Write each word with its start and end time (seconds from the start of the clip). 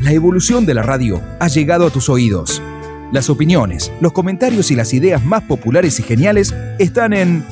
La 0.00 0.12
evolución 0.12 0.64
de 0.64 0.72
la 0.72 0.82
radio 0.82 1.20
ha 1.40 1.48
llegado 1.48 1.86
a 1.86 1.90
tus 1.90 2.08
oídos. 2.08 2.62
Las 3.12 3.28
opiniones, 3.28 3.92
los 4.00 4.12
comentarios 4.12 4.70
y 4.70 4.74
las 4.74 4.94
ideas 4.94 5.22
más 5.22 5.42
populares 5.42 6.00
y 6.00 6.02
geniales 6.02 6.54
están 6.78 7.12
en 7.12 7.44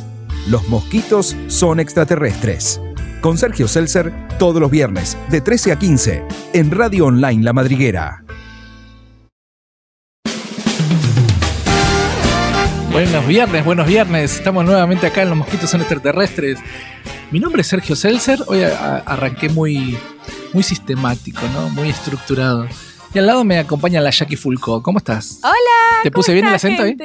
Los 0.49 0.67
mosquitos 0.67 1.37
son 1.49 1.79
extraterrestres. 1.79 2.81
Con 3.21 3.37
Sergio 3.37 3.69
Seltzer 3.69 4.15
todos 4.39 4.63
los 4.63 4.71
viernes 4.71 5.19
de 5.29 5.43
13 5.43 5.73
a 5.73 5.79
15 5.79 6.25
en 6.55 6.71
Radio 6.71 7.05
Online 7.07 7.45
La 7.45 7.53
Madriguera. 7.53 8.25
Buenos 12.91 13.27
viernes, 13.27 13.63
buenos 13.63 13.87
viernes. 13.87 14.37
Estamos 14.37 14.65
nuevamente 14.65 15.07
acá 15.07 15.21
en 15.21 15.29
Los 15.29 15.37
Mosquitos 15.37 15.69
son 15.69 15.83
extraterrestres. 15.83 16.59
Mi 17.31 17.41
nombre 17.41 17.61
es 17.61 17.67
Sergio 17.67 17.95
Seltzer. 17.95 18.39
Hoy 18.47 18.63
arranqué 18.63 19.51
muy, 19.51 19.99
muy 20.53 20.63
sistemático, 20.63 21.41
¿no? 21.55 21.69
Muy 21.71 21.89
estructurado. 21.91 22.67
Y 23.15 23.19
al 23.19 23.27
lado 23.27 23.45
me 23.45 23.59
acompaña 23.59 24.01
la 24.01 24.11
Jackie 24.11 24.37
Fulco. 24.37 24.83
¿Cómo 24.83 24.99
estás? 24.99 25.41
Hola. 25.43 25.55
¿Te 26.03 26.11
¿cómo 26.11 26.21
puse 26.21 26.35
bien 26.35 26.47
el 26.47 26.55
acento 26.55 26.83
ahí? 26.83 26.97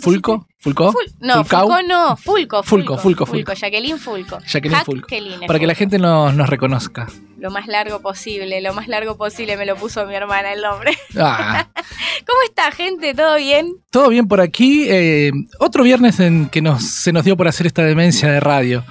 ¿Fulco? 0.00 0.46
¿Fulco? 0.58 0.92
Ful- 0.92 1.12
no. 1.20 1.42
Fulco 1.44 1.82
no, 1.82 2.16
Fulco. 2.16 2.62
Fulco, 2.62 2.98
Fulco, 2.98 3.26
Fulco. 3.26 3.52
Jacqueline 3.54 3.98
Fulco. 3.98 4.38
Jacqueline 4.46 4.84
Fulco. 4.84 5.08
Para 5.46 5.58
que 5.58 5.66
la 5.66 5.74
gente 5.74 5.98
nos, 5.98 6.34
nos 6.34 6.48
reconozca. 6.48 7.08
Lo 7.38 7.50
más 7.50 7.66
largo 7.66 8.00
posible, 8.00 8.60
lo 8.60 8.72
más 8.74 8.86
largo 8.86 9.16
posible 9.16 9.56
me 9.56 9.66
lo 9.66 9.74
puso 9.74 10.06
mi 10.06 10.14
hermana 10.14 10.52
el 10.52 10.60
nombre. 10.62 10.96
Ah, 11.18 11.66
¿Cómo 11.74 12.38
está, 12.44 12.70
gente? 12.70 13.14
¿Todo 13.14 13.36
bien? 13.36 13.72
Todo 13.90 14.10
bien 14.10 14.28
por 14.28 14.40
aquí. 14.40 14.86
eh, 14.88 15.32
otro 15.58 15.82
viernes 15.82 16.20
en 16.20 16.48
que 16.48 16.62
nos, 16.62 16.84
se 16.84 17.12
nos 17.12 17.24
dio 17.24 17.36
por 17.36 17.48
hacer 17.48 17.66
esta 17.66 17.82
demencia 17.82 18.30
de 18.30 18.38
radio. 18.38 18.84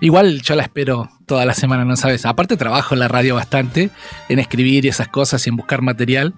Igual 0.00 0.42
yo 0.42 0.54
la 0.54 0.62
espero 0.62 1.08
toda 1.26 1.44
la 1.44 1.54
semana, 1.54 1.84
¿no 1.84 1.96
sabes? 1.96 2.26
Aparte 2.26 2.56
trabajo 2.56 2.94
en 2.94 3.00
la 3.00 3.08
radio 3.08 3.34
bastante, 3.34 3.90
en 4.28 4.38
escribir 4.38 4.84
y 4.84 4.88
esas 4.88 5.08
cosas 5.08 5.46
y 5.46 5.50
en 5.50 5.56
buscar 5.56 5.82
material. 5.82 6.34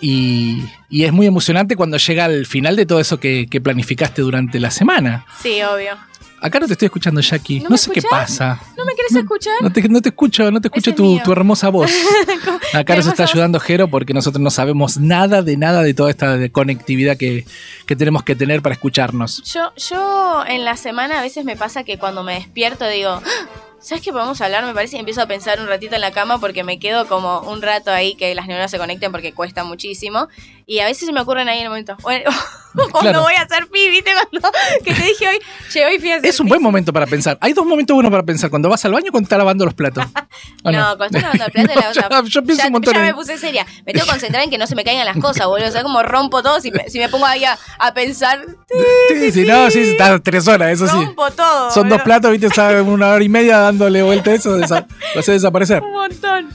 Y, 0.00 0.62
y 0.90 1.04
es 1.04 1.12
muy 1.12 1.26
emocionante 1.26 1.76
cuando 1.76 1.96
llega 1.96 2.26
al 2.26 2.46
final 2.46 2.76
de 2.76 2.84
todo 2.84 3.00
eso 3.00 3.18
que, 3.18 3.46
que 3.50 3.60
planificaste 3.60 4.22
durante 4.22 4.60
la 4.60 4.70
semana. 4.70 5.24
Sí, 5.42 5.62
obvio. 5.62 5.96
Acá 6.44 6.60
no 6.60 6.66
te 6.66 6.74
estoy 6.74 6.84
escuchando, 6.86 7.22
Jackie. 7.22 7.60
¿No 7.60 7.74
sé 7.78 7.90
qué 7.90 8.02
pasa. 8.02 8.60
¿No 8.76 8.84
me 8.84 8.94
querés 8.94 9.14
escuchar? 9.14 9.54
No 9.62 9.72
te, 9.72 9.88
no 9.88 10.02
te 10.02 10.10
escucho, 10.10 10.50
no 10.50 10.60
te 10.60 10.68
escucho 10.68 10.90
es 10.90 10.96
tu, 10.96 11.18
tu 11.20 11.32
hermosa 11.32 11.70
voz. 11.70 11.90
Acá 12.74 12.96
nos 12.96 13.06
está 13.06 13.22
ayudando 13.22 13.58
Jero 13.58 13.88
porque 13.88 14.12
nosotros 14.12 14.42
no 14.42 14.50
sabemos 14.50 14.98
nada 14.98 15.40
de 15.40 15.56
nada 15.56 15.82
de 15.82 15.94
toda 15.94 16.10
esta 16.10 16.46
conectividad 16.50 17.16
que, 17.16 17.46
que 17.86 17.96
tenemos 17.96 18.24
que 18.24 18.36
tener 18.36 18.60
para 18.60 18.74
escucharnos. 18.74 19.42
Yo, 19.50 19.72
yo 19.88 20.44
en 20.46 20.66
la 20.66 20.76
semana 20.76 21.20
a 21.20 21.22
veces 21.22 21.46
me 21.46 21.56
pasa 21.56 21.82
que 21.82 21.96
cuando 21.96 22.22
me 22.24 22.34
despierto 22.34 22.86
digo, 22.88 23.22
"Ah, 23.24 23.48
¿sabes 23.84 24.02
qué 24.02 24.12
podemos 24.12 24.40
hablar? 24.40 24.64
Me 24.64 24.74
parece 24.74 24.96
y 24.96 24.98
empiezo 25.00 25.22
a 25.22 25.26
pensar 25.26 25.60
un 25.60 25.66
ratito 25.68 25.94
en 25.94 26.00
la 26.00 26.10
cama 26.10 26.38
porque 26.40 26.64
me 26.64 26.78
quedo 26.78 27.06
como 27.06 27.40
un 27.40 27.62
rato 27.62 27.90
ahí 27.90 28.14
que 28.16 28.34
las 28.34 28.46
neuronas 28.46 28.70
se 28.70 28.78
conecten 28.78 29.12
porque 29.12 29.32
cuesta 29.32 29.62
muchísimo. 29.64 30.28
Y 30.66 30.78
a 30.80 30.86
veces 30.86 31.04
se 31.06 31.12
me 31.12 31.20
ocurren 31.20 31.46
ahí 31.48 31.58
en 31.58 31.64
el 31.64 31.68
momento. 31.68 31.94
Bueno, 32.00 32.30
voy 32.74 33.34
a 33.34 33.42
hacer 33.42 33.66
pi, 33.68 33.88
¿viste? 33.90 34.10
Cuando 34.30 34.50
que 34.84 34.94
te 34.94 35.02
dije 35.02 35.28
hoy, 35.28 35.38
che, 35.70 35.84
hoy 35.84 35.98
fui 35.98 36.10
a 36.10 36.16
hacer 36.16 36.26
Es 36.30 36.40
un 36.40 36.46
pis. 36.46 36.50
buen 36.50 36.62
momento 36.62 36.90
para 36.92 37.06
pensar. 37.06 37.36
Hay 37.42 37.52
dos 37.52 37.66
momentos 37.66 37.94
buenos 37.94 38.10
para 38.10 38.22
pensar. 38.22 38.48
Cuando 38.48 38.70
vas 38.70 38.82
al 38.86 38.92
baño 38.92 39.06
y 39.08 39.10
cuando 39.10 39.26
estás 39.26 39.36
lavando 39.38 39.64
los 39.66 39.74
platos. 39.74 40.04
¿O 40.64 40.70
No, 40.70 40.96
cuando 40.96 41.18
estoy 41.18 41.20
lavando 41.20 41.44
el 41.44 41.52
plato 41.52 41.72
y 41.72 41.74
la 41.76 42.22
yo, 42.22 42.42
pienso 42.42 42.62
ya, 42.62 42.66
un 42.68 42.72
montón 42.72 42.94
ya 42.94 43.00
en- 43.00 43.06
me 43.06 43.14
puse 43.14 43.36
seria. 43.36 43.66
Me 43.84 43.92
tengo 43.92 44.06
que 44.06 44.10
concentrar 44.12 44.42
en 44.42 44.50
que 44.50 44.56
no 44.58 44.66
se 44.66 44.74
me 44.74 44.84
caigan 44.84 45.04
las 45.04 45.18
cosas, 45.18 45.46
boludo. 45.46 45.68
O 45.68 45.72
sea, 45.72 45.82
como 45.82 46.02
rompo 46.02 46.42
todo 46.42 46.58
si 46.60 46.70
me, 46.70 46.88
si 46.88 46.98
me 46.98 47.10
pongo 47.10 47.26
ahí 47.26 47.44
a, 47.44 47.58
a 47.78 47.92
pensar, 47.92 48.46
Sí, 49.08 49.30
sí, 49.32 49.44
no, 49.44 49.70
sí, 49.70 49.80
estás 49.80 50.22
tres 50.22 50.48
horas, 50.48 50.70
eso 50.72 50.86
sí. 50.88 50.94
rompo 50.96 51.30
todo. 51.30 51.70
Son 51.70 51.88
dos 51.90 52.00
platos, 52.02 52.30
viste, 52.30 52.46
está 52.46 52.82
una 52.82 53.10
hora 53.10 53.22
y 53.22 53.28
media 53.28 53.58
dándole 53.78 54.02
vuelta 54.02 54.30
a 54.30 54.34
eso, 54.34 54.56
lo 54.56 55.20
hace 55.20 55.32
desaparecer. 55.32 55.82
Un 55.82 55.92
montón. 55.92 56.48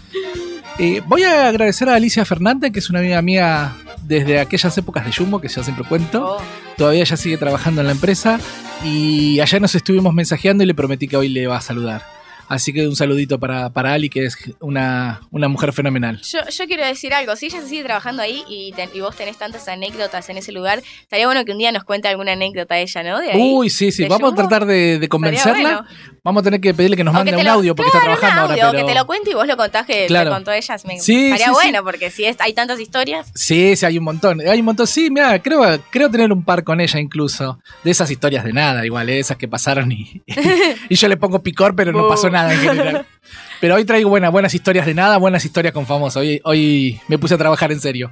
Eh, 0.77 1.01
voy 1.05 1.23
a 1.23 1.49
agradecer 1.49 1.89
a 1.89 1.95
Alicia 1.95 2.23
Fernández, 2.23 2.71
que 2.71 2.79
es 2.79 2.89
una 2.89 2.99
amiga 2.99 3.21
mía 3.21 3.75
desde 4.03 4.39
aquellas 4.39 4.77
épocas 4.77 5.05
de 5.05 5.11
Jumbo, 5.11 5.41
que 5.41 5.49
yo 5.49 5.61
siempre 5.63 5.83
cuento. 5.83 6.37
Oh. 6.37 6.41
Todavía 6.77 7.01
ella 7.01 7.17
sigue 7.17 7.37
trabajando 7.37 7.81
en 7.81 7.87
la 7.87 7.93
empresa. 7.93 8.39
Y 8.83 9.41
ayer 9.41 9.61
nos 9.61 9.75
estuvimos 9.75 10.13
mensajeando 10.13 10.63
y 10.63 10.67
le 10.67 10.73
prometí 10.73 11.09
que 11.09 11.17
hoy 11.17 11.27
le 11.27 11.47
va 11.47 11.57
a 11.57 11.61
saludar. 11.61 12.03
Así 12.49 12.73
que 12.73 12.87
un 12.87 12.95
saludito 12.95 13.39
para, 13.39 13.69
para 13.69 13.93
Ali, 13.93 14.09
que 14.09 14.25
es 14.25 14.35
una, 14.59 15.21
una 15.31 15.47
mujer 15.47 15.71
fenomenal. 15.71 16.19
Yo, 16.23 16.39
yo 16.49 16.65
quiero 16.65 16.85
decir 16.85 17.13
algo, 17.13 17.35
si 17.35 17.45
ella 17.45 17.61
se 17.61 17.67
sigue 17.69 17.83
trabajando 17.83 18.21
ahí 18.23 18.43
y, 18.49 18.71
ten- 18.73 18.89
y 18.93 18.99
vos 18.99 19.15
tenés 19.15 19.37
tantas 19.37 19.67
anécdotas 19.67 20.27
en 20.29 20.37
ese 20.37 20.51
lugar, 20.51 20.81
estaría 21.01 21.27
bueno 21.27 21.45
que 21.45 21.51
un 21.51 21.59
día 21.59 21.71
nos 21.71 21.83
cuente 21.83 22.07
alguna 22.07 22.33
anécdota 22.33 22.77
ella, 22.79 23.03
¿no? 23.03 23.19
De 23.19 23.31
ahí. 23.31 23.39
Uy, 23.39 23.69
sí, 23.69 23.91
sí, 23.91 24.03
¿De 24.03 24.09
vamos 24.09 24.33
a 24.33 24.35
tratar 24.35 24.65
de, 24.65 24.99
de 24.99 25.07
convencerla. 25.07 25.61
bueno. 25.61 25.85
Vamos 26.23 26.41
a 26.41 26.43
tener 26.43 26.59
que 26.59 26.73
pedirle 26.73 26.97
que 26.97 27.03
nos 27.03 27.13
mande 27.13 27.31
que 27.31 27.37
un 27.37 27.43
lo- 27.45 27.51
audio 27.51 27.75
porque 27.75 27.91
claro, 27.91 28.11
está 28.13 28.19
trabajando 28.19 28.45
un 28.47 28.51
audio, 28.51 28.65
ahora. 28.65 28.77
Pero... 28.77 28.87
que 28.87 28.93
te 28.93 28.99
lo 28.99 29.05
cuente 29.05 29.29
y 29.29 29.33
vos 29.35 29.47
lo 29.47 29.55
contás 29.55 29.85
que 29.85 30.07
Claro. 30.07 30.31
te 30.31 30.35
contó 30.35 30.51
ella. 30.51 30.75
Me, 30.85 30.99
Sí, 30.99 31.25
estaría 31.25 31.45
sí, 31.45 31.51
sí. 31.51 31.51
bueno, 31.51 31.83
porque 31.83 32.09
si 32.11 32.25
es, 32.25 32.35
hay 32.39 32.53
tantas 32.53 32.79
historias. 32.79 33.31
Sí, 33.35 33.75
sí, 33.75 33.85
hay 33.85 33.97
un 33.97 34.03
montón. 34.03 34.41
Hay 34.41 34.59
un 34.59 34.65
montón. 34.65 34.87
Sí, 34.87 35.09
mira, 35.11 35.39
creo, 35.41 35.61
creo 35.91 36.09
tener 36.09 36.31
un 36.33 36.43
par 36.43 36.63
con 36.63 36.81
ella 36.81 36.99
incluso. 36.99 37.59
De 37.83 37.91
esas 37.91 38.09
historias 38.11 38.43
de 38.43 38.53
nada, 38.53 38.85
igual, 38.85 39.07
¿eh? 39.09 39.19
esas 39.19 39.37
que 39.37 39.47
pasaron 39.47 39.91
y, 39.91 40.21
y 40.89 40.95
yo 40.95 41.07
le 41.07 41.15
pongo 41.17 41.41
picor, 41.43 41.75
pero 41.75 41.91
no 41.91 42.07
pasó 42.07 42.29
nada 42.29 42.38
en 42.47 42.59
general. 42.59 43.05
Pero 43.61 43.75
hoy 43.75 43.85
traigo 43.85 44.09
buenas, 44.09 44.31
buenas 44.31 44.53
historias 44.53 44.85
de 44.85 44.93
nada, 44.93 45.17
buenas 45.17 45.43
historias 45.43 45.73
con 45.73 45.85
famosos. 45.85 46.17
Hoy, 46.21 46.39
hoy 46.43 46.99
me 47.07 47.17
puse 47.17 47.33
a 47.35 47.37
trabajar 47.37 47.71
en 47.71 47.79
serio. 47.81 48.11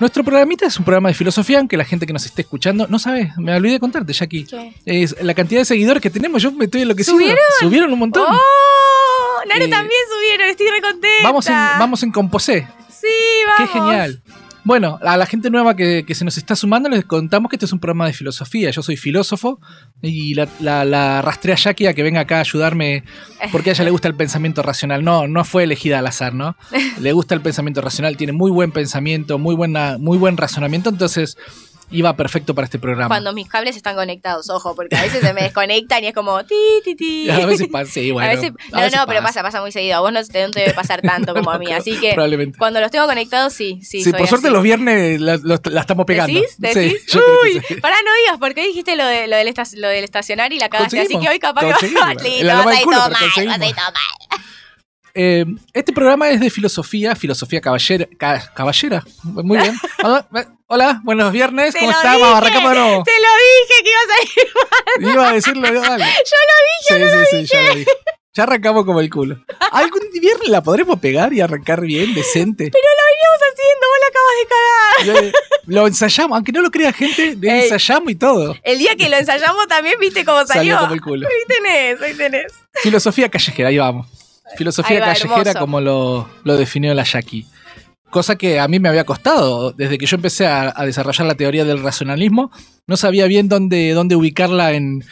Nuestro 0.00 0.22
programita 0.22 0.64
es 0.66 0.78
un 0.78 0.84
programa 0.84 1.08
de 1.08 1.14
filosofía, 1.14 1.58
aunque 1.58 1.76
la 1.76 1.84
gente 1.84 2.06
que 2.06 2.12
nos 2.12 2.24
esté 2.24 2.42
escuchando 2.42 2.86
no 2.88 2.98
sabe, 3.00 3.32
me 3.36 3.54
olvidé 3.54 3.74
de 3.74 3.80
contarte, 3.80 4.12
Jackie. 4.12 4.44
¿Qué? 4.44 4.72
Es 4.84 5.20
la 5.22 5.34
cantidad 5.34 5.60
de 5.60 5.64
seguidores 5.64 6.00
que 6.00 6.10
tenemos, 6.10 6.40
yo 6.40 6.52
me 6.52 6.66
estoy 6.66 6.82
enloquecido. 6.82 7.16
¿Subieron? 7.16 7.38
Subieron 7.58 7.92
un 7.92 7.98
montón. 7.98 8.26
¡Oh! 8.28 9.44
Nare 9.48 9.64
Eh, 9.64 9.68
también 9.68 10.00
subieron, 10.12 10.48
estoy 10.48 10.68
recontenta. 10.68 11.22
Vamos 11.24 11.46
en, 11.48 11.54
vamos 11.54 12.02
en 12.04 12.12
Composé. 12.12 12.68
Sí, 12.88 13.06
Qué 13.56 13.64
vamos. 13.64 13.72
genial. 13.72 14.22
Bueno, 14.64 14.98
a 15.02 15.16
la 15.16 15.26
gente 15.26 15.50
nueva 15.50 15.76
que, 15.76 16.04
que 16.06 16.14
se 16.14 16.24
nos 16.24 16.36
está 16.36 16.54
sumando 16.56 16.88
les 16.88 17.04
contamos 17.04 17.48
que 17.48 17.56
este 17.56 17.66
es 17.66 17.72
un 17.72 17.78
programa 17.78 18.06
de 18.06 18.12
filosofía. 18.12 18.70
Yo 18.70 18.82
soy 18.82 18.96
filósofo 18.96 19.60
y 20.02 20.34
la, 20.34 20.48
la, 20.60 20.84
la 20.84 21.22
rastré 21.22 21.52
a 21.52 21.56
Jackie 21.56 21.86
a 21.86 21.94
que 21.94 22.02
venga 22.02 22.20
acá 22.20 22.38
a 22.38 22.40
ayudarme 22.40 23.04
porque 23.52 23.70
a 23.70 23.72
ella 23.72 23.84
le 23.84 23.90
gusta 23.90 24.08
el 24.08 24.14
pensamiento 24.14 24.62
racional. 24.62 25.04
No, 25.04 25.26
no 25.26 25.44
fue 25.44 25.64
elegida 25.64 25.98
al 25.98 26.06
azar, 26.06 26.34
¿no? 26.34 26.56
Le 27.00 27.12
gusta 27.12 27.34
el 27.34 27.40
pensamiento 27.40 27.80
racional, 27.80 28.16
tiene 28.16 28.32
muy 28.32 28.50
buen 28.50 28.72
pensamiento, 28.72 29.38
muy, 29.38 29.54
buena, 29.54 29.96
muy 29.98 30.18
buen 30.18 30.36
razonamiento, 30.36 30.90
entonces 30.90 31.36
iba 31.90 32.14
perfecto 32.16 32.54
para 32.54 32.64
este 32.66 32.78
programa. 32.78 33.08
Cuando 33.08 33.32
mis 33.32 33.48
cables 33.48 33.76
están 33.76 33.94
conectados, 33.96 34.50
ojo, 34.50 34.74
porque 34.74 34.94
a 34.96 35.02
veces 35.02 35.20
se 35.20 35.32
me 35.32 35.42
desconectan 35.42 36.04
y 36.04 36.08
es 36.08 36.14
como 36.14 36.44
ti, 36.44 36.54
ti, 36.84 36.94
ti. 36.94 37.30
A 37.30 37.46
veces 37.46 37.68
pasa, 37.68 37.90
sí, 37.90 38.10
bueno. 38.12 38.30
A 38.30 38.34
veces- 38.34 38.52
a 38.72 38.76
no, 38.76 38.82
veces 38.82 38.98
no, 38.98 39.06
pero 39.06 39.22
pasa, 39.22 39.42
pasa 39.42 39.60
muy 39.60 39.72
seguido. 39.72 39.96
A 39.96 40.00
vos 40.00 40.12
no 40.12 40.24
te, 40.24 40.42
no 40.46 40.50
te 40.50 40.60
debe 40.60 40.74
pasar 40.74 41.00
tanto 41.02 41.34
como 41.34 41.50
a 41.50 41.58
mí. 41.58 41.66
Así 41.72 41.98
que 41.98 42.12
Probablemente. 42.14 42.58
cuando 42.58 42.80
los 42.80 42.90
tengo 42.90 43.06
conectados, 43.06 43.52
sí, 43.52 43.80
sí. 43.82 43.98
Sí, 44.02 44.10
soy 44.10 44.12
por 44.14 44.28
suerte 44.28 44.48
así. 44.48 44.54
los 44.54 44.62
viernes 44.62 45.20
la, 45.20 45.36
los- 45.42 45.60
la 45.66 45.80
estamos 45.80 46.04
pegando. 46.06 46.32
¿Decís? 46.38 46.54
¿Decís? 46.58 47.02
Sí, 47.06 47.18
Uy, 47.44 47.62
sí. 47.66 47.74
pará, 47.76 47.96
no 48.04 48.10
digas, 48.24 48.38
porque 48.38 48.66
dijiste 48.66 48.94
lo, 48.96 49.06
de, 49.06 49.26
lo, 49.28 49.36
del, 49.36 49.48
esta- 49.48 49.64
lo 49.76 49.88
del 49.88 50.04
estacionar 50.04 50.52
y 50.52 50.58
la 50.58 50.68
cagaste. 50.68 51.00
Así 51.00 51.18
que 51.18 51.28
hoy 51.28 51.38
capaz 51.38 51.60
que 51.62 51.66
vas 51.68 51.74
vas 51.74 51.82
a 51.82 51.86
ir 51.86 51.94
todo 51.94 52.04
mal, 52.04 52.16
vas 52.16 53.36
a 53.38 53.42
ir 53.42 53.74
todo 53.74 53.84
mal. 53.92 54.27
Eh, 55.20 55.44
este 55.72 55.92
programa 55.92 56.30
es 56.30 56.38
de 56.38 56.48
filosofía, 56.48 57.16
filosofía 57.16 57.60
caballera. 57.60 58.06
ca- 58.16 58.52
caballera. 58.54 59.02
Muy 59.24 59.58
bien. 59.58 59.74
Hola, 60.04 60.28
hola, 60.68 61.00
buenos 61.02 61.32
viernes. 61.32 61.74
¿Cómo 61.74 61.90
lo 61.90 61.98
dije, 61.98 62.24
Arrancamos 62.24 62.70
de 62.72 62.78
nuevo. 62.78 63.02
Te 63.02 63.10
lo 63.10 63.28
dije 63.48 63.82
que 63.82 63.90
ibas 63.90 64.06
a 64.14 64.22
ir. 64.22 65.12
Iba 65.12 65.28
a 65.28 65.32
decirlo. 65.32 65.62
Dale. 65.62 66.04
Yo 66.30 66.36
lo 66.48 66.56
dije. 66.68 67.26
Sí, 67.26 67.26
sí, 67.30 67.46
sí, 67.48 67.52
ya 67.52 67.62
lo 67.62 67.74
dije. 67.74 67.90
Ya 68.34 68.42
arrancamos 68.44 68.84
como 68.84 69.00
el 69.00 69.10
culo. 69.10 69.44
¿Algún 69.72 70.02
viernes 70.20 70.48
la 70.50 70.62
podremos 70.62 71.00
pegar 71.00 71.32
y 71.32 71.40
arrancar 71.40 71.80
bien, 71.80 72.14
decente? 72.14 72.70
Pero 72.70 72.86
lo 72.96 73.04
veníamos 73.10 73.40
haciendo, 73.50 73.86
vos 73.88 73.98
la 74.00 74.06
acabas 74.12 74.34
de 74.38 75.24
cagar. 75.24 75.32
Yo- 75.32 75.38
Lo 75.66 75.86
ensayamos, 75.88 76.36
aunque 76.36 76.52
no 76.52 76.62
lo 76.62 76.70
crea 76.70 76.92
gente, 76.92 77.34
lo 77.40 77.50
Ey. 77.50 77.62
ensayamos 77.64 78.12
y 78.12 78.14
todo. 78.14 78.54
El 78.62 78.78
día 78.78 78.94
que 78.94 79.08
lo 79.08 79.16
ensayamos 79.16 79.66
también 79.66 79.98
viste 79.98 80.24
cómo 80.24 80.46
Salió 80.46 80.74
salió. 80.74 80.78
como 80.78 80.94
el 80.94 81.00
culo. 81.00 81.26
Ahí 81.28 81.44
tenés, 81.48 82.00
ahí 82.00 82.14
tenés. 82.14 82.52
Filosofía 82.74 83.28
callejera, 83.28 83.70
ahí 83.70 83.78
vamos. 83.78 84.06
Filosofía 84.56 85.00
va, 85.00 85.06
callejera 85.06 85.50
hermoso. 85.50 85.58
como 85.58 85.80
lo, 85.80 86.28
lo 86.44 86.56
definió 86.56 86.94
la 86.94 87.04
Jackie. 87.04 87.46
Cosa 88.10 88.36
que 88.36 88.58
a 88.58 88.68
mí 88.68 88.78
me 88.78 88.88
había 88.88 89.04
costado. 89.04 89.72
Desde 89.72 89.98
que 89.98 90.06
yo 90.06 90.16
empecé 90.16 90.46
a, 90.46 90.72
a 90.74 90.86
desarrollar 90.86 91.26
la 91.26 91.34
teoría 91.34 91.64
del 91.64 91.82
racionalismo, 91.82 92.50
no 92.86 92.96
sabía 92.96 93.26
bien 93.26 93.48
dónde, 93.48 93.92
dónde 93.92 94.16
ubicarla 94.16 94.72
en... 94.72 95.04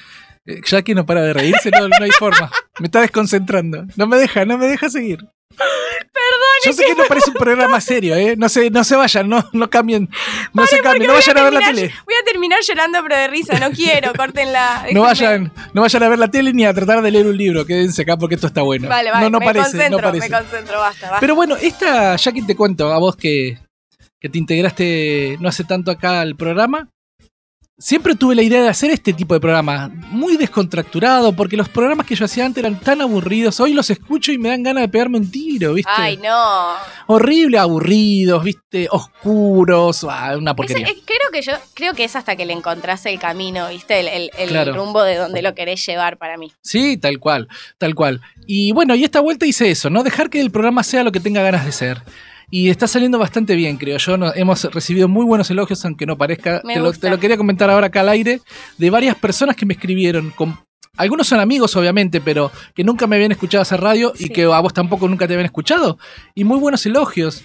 Eh, 0.46 0.60
Jackie 0.64 0.94
no 0.94 1.04
para 1.04 1.22
de 1.22 1.32
reírse, 1.32 1.70
no, 1.70 1.88
no 1.88 1.96
hay 2.00 2.10
forma. 2.12 2.50
Me 2.80 2.86
está 2.86 3.00
desconcentrando. 3.00 3.84
No 3.96 4.06
me 4.06 4.16
deja, 4.16 4.44
no 4.44 4.56
me 4.58 4.66
deja 4.66 4.88
seguir. 4.88 5.18
Perdón, 5.48 6.45
Yo 6.64 6.72
sé 6.72 6.84
que 6.84 6.94
no 6.94 7.04
parece 7.04 7.30
un 7.30 7.36
programa 7.36 7.80
serio, 7.80 8.16
¿eh? 8.16 8.34
No 8.36 8.48
se, 8.48 8.70
no 8.70 8.84
se 8.84 8.96
vayan, 8.96 9.28
no, 9.28 9.48
no 9.52 9.70
cambien. 9.70 10.08
No 10.52 10.66
se 10.66 10.80
cambien, 10.80 11.06
no 11.08 11.14
vayan 11.14 11.38
a 11.38 11.42
ver 11.42 11.52
la 11.52 11.60
tele. 11.60 11.94
Voy 12.04 12.14
a 12.14 12.24
terminar 12.24 12.60
llorando, 12.62 13.00
pero 13.02 13.16
de 13.16 13.28
risa. 13.28 13.58
No 13.58 13.70
quiero, 13.70 14.12
córtenla. 14.14 14.86
No 14.96 15.02
vayan, 15.02 15.52
no 15.74 15.82
vayan 15.82 16.02
a 16.02 16.08
ver 16.08 16.18
la 16.18 16.28
tele 16.28 16.52
ni 16.52 16.64
a 16.64 16.72
tratar 16.72 17.02
de 17.02 17.10
leer 17.10 17.26
un 17.26 17.36
libro. 17.36 17.66
Quédense 17.66 18.02
acá 18.02 18.16
porque 18.16 18.36
esto 18.36 18.46
está 18.46 18.62
bueno. 18.62 18.88
Vale, 18.88 19.10
vale. 19.10 19.24
no, 19.24 19.30
no 19.30 19.40
me 19.40 19.46
parece, 19.46 19.70
concentro, 19.72 19.98
no 19.98 20.08
parece. 20.08 20.28
me 20.28 20.36
concentro, 20.36 20.78
basta, 20.78 21.06
basta. 21.06 21.20
Pero 21.20 21.34
bueno, 21.34 21.56
esta, 21.56 22.16
ya 22.16 22.32
que 22.32 22.42
te 22.42 22.56
cuento 22.56 22.92
a 22.92 22.98
vos 22.98 23.16
que, 23.16 23.58
que 24.18 24.28
te 24.28 24.38
integraste 24.38 25.36
no 25.40 25.48
hace 25.48 25.64
tanto 25.64 25.90
acá 25.90 26.20
al 26.20 26.36
programa, 26.36 26.88
siempre 27.78 28.14
tuve 28.14 28.34
la 28.34 28.42
idea 28.42 28.62
de 28.62 28.68
hacer 28.68 28.90
este 28.90 29.12
tipo 29.12 29.34
de 29.34 29.40
programa, 29.40 29.90
muy 30.10 30.36
descontracturado, 30.36 31.34
porque 31.34 31.56
los 31.56 31.68
programas 31.68 32.06
que 32.06 32.14
yo 32.14 32.24
hacía 32.24 32.46
antes 32.46 32.62
eran 32.64 32.80
tan 32.80 33.00
aburridos. 33.02 33.60
Hoy 33.60 33.74
los 33.74 33.90
escucho 33.90 34.32
y 34.32 34.38
me 34.38 34.48
dan 34.48 34.62
ganas 34.62 34.82
de 34.82 34.88
pegarme 34.88 35.18
un 35.18 35.30
tiro, 35.30 35.74
¿viste? 35.74 35.90
Ay, 35.94 36.16
no. 36.16 36.74
Horrible, 37.06 37.58
aburridos, 37.58 38.42
¿viste? 38.44 38.88
Oscuros, 38.90 40.04
ah, 40.08 40.34
una 40.38 40.52
Es- 40.52 40.56
porquería. 40.56 40.86
es- 40.86 40.94
creo 41.04 41.30
que 41.32 41.42
yo 41.42 41.52
creo 41.74 41.92
que 41.94 42.04
es 42.04 42.16
hasta 42.16 42.34
que 42.36 42.46
le 42.46 42.52
encontrás 42.54 43.04
el 43.06 43.18
camino, 43.18 43.68
¿viste? 43.68 44.00
El, 44.00 44.08
el- 44.08 44.30
el 44.38 44.48
Claro. 44.48 44.74
rumbo 44.74 45.02
de 45.02 45.16
donde 45.16 45.42
lo 45.42 45.54
querés 45.54 45.84
llevar 45.86 46.16
para 46.18 46.36
mí. 46.38 46.52
Sí, 46.62 46.96
tal 46.96 47.18
cual, 47.18 47.48
tal 47.78 47.94
cual. 47.94 48.20
Y 48.46 48.72
bueno, 48.72 48.94
y 48.94 49.04
esta 49.04 49.20
vuelta 49.20 49.44
hice 49.46 49.70
eso, 49.70 49.90
¿no? 49.90 50.02
Dejar 50.02 50.30
que 50.30 50.40
el 50.40 50.50
programa 50.50 50.82
sea 50.82 51.02
lo 51.04 51.12
que 51.12 51.20
tenga 51.20 51.42
ganas 51.42 51.64
de 51.66 51.72
ser. 51.72 52.02
Y 52.50 52.70
está 52.70 52.86
saliendo 52.86 53.18
bastante 53.18 53.54
bien, 53.56 53.76
creo 53.76 53.98
yo. 53.98 54.16
Hemos 54.34 54.64
recibido 54.64 55.08
muy 55.08 55.24
buenos 55.24 55.50
elogios, 55.50 55.84
aunque 55.84 56.06
no 56.06 56.16
parezca. 56.16 56.62
Te 56.62 56.78
lo, 56.78 56.92
te 56.92 57.10
lo 57.10 57.18
quería 57.18 57.36
comentar 57.36 57.68
ahora 57.70 57.88
acá 57.88 58.00
al 58.00 58.08
aire, 58.08 58.40
de 58.78 58.90
varias 58.90 59.16
personas 59.16 59.56
que 59.56 59.66
me 59.66 59.74
escribieron. 59.74 60.30
Con, 60.30 60.56
algunos 60.96 61.26
son 61.26 61.40
amigos, 61.40 61.76
obviamente, 61.76 62.20
pero 62.20 62.50
que 62.74 62.84
nunca 62.84 63.06
me 63.06 63.16
habían 63.16 63.32
escuchado 63.32 63.62
hacer 63.62 63.80
radio 63.80 64.12
y 64.18 64.30
que 64.30 64.44
a 64.44 64.60
vos 64.60 64.72
tampoco 64.72 65.08
nunca 65.08 65.26
te 65.26 65.34
habían 65.34 65.46
escuchado. 65.46 65.98
Y 66.34 66.44
muy 66.44 66.58
buenos 66.58 66.86
elogios. 66.86 67.42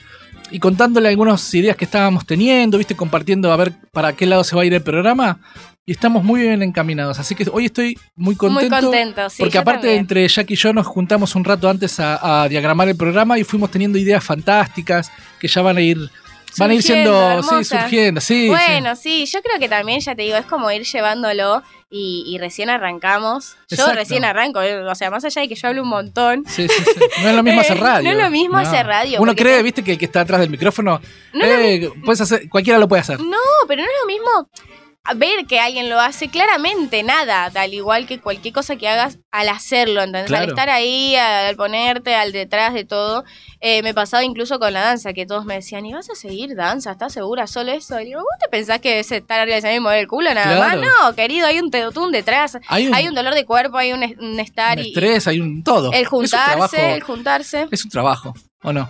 Y 0.52 0.60
contándole 0.60 1.08
algunas 1.08 1.54
ideas 1.54 1.78
que 1.78 1.86
estábamos 1.86 2.26
teniendo, 2.26 2.78
viste, 2.78 2.96
compartiendo 2.96 3.52
a 3.52 3.58
ver 3.58 3.74
para 3.92 4.14
qué 4.14 4.26
lado 4.26 4.44
se 4.44 4.56
va 4.56 4.64
a 4.64 4.66
ir 4.66 4.74
el 4.74 4.82
programa. 4.82 5.40
Y 5.86 5.94
estamos 5.94 6.24
muy 6.24 6.42
bien 6.42 6.62
encaminados. 6.62 7.18
Así 7.20 7.34
que 7.34 7.46
hoy 7.52 7.66
estoy 7.66 7.98
muy 8.16 8.36
contento. 8.36 8.76
Muy 8.76 8.82
contento, 8.82 9.30
sí. 9.30 9.42
porque 9.42 9.58
aparte 9.58 9.82
también. 9.82 10.00
entre 10.02 10.28
Jack 10.28 10.52
y 10.52 10.56
yo 10.56 10.74
nos 10.74 10.86
juntamos 10.86 11.36
un 11.36 11.44
rato 11.44 11.70
antes 11.70 12.00
a, 12.00 12.44
a 12.44 12.48
diagramar 12.50 12.88
el 12.88 12.96
programa 12.96 13.40
y 13.40 13.44
fuimos 13.44 13.72
teniendo 13.72 13.98
ideas 13.98 14.24
fantásticas 14.24 15.12
que 15.40 15.48
ya 15.48 15.62
van 15.62 15.78
a 15.78 15.82
ir 15.82 15.98
van 16.58 16.72
a 16.72 16.74
ir 16.74 16.84
siendo 16.84 17.42
sí, 17.44 17.64
surgiendo, 17.64 18.22
sí. 18.22 18.50
Bueno, 18.50 18.96
sí. 18.96 19.26
yo 19.26 19.42
creo 19.42 19.60
que 19.60 19.70
también, 19.70 20.00
ya 20.02 20.16
te 20.16 20.24
digo, 20.24 20.36
es 20.38 20.46
como 20.46 20.70
ir 20.72 20.84
llevándolo 20.84 21.64
y, 21.90 22.24
y 22.28 22.38
recién 22.38 22.70
arrancamos. 22.70 23.56
Yo 23.70 23.92
recién 23.94 24.26
arranco, 24.26 24.62
eh, 24.62 24.84
o 24.84 24.96
sea, 24.96 25.10
más 25.10 25.24
allá 25.24 25.42
de 25.42 25.48
que 25.48 25.56
yo 25.56 25.68
hablo 25.68 25.84
un 25.84 25.90
montón. 25.90 26.44
Sí, 26.48 26.68
sí, 26.68 26.84
sí. 26.84 27.00
No 27.24 27.30
es 27.30 27.36
lo 27.36 27.44
mismo 27.44 27.62
hacer 27.62 27.80
radio. 27.80 28.04
no 28.04 28.18
es 28.18 28.24
lo 28.24 28.30
mismo 28.30 28.58
hacer 28.58 28.86
radio, 28.86 29.22
Uno 29.22 29.36
cree, 29.36 29.58
te- 29.58 29.64
viste, 29.64 29.84
que 29.84 29.94
el 29.94 29.98
que 29.98 30.06
está 30.06 30.22
atrás 30.22 30.42
del 30.42 30.50
micrófono, 30.50 31.02
No 31.34 31.46
lo 31.46 31.54
eh, 31.54 31.90
puedes 32.04 32.22
hacer, 32.22 32.50
cualquiera 32.50 32.80
lo 32.80 32.88
puede 32.88 33.02
hacer. 33.02 33.20
No, 33.20 33.38
pero 33.68 33.82
no 33.84 33.88
es 33.88 33.96
lo 34.02 34.08
mismo 34.08 34.50
ver 35.16 35.46
que 35.48 35.60
alguien 35.60 35.90
lo 35.90 36.00
hace 36.00 36.30
claramente 36.30 37.04
nada, 37.04 37.46
al 37.54 37.74
igual 37.74 38.06
que 38.08 38.20
cualquier 38.20 38.54
cosa 38.54 38.76
que 38.76 38.88
hagas 38.88 39.18
al 39.32 39.50
hacerlo, 39.50 40.02
¿entendés? 40.04 40.32
Al 40.32 40.50
estar 40.50 40.70
ahí, 40.70 41.16
al 41.16 41.56
ponerte, 41.56 42.16
al 42.16 42.32
detrás 42.32 42.74
de 42.74 42.86
todo. 42.86 43.24
Eh, 43.60 43.82
me 43.84 43.94
pasaba 43.94 44.24
incluso 44.24 44.60
con 44.60 44.74
la 44.74 44.82
danza, 44.82 45.14
que 45.14 45.26
todos 45.26 45.46
me 45.46 45.56
decían, 45.56 45.86
¿y 45.86 45.94
vas 45.94 46.10
a 46.10 46.16
seguir 46.16 46.56
danza? 46.56 46.92
¿Estás 46.92 47.14
segura 47.14 47.48
solo 47.48 47.72
eso? 47.72 48.00
Y 48.00 48.06
digo, 48.06 48.20
¿vos 48.22 48.40
te 48.40 48.48
pensás 48.50 48.80
que 48.80 49.00
es 49.00 49.12
estar 49.12 49.40
arriba 49.40 49.56
del 49.56 49.60
escenario 49.60 49.78
y 49.80 49.84
mover 49.84 50.00
el 50.00 50.08
culo 50.08 50.34
nada 50.34 50.56
Claro. 50.56 50.82
más? 50.82 50.90
No, 51.10 51.16
querido, 51.16 51.48
hay 51.48 51.60
un 51.60 51.72
tedotún 51.72 52.12
detrás, 52.12 52.58
Hay 52.68 52.88
un, 52.88 52.94
hay 52.96 53.08
un 53.08 53.16
dolor 53.16 53.34
de 53.34 53.46
cuerpo, 53.46 53.78
hay 53.78 53.94
un, 53.94 54.04
un 54.20 54.40
estar 54.40 54.78
un 54.78 54.86
y... 54.86 54.88
estrés, 54.90 55.28
hay 55.28 55.40
un 55.40 55.64
todo. 55.64 55.92
El 55.94 56.06
juntarse, 56.06 56.94
el 56.94 57.02
juntarse. 57.04 57.68
es 57.72 57.84
un 57.84 57.92
trabajo, 57.92 58.34
¿o 58.64 58.72
no? 58.72 58.90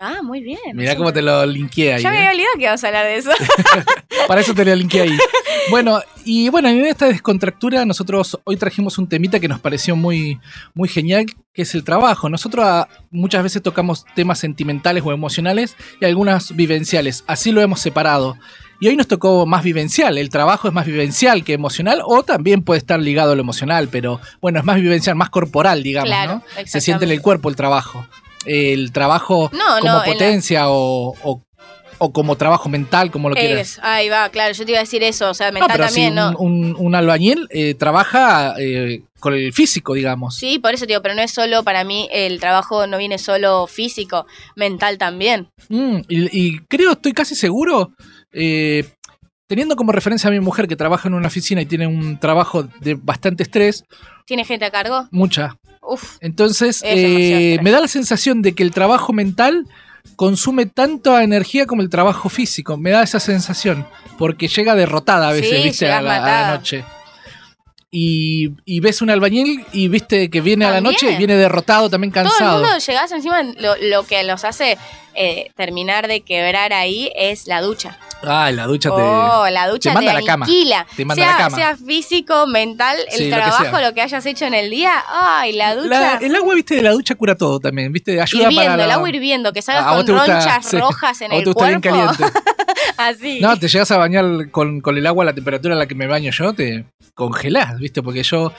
Ah, 0.00 0.22
muy 0.22 0.40
bien. 0.40 0.58
Mirá 0.74 0.94
cómo 0.96 1.12
te 1.12 1.20
lo 1.20 1.44
linkeé 1.44 1.94
ahí. 1.94 2.02
Ya 2.02 2.10
me 2.10 2.16
¿eh? 2.16 2.18
había 2.20 2.30
olvidado 2.30 2.54
que 2.56 2.62
ibas 2.62 2.84
a 2.84 2.86
hablar 2.86 3.06
de 3.06 3.16
eso. 3.16 3.30
Para 4.28 4.40
eso 4.40 4.54
te 4.54 4.64
lo 4.64 4.74
linké 4.74 5.02
ahí. 5.02 5.18
Bueno, 5.70 6.00
y 6.24 6.48
bueno, 6.48 6.70
en 6.70 6.86
esta 6.86 7.08
descontractura 7.08 7.84
nosotros 7.84 8.40
hoy 8.44 8.56
trajimos 8.56 8.96
un 8.96 9.06
temita 9.06 9.38
que 9.38 9.48
nos 9.48 9.60
pareció 9.60 9.96
muy, 9.96 10.40
muy 10.72 10.88
genial, 10.88 11.26
que 11.52 11.60
es 11.60 11.74
el 11.74 11.84
trabajo. 11.84 12.30
Nosotros 12.30 12.64
ah, 12.66 12.88
muchas 13.10 13.42
veces 13.42 13.60
tocamos 13.60 14.06
temas 14.14 14.38
sentimentales 14.38 15.02
o 15.04 15.12
emocionales 15.12 15.76
y 16.00 16.06
algunas 16.06 16.56
vivenciales. 16.56 17.22
Así 17.26 17.52
lo 17.52 17.60
hemos 17.60 17.80
separado. 17.80 18.38
Y 18.80 18.88
hoy 18.88 18.96
nos 18.96 19.08
tocó 19.08 19.44
más 19.44 19.62
vivencial. 19.62 20.16
El 20.16 20.30
trabajo 20.30 20.68
es 20.68 20.72
más 20.72 20.86
vivencial 20.86 21.44
que 21.44 21.52
emocional 21.52 22.00
o 22.02 22.22
también 22.22 22.62
puede 22.62 22.78
estar 22.78 22.98
ligado 22.98 23.32
a 23.32 23.34
lo 23.34 23.42
emocional, 23.42 23.88
pero 23.92 24.22
bueno, 24.40 24.60
es 24.60 24.64
más 24.64 24.76
vivencial, 24.76 25.16
más 25.16 25.28
corporal, 25.28 25.82
digamos, 25.82 26.08
Claro, 26.08 26.42
¿no? 26.56 26.66
Se 26.66 26.80
siente 26.80 27.04
en 27.04 27.10
el 27.10 27.20
cuerpo 27.20 27.50
el 27.50 27.56
trabajo. 27.56 28.06
El 28.48 28.92
trabajo 28.92 29.50
No, 29.52 29.80
como 29.80 29.92
no, 29.92 30.04
en 30.04 30.08
la- 30.08 30.14
potencia 30.14 30.68
o, 30.70 31.14
o- 31.22 31.42
o 32.00 32.12
como 32.12 32.36
trabajo 32.36 32.68
mental, 32.68 33.10
como 33.10 33.28
lo 33.28 33.34
quieras. 33.34 33.60
Es, 33.72 33.80
ahí 33.82 34.08
va, 34.08 34.28
claro, 34.28 34.52
yo 34.54 34.64
te 34.64 34.70
iba 34.70 34.78
a 34.78 34.82
decir 34.82 35.02
eso, 35.02 35.28
o 35.30 35.34
sea, 35.34 35.48
No, 35.48 35.54
mental 35.54 35.70
pero 35.72 35.84
también, 35.86 36.10
si 36.10 36.14
¿no? 36.14 36.28
un, 36.30 36.36
un- 36.38 36.76
un 36.78 36.94
albañil 36.94 37.48
eh, 37.50 37.74
trabaja 37.74 38.54
eh, 38.60 39.02
con 39.18 39.34
el 39.34 39.52
físico, 39.52 39.94
digamos. 39.94 40.36
Sí, 40.36 40.60
por 40.60 40.72
eso 40.74 40.84
te 40.86 40.92
digo, 40.92 41.02
pero 41.02 41.16
no 41.16 41.22
es 41.22 41.32
solo 41.32 41.64
para 41.64 41.82
mí, 41.82 42.08
el 42.12 42.38
trabajo 42.38 42.86
no 42.86 42.98
viene 42.98 43.18
solo 43.18 43.66
físico, 43.66 44.26
mental 44.54 44.96
también. 44.96 45.48
Mm, 45.68 45.98
y, 46.08 46.46
y 46.46 46.58
creo, 46.68 46.92
estoy 46.92 47.12
casi 47.12 47.34
seguro, 47.34 47.90
eh, 48.32 48.84
teniendo 49.48 49.74
como 49.74 49.90
referencia 49.90 50.28
a 50.28 50.30
mi 50.32 50.38
mujer 50.38 50.68
que 50.68 50.76
trabaja 50.76 51.08
en 51.08 51.14
una 51.14 51.26
oficina 51.26 51.62
y 51.62 51.66
tiene 51.66 51.88
un 51.88 52.20
trabajo 52.20 52.62
de 52.80 52.94
bastante 52.94 53.42
estrés, 53.42 53.82
¿Tiene 54.24 54.44
gente 54.44 54.66
a 54.66 54.70
cargo? 54.70 55.08
mucha. 55.10 55.56
Uf, 55.90 56.16
Entonces, 56.20 56.82
eh, 56.84 57.58
me 57.62 57.70
da 57.70 57.80
la 57.80 57.88
sensación 57.88 58.42
de 58.42 58.54
que 58.54 58.62
el 58.62 58.70
trabajo 58.72 59.12
mental 59.12 59.66
consume 60.16 60.66
tanta 60.66 61.22
energía 61.22 61.66
como 61.66 61.80
el 61.82 61.88
trabajo 61.88 62.28
físico. 62.28 62.76
Me 62.76 62.90
da 62.90 63.02
esa 63.02 63.20
sensación, 63.20 63.86
porque 64.18 64.48
llega 64.48 64.74
derrotada 64.74 65.28
a 65.28 65.32
veces, 65.32 65.56
Sí, 65.58 65.62
viste, 65.68 65.86
a 65.86 65.88
la, 65.90 65.98
a 65.98 66.02
la 66.02 66.20
matada. 66.20 66.56
noche. 66.56 66.84
Y, 67.90 68.50
y 68.66 68.80
ves 68.80 69.00
un 69.00 69.08
albañil 69.08 69.64
y 69.72 69.88
viste 69.88 70.28
que 70.28 70.42
viene 70.42 70.66
a 70.66 70.70
la 70.70 70.82
noche, 70.82 71.16
viene 71.16 71.36
derrotado, 71.36 71.88
también 71.88 72.12
todo 72.12 72.24
el 72.24 72.28
cansado. 72.28 72.60
mundo 72.62 72.76
llegás 72.86 73.10
encima, 73.12 73.42
lo, 73.42 73.76
lo 73.80 74.02
que 74.04 74.22
los 74.24 74.44
hace 74.44 74.76
eh, 75.14 75.50
terminar 75.56 76.06
de 76.06 76.20
quebrar 76.20 76.74
ahí 76.74 77.10
es 77.16 77.46
la 77.46 77.62
ducha. 77.62 77.96
Ay, 78.22 78.54
la 78.54 78.66
ducha 78.66 78.90
te. 78.90 79.00
Oh, 79.00 79.46
la 79.50 79.68
ducha 79.68 79.90
te 79.90 79.94
manda 79.94 80.10
te 80.12 80.16
a 80.16 80.20
la 80.20 80.26
cama. 80.26 80.46
Te 80.96 81.04
manda 81.04 81.22
a 81.22 81.26
sea, 81.26 81.32
la 81.36 81.44
cama. 81.44 81.56
sea 81.56 81.76
físico, 81.76 82.46
mental, 82.48 82.96
el 83.12 83.18
Sí, 83.18 83.30
lo 83.30 83.36
que 83.36 83.42
trabajo, 83.42 83.80
lo 83.80 83.94
que 83.94 84.00
hayas 84.02 84.26
hecho 84.26 84.44
en 84.46 84.54
el 84.54 84.70
día. 84.70 84.92
Ay, 85.08 85.52
la 85.52 85.76
ducha. 85.76 85.88
La- 85.88 86.14
el 86.16 86.34
agua, 86.34 86.54
viste, 86.54 86.74
de 86.76 86.82
la 86.82 86.90
ducha 86.90 87.14
cura 87.14 87.36
todo 87.36 87.60
también, 87.60 87.92
viste, 87.92 88.20
ayuda 88.20 88.42
hirviendo, 88.44 88.62
para 88.64 88.76
la- 88.76 88.84
el 88.84 88.90
agua 88.90 89.08
hirviendo, 89.08 89.52
que 89.52 89.62
salgas 89.62 89.84
Ah, 89.86 89.90
a 89.92 89.96
con 89.96 90.06
ronchas 90.06 90.66
sí. 90.66 90.78
rojas 90.78 91.20
en 91.20 91.30
A 91.30 91.34
vos 91.34 91.38
el 91.38 91.44
te 91.44 91.50
gusta 91.52 91.68
bien 91.68 91.80
cuerpo. 91.80 92.12
caliente. 92.16 92.40
Así. 92.96 93.38
No, 93.40 93.56
te 93.56 93.68
llegas 93.68 93.90
a 93.92 93.96
bañar 93.98 94.50
con, 94.50 94.80
con 94.80 94.96
el 94.98 95.06
agua 95.06 95.22
a 95.22 95.26
la 95.26 95.34
temperatura 95.34 95.74
a 95.74 95.78
la 95.78 95.86
que 95.86 95.94
me 95.94 96.06
baño 96.08 96.32
yo, 96.32 96.52
te 96.52 96.84
congelás, 97.14 97.78
¿viste? 97.78 98.02
Porque 98.02 98.22
yo 98.24 98.52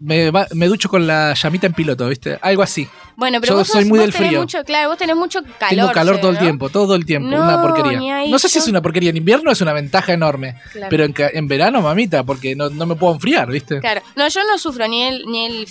me, 0.00 0.30
me 0.52 0.66
ducho 0.66 0.88
con 0.88 1.06
la 1.06 1.34
llamita 1.34 1.66
en 1.66 1.72
piloto, 1.74 2.08
¿viste? 2.08 2.38
Algo 2.42 2.62
así. 2.62 2.88
Bueno, 3.16 3.40
pero 3.40 3.54
Yo 3.54 3.58
vos, 3.58 3.66
soy 3.66 3.82
sos- 3.82 3.88
muy 3.88 3.98
vos 3.98 4.06
del 4.06 4.12
tenés 4.14 4.28
frío. 4.28 4.40
mucho, 4.40 4.62
claro, 4.64 4.90
vos 4.90 4.98
tenés 4.98 5.16
mucho 5.16 5.40
calor. 5.58 5.68
Tengo 5.74 5.90
calor 5.92 6.18
todo 6.20 6.30
el 6.30 6.38
tiempo, 6.38 6.68
todo 6.68 6.94
el 6.94 7.04
tiempo, 7.04 7.28
No, 7.28 7.42
una 7.42 7.60
porquería. 7.60 8.24
no 8.28 8.38
sé 8.38 8.48
si 8.48 8.58
es 8.60 8.68
una 8.68 8.80
porquería, 8.80 9.10
en 9.10 9.16
invierno 9.16 9.50
es 9.50 9.60
una 9.60 9.72
ventaja 9.72 10.12
enorme, 10.12 10.54
Claro. 10.70 10.86
pero 10.88 11.04
en, 11.04 11.48
verano, 11.48 11.82
mamita, 11.82 12.22
porque 12.22 12.54
no, 12.54 12.70
no 12.70 12.86
me 12.86 12.94
puedo 12.94 13.14
enfriar, 13.14 13.50
¿viste? 13.50 13.80
Claro. 13.80 14.02
No, 14.14 14.28
yo 14.28 14.40
no 14.44 14.56
sufro 14.56 14.86
ni 14.86 15.02
el, 15.02 15.24
ni 15.26 15.46
el. 15.46 15.68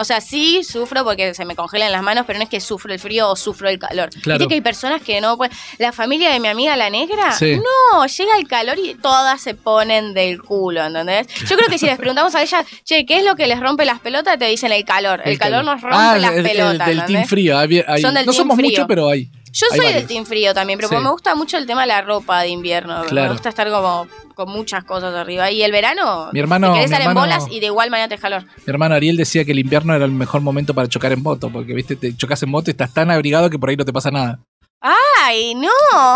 O 0.00 0.04
sea, 0.04 0.20
sí 0.20 0.62
sufro 0.62 1.02
porque 1.02 1.34
se 1.34 1.44
me 1.44 1.56
congelan 1.56 1.90
las 1.90 2.04
manos, 2.04 2.22
pero 2.28 2.38
no 2.38 2.44
es 2.44 2.48
que 2.48 2.60
sufro 2.60 2.92
el 2.92 3.00
frío 3.00 3.28
o 3.30 3.34
sufro 3.34 3.68
el 3.68 3.80
calor. 3.80 4.10
Claro. 4.22 4.38
Viste 4.38 4.46
que 4.48 4.54
hay 4.54 4.60
personas 4.60 5.02
que 5.02 5.20
no 5.20 5.36
pueden. 5.36 5.56
La 5.78 5.90
familia 5.90 6.30
de 6.30 6.38
mi 6.38 6.46
amiga 6.46 6.76
la 6.76 6.88
negra, 6.90 7.32
Sí. 7.32 7.56
no, 7.92 8.06
llega 8.06 8.36
el 8.38 8.46
calor 8.46 8.78
y 8.78 8.94
todas 8.94 9.40
se 9.40 9.54
ponen 9.54 10.14
del 10.14 10.40
culo, 10.40 10.86
¿entendés? 10.86 11.26
Yo 11.48 11.56
creo 11.56 11.68
que 11.68 11.78
si 11.78 11.86
les 11.86 11.98
preguntamos 11.98 12.36
a 12.36 12.42
ellas, 12.42 12.64
che, 12.84 13.04
¿qué 13.04 13.18
es 13.18 13.24
lo 13.24 13.34
que 13.34 13.47
les 13.48 13.58
rompe 13.60 13.84
las 13.84 13.98
pelotas? 14.00 14.38
Te 14.38 14.44
dicen 14.46 14.70
el 14.72 14.84
calor. 14.84 15.20
El, 15.24 15.38
calor 15.38 15.64
nos 15.64 15.80
rompe 15.80 15.96
Ah, 15.98 16.16
las 16.18 16.32
el- 16.32 16.38
el 16.38 16.42
pelotas. 16.52 16.86
del 16.86 16.98
¿entendés? 17.00 17.06
team 17.06 17.26
frío. 17.28 17.58
hay- 17.58 17.84
hay- 17.86 18.00
Son 18.02 18.14
del 18.14 18.26
no 18.26 18.32
team 18.32 18.42
somos 18.42 18.56
frío. 18.56 18.70
muchos, 18.70 18.86
pero 18.86 19.08
hay. 19.08 19.30
Yo 19.50 19.66
Hay 19.72 19.78
soy 19.78 19.86
varios. 19.86 19.94
del 19.94 20.06
team 20.06 20.26
frío 20.26 20.52
también, 20.54 20.78
pero 20.78 20.88
Sí. 20.90 20.96
me 20.96 21.10
gusta 21.10 21.34
mucho 21.34 21.56
el 21.56 21.66
tema 21.66 21.80
de 21.80 21.86
la 21.88 22.02
ropa 22.02 22.42
de 22.42 22.48
invierno. 22.48 23.02
Claro. 23.04 23.28
Me 23.28 23.32
gusta 23.32 23.48
estar 23.48 23.68
como 23.70 24.06
con 24.34 24.50
muchas 24.50 24.84
cosas 24.84 25.14
arriba. 25.14 25.50
Y 25.50 25.62
el 25.62 25.72
verano, 25.72 26.28
Mi 26.32 26.38
hermano- 26.40 26.68
te 26.68 26.74
querés 26.74 26.90
mi 26.90 26.96
estar 26.96 27.08
en 27.10 27.14
bolas 27.14 27.44
y 27.50 27.58
de 27.58 27.66
igual 27.66 27.90
manera 27.90 28.08
te 28.08 28.18
calor. 28.18 28.44
Mi 28.44 28.70
hermano 28.70 28.94
Ariel 28.94 29.16
decía 29.16 29.44
que 29.46 29.52
el 29.52 29.58
invierno 29.58 29.94
era 29.94 30.04
el 30.04 30.12
mejor 30.12 30.42
momento 30.42 30.74
para 30.74 30.86
chocar 30.86 31.12
en 31.12 31.22
moto, 31.22 31.48
porque 31.50 31.72
viste, 31.72 31.96
te 31.96 32.14
chocas 32.14 32.42
en 32.42 32.50
moto 32.50 32.70
y 32.70 32.72
estás 32.72 32.92
tan 32.92 33.10
abrigado 33.10 33.48
que 33.48 33.58
por 33.58 33.70
ahí 33.70 33.76
no 33.76 33.84
te 33.86 33.92
pasa 33.92 34.10
nada. 34.10 34.38
¡Ay, 34.80 35.54
no! 35.54 35.68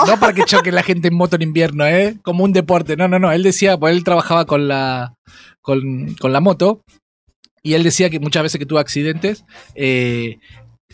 No 0.06 0.20
para 0.20 0.32
que 0.34 0.44
choque 0.44 0.70
la 0.70 0.82
gente 0.84 1.08
en 1.08 1.14
moto 1.14 1.34
en 1.36 1.42
invierno, 1.42 1.84
¿eh? 1.86 2.16
Como 2.22 2.44
un 2.44 2.52
deporte. 2.52 2.96
No, 2.96 3.08
no, 3.08 3.18
no. 3.18 3.32
Él 3.32 3.42
decía, 3.42 3.76
pues 3.76 3.94
él 3.96 4.04
trabajaba 4.04 4.44
con 4.44 4.68
la, 4.68 5.14
con, 5.62 6.14
con 6.20 6.32
la 6.32 6.40
moto 6.40 6.82
y 7.62 7.74
él 7.74 7.82
decía 7.82 8.10
que 8.10 8.18
muchas 8.20 8.42
veces 8.42 8.58
que 8.58 8.66
tuvo 8.66 8.78
accidentes, 8.78 9.44
eh, 9.74 10.38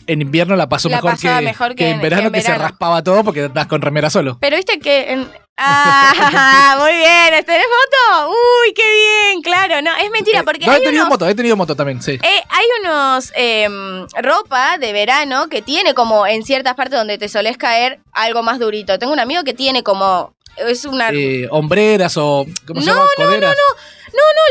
en 0.07 0.21
invierno 0.21 0.55
la 0.55 0.69
pasó 0.69 0.87
La 0.89 1.01
mejor, 1.01 1.17
que, 1.19 1.41
mejor 1.41 1.69
que 1.69 1.75
que 1.75 1.89
en 1.91 2.01
verano, 2.01 2.21
que 2.23 2.27
en 2.27 2.33
que 2.33 2.41
se 2.41 2.55
raspaba 2.57 3.03
todo 3.03 3.23
porque 3.23 3.45
estás 3.45 3.67
con 3.67 3.81
remera 3.81 4.09
solo. 4.09 4.37
Pero 4.39 4.55
viste 4.57 4.79
que. 4.79 5.11
en- 5.11 5.27
¡Ah! 5.61 6.77
Muy 6.79 6.91
bien. 6.93 7.45
¿Tenés 7.45 7.63
foto? 7.65 8.29
¡Uy, 8.29 8.73
qué 8.73 8.81
bien! 8.81 9.41
Claro, 9.41 9.81
no, 9.81 9.91
es 9.97 10.09
mentira, 10.09 10.43
porque 10.43 10.63
Eh, 10.63 10.67
no, 10.67 10.71
hay 10.71 10.81
he 10.81 10.83
tenido 10.85 11.03
unos. 11.03 11.13
moto, 11.13 11.27
he 11.27 11.35
tenido 11.35 11.57
moto 11.57 11.75
también, 11.75 12.01
sí. 12.01 12.11
eh, 12.13 12.43
hay 12.49 12.65
unos 12.81 13.31
em, 13.35 14.07
ropa 14.21 14.77
de 14.77 14.93
verano 14.93 15.49
que 15.49 15.61
tiene 15.61 15.93
como 15.93 16.25
en 16.25 16.43
ciertas 16.43 16.75
partes 16.75 16.97
donde 16.97 17.17
te 17.17 17.27
solés 17.27 17.57
caer 17.57 17.99
algo 18.13 18.41
más 18.41 18.57
durito. 18.59 18.97
Tengo 18.99 19.11
un 19.11 19.19
amigo 19.19 19.43
que 19.43 19.53
tiene 19.53 19.83
como 19.83 20.33
es 20.65 20.85
una... 20.85 21.09
eh, 21.09 21.47
hombreras 21.51 22.15
o. 22.15 22.45
¿Cómo 22.65 22.79
se 22.81 22.87
No, 22.87 22.93
llama? 22.95 23.07
no, 23.17 23.25
Coderas. 23.25 23.51
No, 23.51 23.55
no, 23.57 23.81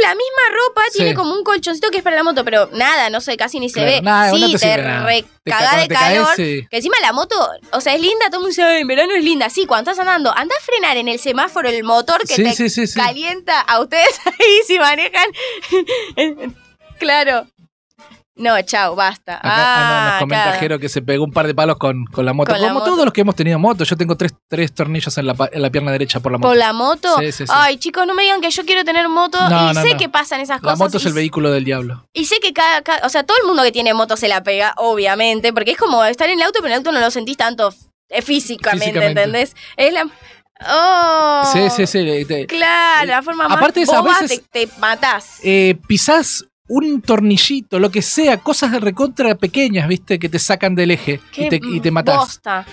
la 0.03 0.15
misma 0.15 0.43
ropa 0.67 0.83
Sí. 0.93 0.99
tiene 0.99 1.15
como 1.15 1.33
un 1.35 1.43
colchoncito 1.45 1.91
que 1.91 1.99
es 1.99 2.03
para 2.03 2.17
la 2.17 2.23
moto, 2.23 2.45
pero 2.45 2.69
nada, 2.73 3.11
no 3.11 3.21
sé, 3.21 3.37
casi 3.37 3.59
ni 3.61 3.69
se 3.69 3.81
Claro, 3.81 3.91
ve. 3.91 4.03
nada, 4.03 4.31
sí, 4.31 4.41
no 4.41 4.47
te 4.47 4.53
te, 4.53 4.59
sirve 4.59 4.83
nada. 4.83 5.07
re 5.07 5.25
Te 5.45 5.51
cagá 5.51 5.71
ca- 5.71 5.77
de 5.79 5.89
caes, 5.89 6.19
calor. 6.21 6.37
sí. 6.37 6.67
Que 6.71 6.77
encima 6.77 6.97
la 7.03 7.13
moto, 7.13 7.35
o 7.73 7.81
sea, 7.81 7.95
es 7.95 8.01
linda, 8.01 8.27
todo 8.27 8.37
el 8.37 8.41
mundo 8.43 8.49
dice, 8.49 8.63
"Ay, 8.65 8.81
en 8.83 8.87
verano 8.89 9.15
es 9.15 9.25
linda. 9.25 9.51
Sí, 9.51 9.67
cuando 9.67 9.91
estás 9.91 10.01
andando, 10.07 10.33
anda 10.37 10.55
a 10.59 10.63
frenar 10.65 10.97
en 10.97 11.09
el 11.09 11.19
semáforo 11.19 11.69
el 11.69 11.83
motor 11.85 12.21
que 12.27 12.37
te 12.37 12.89
calienta 12.95 13.61
a 13.61 13.81
ustedes 13.81 14.19
ahí 14.27 14.61
si 14.67 14.79
manejan. 14.79 15.31
claro. 16.99 17.47
No, 18.39 18.61
chao, 18.63 18.95
basta. 18.95 19.37
Acá 19.37 19.43
ah, 19.45 19.81
no, 20.01 20.05
nos 20.07 20.15
Ah, 20.15 20.19
comenta 20.21 20.43
claro. 20.45 20.61
Jero 20.61 20.79
que 20.79 20.89
se 20.89 21.03
pegó 21.03 21.25
un 21.25 21.33
par 21.33 21.47
de 21.49 21.55
palos 21.55 21.77
con, 21.77 22.05
con 22.07 22.25
la 22.25 22.33
moto. 22.33 22.53
Con 22.53 22.61
la 22.61 22.69
Como 22.69 22.81
moto. 22.81 22.93
todos 22.93 23.05
los 23.05 23.13
que 23.13 23.21
hemos 23.23 23.35
tenido 23.35 23.59
moto. 23.59 23.83
Yo 23.85 23.97
tengo 23.97 24.17
tres, 24.17 24.33
tres 24.49 24.73
tornillos 24.73 25.19
en 25.19 25.27
la, 25.27 25.35
en 25.53 25.61
la 25.61 25.71
pierna 25.71 25.91
derecha 25.93 26.21
por 26.21 26.31
la 26.33 26.39
moto. 26.39 26.49
¿Por 26.49 26.57
la 26.57 26.73
moto? 26.73 27.17
Sí, 27.19 27.33
sí, 27.33 27.47
sí. 27.47 27.53
Ay, 27.55 27.77
chicos, 27.79 28.07
no 28.07 28.15
me 28.15 28.23
digan 28.23 28.41
que 28.41 28.51
yo 28.51 28.65
quiero 28.65 28.85
tener 28.85 29.09
moto 29.09 29.39
No, 29.51 29.71
y 29.73 29.75
no, 29.75 29.83
sé 29.83 29.93
no. 29.93 29.99
que 29.99 30.09
pasan 30.09 30.41
esas 30.41 30.59
La 30.59 30.63
cosas. 30.63 30.79
moto 30.79 30.97
es 30.99 31.07
el 31.07 31.13
vehículo 31.15 31.51
del 31.51 31.65
diablo. 31.65 32.07
Y 32.13 32.27
sé 32.27 32.39
que 32.41 32.53
cada, 32.53 32.83
cada- 32.83 33.05
o 33.05 33.09
sea, 33.09 33.25
todo 33.25 33.37
el 33.43 33.47
mundo 33.47 33.63
que 33.65 33.73
tiene 33.73 33.93
moto 33.93 34.17
se 34.17 34.29
la 34.29 34.43
pega, 34.43 34.73
obviamente, 34.77 35.53
porque 35.53 35.73
es 35.73 35.77
como 35.77 36.05
estar 36.05 36.29
en 36.31 36.39
el 36.39 36.45
auto, 36.47 36.61
pero 36.63 36.69
en 36.69 36.73
el 36.75 36.79
auto 36.79 36.93
no 36.93 37.01
lo 37.01 37.11
sentís 37.11 37.37
tanto 37.37 37.75
eh, 38.09 38.23
físicamente, 38.23 38.85
Físicamente. 38.87 39.21
¿entendés? 39.23 39.57
Es 39.77 39.93
la... 39.93 40.09
¡Oh! 40.67 41.43
Sí, 41.53 41.71
sí, 41.71 41.87
sí. 41.87 41.99
eh, 41.99 42.25
te- 42.25 42.47
Claro, 42.47 43.07
la 43.09 43.23
forma 43.23 43.49
más 43.49 43.59
Aparte 43.59 43.81
de 43.81 43.85
eso, 43.85 43.95
a 43.97 44.01
boba 44.01 44.21
veces- 44.21 44.43
te, 44.51 44.67
te 44.67 44.73
matás. 44.79 45.39
eh, 45.43 45.77
pisás 45.87 46.45
un 46.69 47.01
tornillito, 47.03 47.79
lo 47.79 47.91
que 47.91 48.03
sea, 48.03 48.39
cosas 48.39 48.73
de 48.73 48.81
recontra 48.81 49.35
pequeñas, 49.35 49.89
¿viste? 49.89 50.19
Que 50.19 50.29
te 50.29 50.39
sacan 50.39 50.75
del 50.75 50.93
eje 50.93 51.21
y 51.35 51.49
te, 51.49 51.61
y 51.63 51.81
te 51.81 51.91
matás. 51.91 52.17
bosta. 52.17 52.67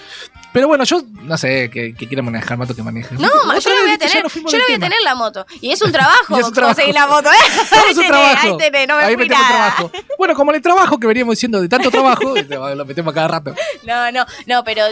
Pero 0.53 0.69
bueno, 0.69 0.85
yo 0.85 1.03
no 1.23 1.37
sé, 1.37 1.69
que, 1.69 1.93
que 1.93 2.07
quiera 2.07 2.23
manejar 2.23 2.57
moto 2.57 2.73
que 2.73 2.81
maneje. 2.81 3.15
No, 3.15 3.27
Otra 3.27 3.59
yo 3.59 3.69
lo 3.71 3.81
voy 3.81 3.91
a 3.91 3.97
tener, 3.97 4.23
yo 4.23 4.57
lo 4.57 4.65
del 4.65 4.65
voy 4.65 4.73
a 4.75 4.79
tener 4.79 5.01
la 5.03 5.13
moto. 5.13 5.45
Y 5.59 5.71
es 5.71 5.81
un 5.81 5.91
trabajo 5.91 6.37
es 6.37 6.45
un 6.45 6.53
trabajo. 6.53 6.75
conseguir 6.75 6.95
la 6.95 7.07
moto, 7.07 7.29
¿eh? 7.31 7.35
No, 7.71 7.91
es 7.91 7.97
un 7.97 8.07
trabajo. 8.07 8.47
Ahí 8.47 8.57
tenés, 8.57 8.87
no 8.87 8.95
me 8.95 9.03
Ahí 9.03 9.17
metemos 9.17 9.47
trabajo. 9.47 9.91
Bueno, 10.17 10.33
como 10.33 10.51
el 10.53 10.61
trabajo 10.61 10.97
que 10.97 11.07
veníamos 11.07 11.33
diciendo 11.33 11.61
de 11.61 11.67
tanto 11.67 11.91
trabajo, 11.91 12.35
lo 12.35 12.85
metemos 12.85 13.13
cada 13.13 13.27
rato. 13.27 13.53
No, 13.83 14.11
no, 14.13 14.25
no, 14.45 14.63
pero 14.63 14.85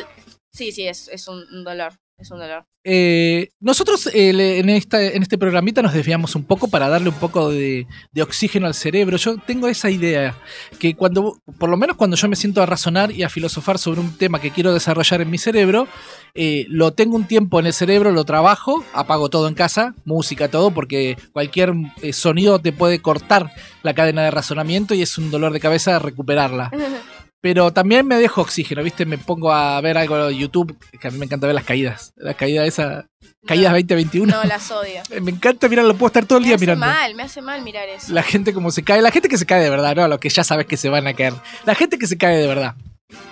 sí, 0.51 0.73
sí, 0.73 0.85
es, 0.85 1.07
es 1.07 1.27
un 1.29 1.63
dolor. 1.63 1.93
Es 2.23 2.31
un 2.31 2.39
dolor. 2.39 2.65
Eh, 2.85 3.49
nosotros 3.61 4.09
eh, 4.13 4.33
le- 4.33 4.59
en, 4.59 4.69
esta, 4.69 5.01
en 5.01 5.21
este 5.23 5.37
programita 5.37 5.81
nos 5.81 5.93
desviamos 5.93 6.35
un 6.35 6.43
poco 6.43 6.67
para 6.69 6.89
darle 6.89 7.09
un 7.09 7.15
poco 7.15 7.49
de, 7.49 7.87
de 8.11 8.21
oxígeno 8.21 8.67
al 8.67 8.73
cerebro. 8.73 9.15
Yo 9.17 9.37
tengo 9.37 9.67
esa 9.67 9.89
idea 9.89 10.35
que 10.79 10.95
cuando, 10.95 11.37
por 11.59 11.69
lo 11.69 11.77
menos 11.77 11.95
cuando 11.97 12.15
yo 12.17 12.27
me 12.27 12.35
siento 12.35 12.61
a 12.61 12.65
razonar 12.65 13.11
y 13.11 13.23
a 13.23 13.29
filosofar 13.29 13.77
sobre 13.77 13.99
un 14.01 14.17
tema 14.17 14.39
que 14.41 14.51
quiero 14.51 14.73
desarrollar 14.73 15.21
en 15.21 15.29
mi 15.29 15.37
cerebro, 15.37 15.87
eh, 16.33 16.65
lo 16.69 16.91
tengo 16.91 17.15
un 17.15 17.25
tiempo 17.27 17.59
en 17.59 17.67
el 17.67 17.73
cerebro, 17.73 18.11
lo 18.11 18.25
trabajo, 18.25 18.83
apago 18.93 19.29
todo 19.29 19.47
en 19.47 19.53
casa, 19.53 19.93
música, 20.05 20.49
todo, 20.49 20.71
porque 20.71 21.17
cualquier 21.31 21.73
eh, 22.01 22.11
sonido 22.13 22.59
te 22.59 22.73
puede 22.73 23.01
cortar 23.01 23.51
la 23.83 23.93
cadena 23.93 24.23
de 24.23 24.31
razonamiento 24.31 24.93
y 24.93 25.01
es 25.01 25.17
un 25.17 25.29
dolor 25.31 25.53
de 25.53 25.59
cabeza 25.59 25.99
recuperarla. 25.99 26.71
Pero 27.43 27.73
también 27.73 28.07
me 28.07 28.15
dejo 28.15 28.39
oxígeno, 28.39 28.81
¿viste? 28.81 29.05
Me 29.05 29.17
pongo 29.17 29.51
a 29.51 29.81
ver 29.81 29.97
algo 29.97 30.27
de 30.27 30.37
YouTube, 30.37 30.77
que 30.97 31.09
a 31.09 31.11
mí 31.11 31.17
me 31.17 31.25
encanta 31.25 31.45
ver 31.45 31.53
las 31.53 31.65
caídas. 31.65 32.13
Las 32.15 32.37
caídas 32.37 32.65
esas, 32.65 33.03
caídas 33.45 33.73
2021. 33.73 34.33
No, 34.33 34.43
las 34.45 34.71
odio. 34.71 35.01
Me 35.21 35.31
encanta 35.31 35.67
mirarlo, 35.67 35.93
puedo 35.95 36.07
estar 36.07 36.25
todo 36.25 36.37
el 36.37 36.43
Me 36.43 36.47
día 36.47 36.55
hace 36.55 36.65
mirando. 36.65 36.85
mal, 36.85 37.15
me 37.15 37.23
hace 37.23 37.41
mal 37.41 37.61
mirar 37.61 37.89
eso. 37.89 38.13
La 38.13 38.23
gente 38.23 38.53
como 38.53 38.71
se 38.71 38.83
cae, 38.83 39.01
la 39.01 39.11
gente 39.11 39.27
que 39.27 39.37
se 39.37 39.45
cae 39.45 39.61
de 39.61 39.69
verdad, 39.69 39.93
¿no? 39.93 40.07
Los 40.07 40.19
que 40.19 40.29
ya 40.29 40.45
sabes 40.45 40.67
que 40.67 40.77
se 40.77 40.87
van 40.87 41.05
a 41.05 41.13
caer. 41.15 41.33
La 41.65 41.75
gente 41.75 41.97
que 41.97 42.07
se 42.07 42.17
cae 42.17 42.37
de 42.37 42.47
verdad. 42.47 42.75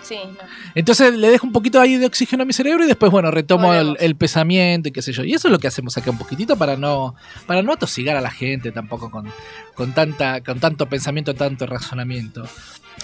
Sí, 0.01 0.17
no. 0.25 0.43
Entonces 0.75 1.13
le 1.15 1.29
dejo 1.29 1.47
un 1.47 1.53
poquito 1.53 1.79
ahí 1.79 1.95
de 1.95 2.05
oxígeno 2.05 2.43
a 2.43 2.45
mi 2.45 2.51
cerebro 2.51 2.83
y 2.83 2.87
después, 2.87 3.13
bueno, 3.13 3.31
retomo 3.31 3.73
el 3.73 4.15
pensamiento 4.17 4.89
y 4.89 4.91
qué 4.91 5.01
sé 5.01 5.13
yo. 5.13 5.23
Y 5.23 5.35
eso 5.35 5.47
es 5.47 5.53
lo 5.53 5.59
que 5.59 5.67
hacemos 5.67 5.97
acá 5.97 6.11
un 6.11 6.17
poquitito 6.17 6.57
para 6.57 6.75
no, 6.75 7.15
para 7.45 7.61
no 7.63 7.71
atosigar 7.71 8.17
a 8.17 8.21
la 8.21 8.29
gente 8.29 8.73
tampoco 8.73 9.09
con, 9.09 9.31
con, 9.73 9.93
tanta, 9.93 10.41
con 10.41 10.59
tanto 10.59 10.87
pensamiento, 10.87 11.33
tanto 11.33 11.65
razonamiento. 11.65 12.43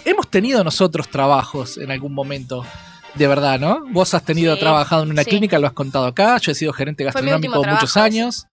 Hemos 0.07 0.29
tenido 0.29 0.63
nosotros 0.63 1.09
trabajos 1.09 1.77
en 1.77 1.91
algún 1.91 2.13
momento. 2.13 2.65
De 3.15 3.25
verdad, 3.25 3.59
¿no? 3.59 3.83
Vos 3.89 4.13
has 4.13 4.23
tenido 4.23 4.53
Sí, 4.53 4.59
trabajado 4.59 5.01
en 5.01 5.09
una 5.09 5.23
sí. 5.23 5.31
clínica, 5.31 5.57
lo 5.57 5.65
has 5.65 5.73
contado 5.73 6.05
acá. 6.05 6.37
Yo 6.37 6.51
he 6.51 6.55
sido 6.55 6.71
gerente 6.71 7.03
gastronómico 7.03 7.55
muchos 7.63 7.91
trabajo, 7.93 7.99
años. 8.01 8.45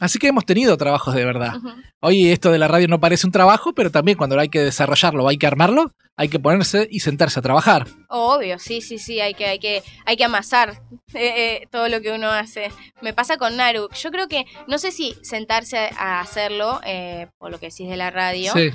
Así 0.00 0.20
que 0.20 0.28
hemos 0.28 0.46
tenido 0.46 0.76
trabajos 0.76 1.12
de 1.14 1.24
verdad. 1.24 1.56
Ujú. 1.56 1.70
Oye, 2.02 2.32
esto 2.32 2.52
de 2.52 2.58
la 2.58 2.68
radio 2.68 2.86
no 2.86 3.00
parece 3.00 3.26
un 3.26 3.32
trabajo, 3.32 3.72
pero 3.72 3.90
también 3.90 4.16
cuando 4.16 4.38
hay 4.38 4.48
que 4.48 4.60
desarrollarlo, 4.60 5.26
hay 5.26 5.38
que 5.38 5.46
armarlo, 5.48 5.90
hay 6.16 6.28
que 6.28 6.38
ponerse 6.38 6.86
y 6.88 7.00
sentarse 7.00 7.40
a 7.40 7.42
trabajar. 7.42 7.88
Obvio, 8.08 8.60
sí, 8.60 8.80
sí, 8.80 8.98
sí, 8.98 9.18
hay 9.18 9.34
que, 9.34 9.46
hay 9.46 9.58
que, 9.58 9.82
hay 10.06 10.16
que 10.16 10.24
amasar 10.24 10.80
eh, 11.14 11.60
eh, 11.62 11.68
todo 11.72 11.88
lo 11.88 12.00
que 12.00 12.12
uno 12.12 12.30
hace. 12.30 12.70
Me 13.00 13.12
pasa 13.12 13.38
con 13.38 13.56
Naru. 13.56 13.88
Yo 14.00 14.10
creo 14.12 14.28
que, 14.28 14.44
no 14.68 14.78
sé 14.78 14.92
si 14.92 15.16
sentarse 15.22 15.90
a 15.98 16.20
hacerlo, 16.20 16.80
eh, 16.86 17.26
por 17.38 17.50
lo 17.50 17.58
que 17.58 17.70
decís 17.70 17.88
de 17.88 17.96
la 17.96 18.10
radio, 18.12 18.52
Sí. 18.52 18.70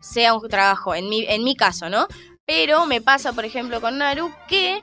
Sea 0.00 0.34
un 0.34 0.48
trabajo, 0.48 0.94
en 0.94 1.08
mi, 1.08 1.24
en 1.26 1.44
mi 1.44 1.54
caso, 1.54 1.88
¿no? 1.88 2.06
Pero 2.46 2.86
me 2.86 3.00
pasa, 3.00 3.32
por 3.32 3.44
ejemplo, 3.44 3.80
con 3.80 3.98
Naru, 3.98 4.32
que 4.48 4.82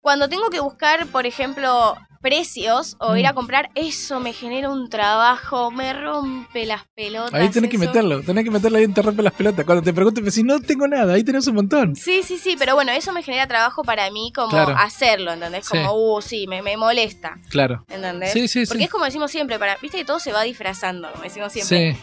cuando 0.00 0.28
tengo 0.28 0.48
que 0.50 0.60
buscar, 0.60 1.06
por 1.06 1.26
ejemplo, 1.26 1.96
precios 2.20 2.96
o 2.98 3.16
ir 3.16 3.26
a 3.28 3.32
Mm. 3.32 3.34
comprar, 3.36 3.70
eso 3.76 4.18
me 4.18 4.32
genera 4.32 4.70
un 4.70 4.90
trabajo, 4.90 5.70
me 5.70 5.92
rompe 5.92 6.66
las 6.66 6.82
pelotas. 6.96 7.32
Ahí 7.34 7.48
tenés 7.48 7.70
que 7.70 7.78
meterlo, 7.78 8.22
tenés 8.22 8.42
que 8.42 8.50
meterlo 8.50 8.78
ahí 8.78 8.84
en 8.84 8.92
te 8.94 9.02
rompe 9.02 9.22
las 9.22 9.34
pelotas. 9.34 9.64
Cuando 9.64 9.82
te 9.84 9.92
pregunten, 9.92 10.24
decís, 10.24 10.42
no 10.44 10.58
tengo 10.60 10.88
nada, 10.88 11.14
ahí 11.14 11.22
tenés 11.22 11.46
un 11.46 11.54
montón. 11.54 11.94
Sí, 11.94 12.22
sí, 12.24 12.38
sí, 12.38 12.56
pero 12.58 12.74
bueno, 12.74 12.90
eso 12.90 13.12
me 13.12 13.22
genera 13.22 13.46
trabajo 13.46 13.84
para 13.84 14.10
mí 14.10 14.32
como 14.34 14.48
Claro. 14.50 14.74
hacerlo, 14.76 15.32
¿entendés? 15.32 15.66
Sí. 15.66 15.76
Como, 15.78 15.92
uh, 16.16 16.20
sí, 16.20 16.46
me, 16.48 16.60
me 16.60 16.76
molesta, 16.76 17.38
Claro. 17.50 17.84
¿entendés? 17.88 18.32
Sí, 18.32 18.48
sí, 18.48 18.66
Porque 18.66 18.78
sí. 18.78 18.84
es 18.86 18.90
como 18.90 19.04
decimos 19.04 19.30
siempre, 19.30 19.58
para, 19.60 19.76
viste 19.80 19.98
que 19.98 20.04
todo 20.04 20.18
se 20.18 20.32
va 20.32 20.42
disfrazando, 20.42 21.10
como 21.12 21.22
decimos 21.22 21.52
siempre. 21.52 21.92
Sí, 21.94 22.00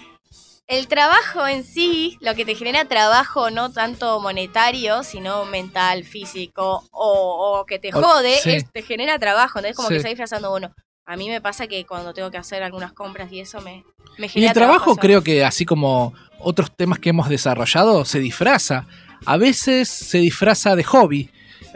El 0.68 0.88
trabajo 0.88 1.46
en 1.46 1.64
sí, 1.64 2.18
lo 2.22 2.34
que 2.34 2.44
te 2.44 2.56
genera 2.56 2.86
trabajo 2.86 3.52
no 3.52 3.72
tanto 3.72 4.20
monetario, 4.20 5.04
sino 5.04 5.46
mental, 5.46 6.04
físico, 6.06 6.84
o, 6.92 7.60
o 7.62 7.66
que 7.68 7.78
te 7.78 7.92
jode, 7.92 8.36
sí. 8.42 8.52
es- 8.52 8.72
te 8.72 8.82
genera 8.82 9.20
trabajo, 9.20 9.60
¿entendés? 9.60 9.76
Como 9.78 9.90
Sí. 9.90 9.98
que 9.98 10.04
va 10.04 10.10
disfrazando 10.10 10.54
uno. 10.56 10.74
A 11.06 11.18
mí 11.18 11.30
me 11.30 11.40
pasa 11.40 11.68
que 11.68 11.86
cuando 11.86 12.16
tengo 12.16 12.32
que 12.32 12.38
hacer 12.40 12.64
algunas 12.64 12.94
compras 12.94 13.32
y 13.32 13.40
eso 13.40 13.62
me, 13.62 13.84
me 14.18 14.26
Y 14.26 14.30
genera 14.30 14.52
el 14.52 14.56
trabajo 14.56 14.92
hacerlo. 14.92 15.02
creo 15.02 15.24
que 15.24 15.46
así 15.46 15.64
como 15.66 16.14
otros 16.40 16.76
temas 16.76 16.98
que 16.98 17.10
hemos 17.10 17.30
desarrollado, 17.30 18.04
se 18.06 18.18
disfraza. 18.20 18.88
A 19.28 19.38
veces 19.38 19.88
se 19.88 20.18
disfraza 20.18 20.76
de 20.76 20.84
hobby. 20.84 21.30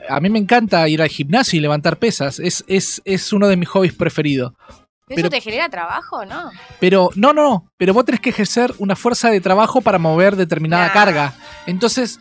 A 0.10 0.19
mí 0.19 0.29
me 0.31 0.39
encanta 0.39 0.88
ir 0.89 1.03
al 1.03 1.10
gimnasio 1.10 1.58
y 1.58 1.62
levantar 1.62 1.98
pesas. 1.98 2.39
Es, 2.39 2.63
es, 2.67 3.03
es 3.05 3.31
uno 3.31 3.48
de 3.48 3.55
mis 3.58 3.69
hobbies 3.69 3.93
preferidos. 3.93 4.53
¿Eso 5.09 5.29
te 5.29 5.41
genera 5.41 5.69
trabajo, 5.69 6.25
no? 6.25 6.51
Pero 6.79 7.09
no, 7.15 7.33
no, 7.33 7.43
no. 7.43 7.71
Pero 7.77 7.93
vos 7.93 8.05
tenés 8.05 8.21
que 8.21 8.29
ejercer 8.29 8.73
una 8.77 8.95
fuerza 8.95 9.29
de 9.29 9.41
trabajo 9.41 9.81
para 9.81 9.97
mover 9.97 10.35
determinada 10.35 10.87
Nah. 10.87 10.93
carga. 10.93 11.33
Entonces, 11.65 12.19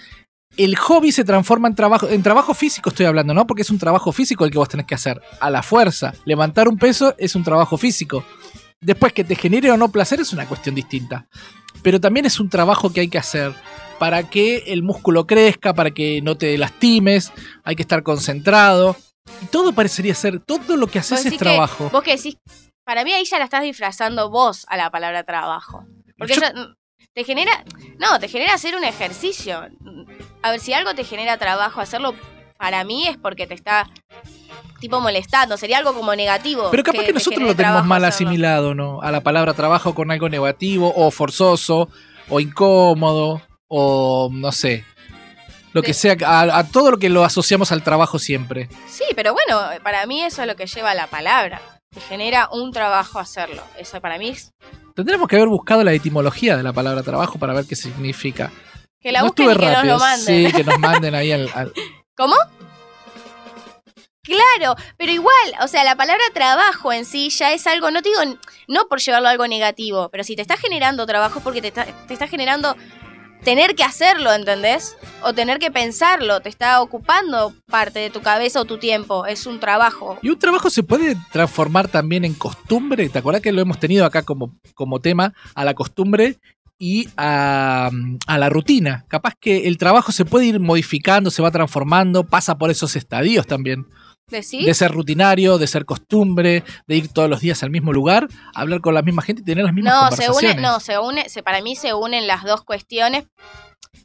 el 0.57 0.75
hobby 0.77 1.13
se 1.13 1.25
transforma 1.25 1.69
en 1.69 1.75
trabajo, 1.75 2.09
en 2.09 2.23
trabajo 2.23 2.55
físico 2.55 2.89
estoy 2.91 3.07
hablando, 3.07 3.35
¿no? 3.35 3.47
Porque 3.47 3.63
es 3.63 3.71
un 3.71 3.79
trabajo 3.79 4.11
físico 4.13 4.45
el 4.45 4.51
que 4.51 4.59
vos 4.59 4.69
tenés 4.69 4.87
que 4.87 4.95
hacer. 4.95 5.21
A 5.41 5.51
la 5.51 5.63
fuerza. 5.63 6.15
Levantar 6.25 6.67
un 6.69 6.79
peso 6.79 7.15
es 7.19 7.35
un 7.37 7.45
trabajo 7.45 7.77
físico. 7.77 8.25
Después 8.81 9.13
que 9.13 9.25
te 9.25 9.35
genere 9.37 9.71
o 9.71 9.77
no 9.77 9.91
placer 9.91 10.21
es 10.21 10.33
una 10.33 10.47
cuestión 10.47 10.75
distinta. 10.75 11.27
Pero 11.83 12.01
también 12.01 12.27
es 12.27 12.41
un 12.41 12.49
trabajo 12.49 12.93
que 12.93 13.01
hay 13.01 13.09
que 13.09 13.19
hacer 13.19 13.55
para 13.99 14.23
que 14.31 14.59
el 14.69 14.83
músculo 14.83 15.27
crezca, 15.27 15.75
para 15.75 15.91
que 15.91 16.23
no 16.23 16.37
te 16.37 16.57
lastimes, 16.57 17.33
hay 17.65 17.77
que 17.77 17.83
estar 17.83 18.03
concentrado. 18.03 18.97
Y 19.43 19.47
todo 19.47 19.73
parecería 19.73 20.15
ser, 20.15 20.41
todo 20.41 20.77
lo 20.77 20.87
que 20.87 20.99
haces 21.01 21.25
es 21.27 21.33
que- 21.33 21.39
trabajo. 21.39 21.91
Vos 21.93 22.03
que 22.03 22.17
decís, 22.17 22.37
para 22.89 23.05
mí 23.05 23.13
ahí 23.13 23.27
ya 23.27 23.37
la 23.39 23.45
estás 23.45 23.61
disfrazando 23.63 24.31
vos 24.31 24.65
a 24.67 24.79
la 24.79 24.89
palabra 24.91 25.23
trabajo. 25.23 25.85
Porque 26.17 26.37
Yo- 26.37 26.41
ya, 26.41 26.55
mm, 26.55 26.75
te 27.13 27.23
genera, 27.23 27.63
no, 27.99 28.19
te 28.19 28.29
genera 28.29 28.55
hacer 28.55 28.75
un 28.75 28.83
ejercicio. 28.83 29.69
A 30.41 30.53
ver, 30.53 30.59
si 30.59 30.73
algo 30.73 30.95
te 30.95 31.05
genera 31.05 31.37
trabajo, 31.37 31.83
hacerlo 31.83 32.15
para 32.57 32.85
mí 32.85 33.07
es 33.07 33.19
porque 33.19 33.47
te 33.47 33.53
está 33.53 33.91
tipo 34.81 35.01
molestando, 35.01 35.59
sería 35.59 35.77
algo 35.77 35.93
como 35.93 36.15
negativo. 36.15 36.71
Pero 36.71 36.83
capaz 36.83 37.05
que, 37.05 37.13
nosotros 37.13 37.43
lo 37.43 37.55
tenemos 37.55 37.85
mal 37.85 38.03
hacerlo. 38.07 38.31
asimilado, 38.31 38.75
¿no? 38.75 39.03
A 39.03 39.13
la 39.13 39.21
palabra 39.21 39.53
trabajo 39.53 39.95
con 39.95 40.11
algo 40.11 40.31
negativo, 40.31 40.91
o 40.97 41.11
forzoso, 41.11 41.91
o 42.31 42.41
incómodo, 42.41 43.43
o 43.67 44.31
no 44.33 44.51
sé. 44.51 44.87
Lo 45.75 45.83
que 45.83 45.93
sea, 45.93 46.17
a, 46.25 46.57
a 46.57 46.65
todo 46.67 46.93
lo 46.93 46.99
que 46.99 47.11
lo 47.11 47.23
asociamos 47.23 47.71
al 47.71 47.83
trabajo 47.83 48.19
siempre. 48.19 48.71
Sí, 48.89 49.05
pero 49.15 49.35
bueno, 49.35 49.61
para 49.83 50.07
mí 50.07 50.23
eso 50.23 50.41
es 50.41 50.49
lo 50.49 50.57
que 50.57 50.67
lleva 50.67 50.95
la 50.95 51.07
palabra. 51.07 51.61
Te 51.91 52.01
genera 52.01 52.49
un 52.53 52.73
trabajo 52.73 53.19
hacerlo. 53.19 53.63
Eso 53.79 54.01
para 54.01 54.19
mí 54.19 54.29
es 54.31 54.53
Tendremos 54.95 55.29
que 55.29 55.37
haber 55.37 55.49
buscado 55.49 55.85
la 55.85 55.93
etimología 55.93 56.57
de 56.57 56.63
la 56.63 56.73
palabra 56.73 57.03
trabajo 57.03 57.39
para 57.39 57.55
ver 57.55 57.65
qué 57.67 57.77
significa. 57.77 58.51
que 59.01 59.13
la 59.13 59.21
no 59.21 59.27
busquen 59.27 59.47
y 59.47 59.51
estuve 59.51 59.65
que 59.65 59.67
nos 59.71 59.77
rápido. 59.77 59.95
lo 59.95 60.01
manden. 60.01 60.47
Sí, 60.47 60.53
que 60.53 60.65
nos 60.65 60.79
manden 60.79 61.15
ahí 61.15 61.33
al. 61.33 61.51
al- 61.55 61.73
¿Cómo? 62.17 62.35
Claro, 64.23 64.75
pero 64.99 65.11
igual, 65.11 65.55
o 65.63 65.69
sea, 65.69 65.85
la 65.85 65.97
palabra 65.97 66.23
trabajo 66.35 66.93
en 66.93 67.07
sí 67.07 67.31
ya 67.31 67.53
es 67.55 67.67
algo, 67.67 67.91
no 67.91 68.03
te 68.03 68.11
digo, 68.11 68.21
no 68.67 68.87
por 68.87 69.01
llevarlo 69.01 69.29
a 69.29 69.31
algo 69.31 69.47
negativo, 69.47 70.11
pero 70.11 70.23
si 70.23 70.37
te 70.37 70.43
está 70.43 70.59
generando 70.59 71.07
trabajo 71.07 71.39
es 71.39 71.45
porque 71.45 71.63
te 71.63 71.69
está, 71.69 71.87
te 71.87 72.13
está 72.13 72.29
generando 72.29 72.77
tener 73.43 73.75
que 73.75 73.85
hacerlo, 73.85 74.33
¿entendés? 74.33 74.97
O 75.23 75.33
tener 75.33 75.59
que 75.59 75.71
pensarlo, 75.71 76.41
te 76.41 76.49
está 76.49 76.81
ocupando 76.83 77.55
parte 77.67 77.99
de 78.01 78.11
tu 78.11 78.21
cabeza 78.21 78.61
o 78.61 78.65
tu 78.65 78.79
tiempo, 78.79 79.27
es 79.27 79.47
un 79.47 79.61
trabajo. 79.61 80.19
Y 80.23 80.31
un 80.31 80.39
trabajo 80.39 80.71
se 80.71 80.83
puede 80.83 81.17
transformar 81.33 81.89
también 81.89 82.25
en 82.25 82.35
costumbre. 82.35 83.09
¿Te 83.09 83.19
acuerdas 83.19 83.43
que 83.43 83.53
lo 83.53 83.61
hemos 83.61 83.79
tenido 83.79 84.05
acá 84.05 84.23
como, 84.23 84.57
como 84.75 85.01
tema 85.01 85.35
a 85.55 85.65
la 85.65 85.75
costumbre 85.75 86.39
y 86.79 87.09
a, 87.17 87.91
a 88.27 88.39
la 88.39 88.49
rutina? 88.49 89.05
Capaz 89.09 89.35
que 89.41 89.67
el 89.69 89.79
trabajo 89.79 90.13
se 90.13 90.25
puede 90.25 90.47
ir 90.47 90.61
modificando, 90.61 91.31
se 91.31 91.43
va 91.43 91.51
transformando, 91.51 92.25
pasa 92.25 92.59
por 92.59 92.71
esos 92.71 92.97
estadios 92.97 93.47
también. 93.47 93.87
¿Decís? 94.31 94.67
De 94.67 94.75
ser 94.75 94.91
rutinario, 94.93 95.59
de 95.59 95.67
ser 95.67 95.85
costumbre, 95.85 96.65
de 96.87 96.97
ir 96.97 97.09
todos 97.13 97.31
los 97.31 97.41
días 97.41 97.63
al 97.63 97.71
mismo 97.71 97.93
lugar, 97.93 98.29
hablar 98.55 98.81
con 98.81 98.95
la 98.95 99.03
misma 99.03 99.23
gente 99.23 99.43
y 99.43 99.45
tener 99.45 99.65
las 99.65 99.73
mismas 99.75 99.93
No, 99.95 100.01
se 100.17 100.27
conversaciones. 100.27 100.53
une, 100.59 100.63
no, 100.63 100.81
se 100.81 100.99
une, 100.99 101.29
se, 101.29 101.43
para 101.43 101.63
mí 101.63 101.77
se 101.77 101.95
unen 101.95 102.27
las 102.27 102.45
dos 102.45 102.63
cuestiones, 102.65 103.25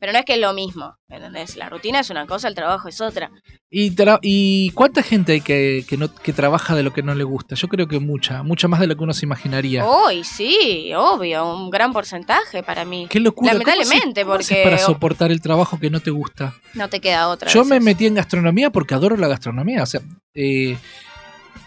pero 0.03 0.11
no 0.11 0.19
es 0.19 0.25
que 0.25 0.33
es 0.33 0.39
lo 0.41 0.51
mismo, 0.51 0.97
¿entendés? 1.07 1.55
La 1.55 1.69
rutina 1.69 2.01
es 2.01 2.09
una 2.09 2.27
cosa, 2.27 2.49
el 2.49 2.55
trabajo 2.55 2.89
es 2.89 2.99
otra. 2.99 3.31
¿Y, 3.71 3.95
¿Y 4.21 4.69
cuánta 4.71 5.01
gente 5.01 5.31
hay 5.31 5.39
que, 5.39 5.85
que, 5.87 5.95
no, 5.95 6.13
que 6.13 6.33
trabaja 6.33 6.75
de 6.75 6.83
lo 6.83 6.91
que 6.91 7.01
no 7.01 7.15
le 7.15 7.23
gusta? 7.23 7.55
Yo 7.55 7.69
creo 7.69 7.87
que 7.87 7.99
mucha, 7.99 8.43
mucha 8.43 8.67
más 8.67 8.81
de 8.81 8.87
lo 8.87 8.97
que 8.97 9.03
uno 9.05 9.13
se 9.13 9.25
imaginaría. 9.25 9.85
Uy, 9.85 10.25
sí, 10.25 10.91
obvio, 10.93 11.55
un 11.55 11.69
gran 11.69 11.93
porcentaje 11.93 12.63
para 12.63 12.83
mí. 12.83 13.07
Qué 13.09 13.21
locura. 13.21 13.53
¿Cómo 13.53 13.63
Lamentablemente, 13.63 14.23
cómo 14.23 14.33
porque- 14.35 14.61
para 14.65 14.77
soportar 14.77 15.31
el 15.31 15.39
trabajo 15.39 15.79
que 15.79 15.89
no 15.89 16.01
te 16.01 16.11
gusta. 16.11 16.53
No 16.73 16.89
te 16.89 16.99
queda 16.99 17.29
otra. 17.29 17.49
Yo 17.49 17.63
me 17.63 17.79
metí 17.79 18.05
en 18.05 18.15
gastronomía 18.15 18.71
porque 18.71 18.95
adoro 18.95 19.15
la 19.15 19.29
gastronomía. 19.29 19.83
O 19.83 19.85
sea, 19.85 20.01
eh, 20.33 20.77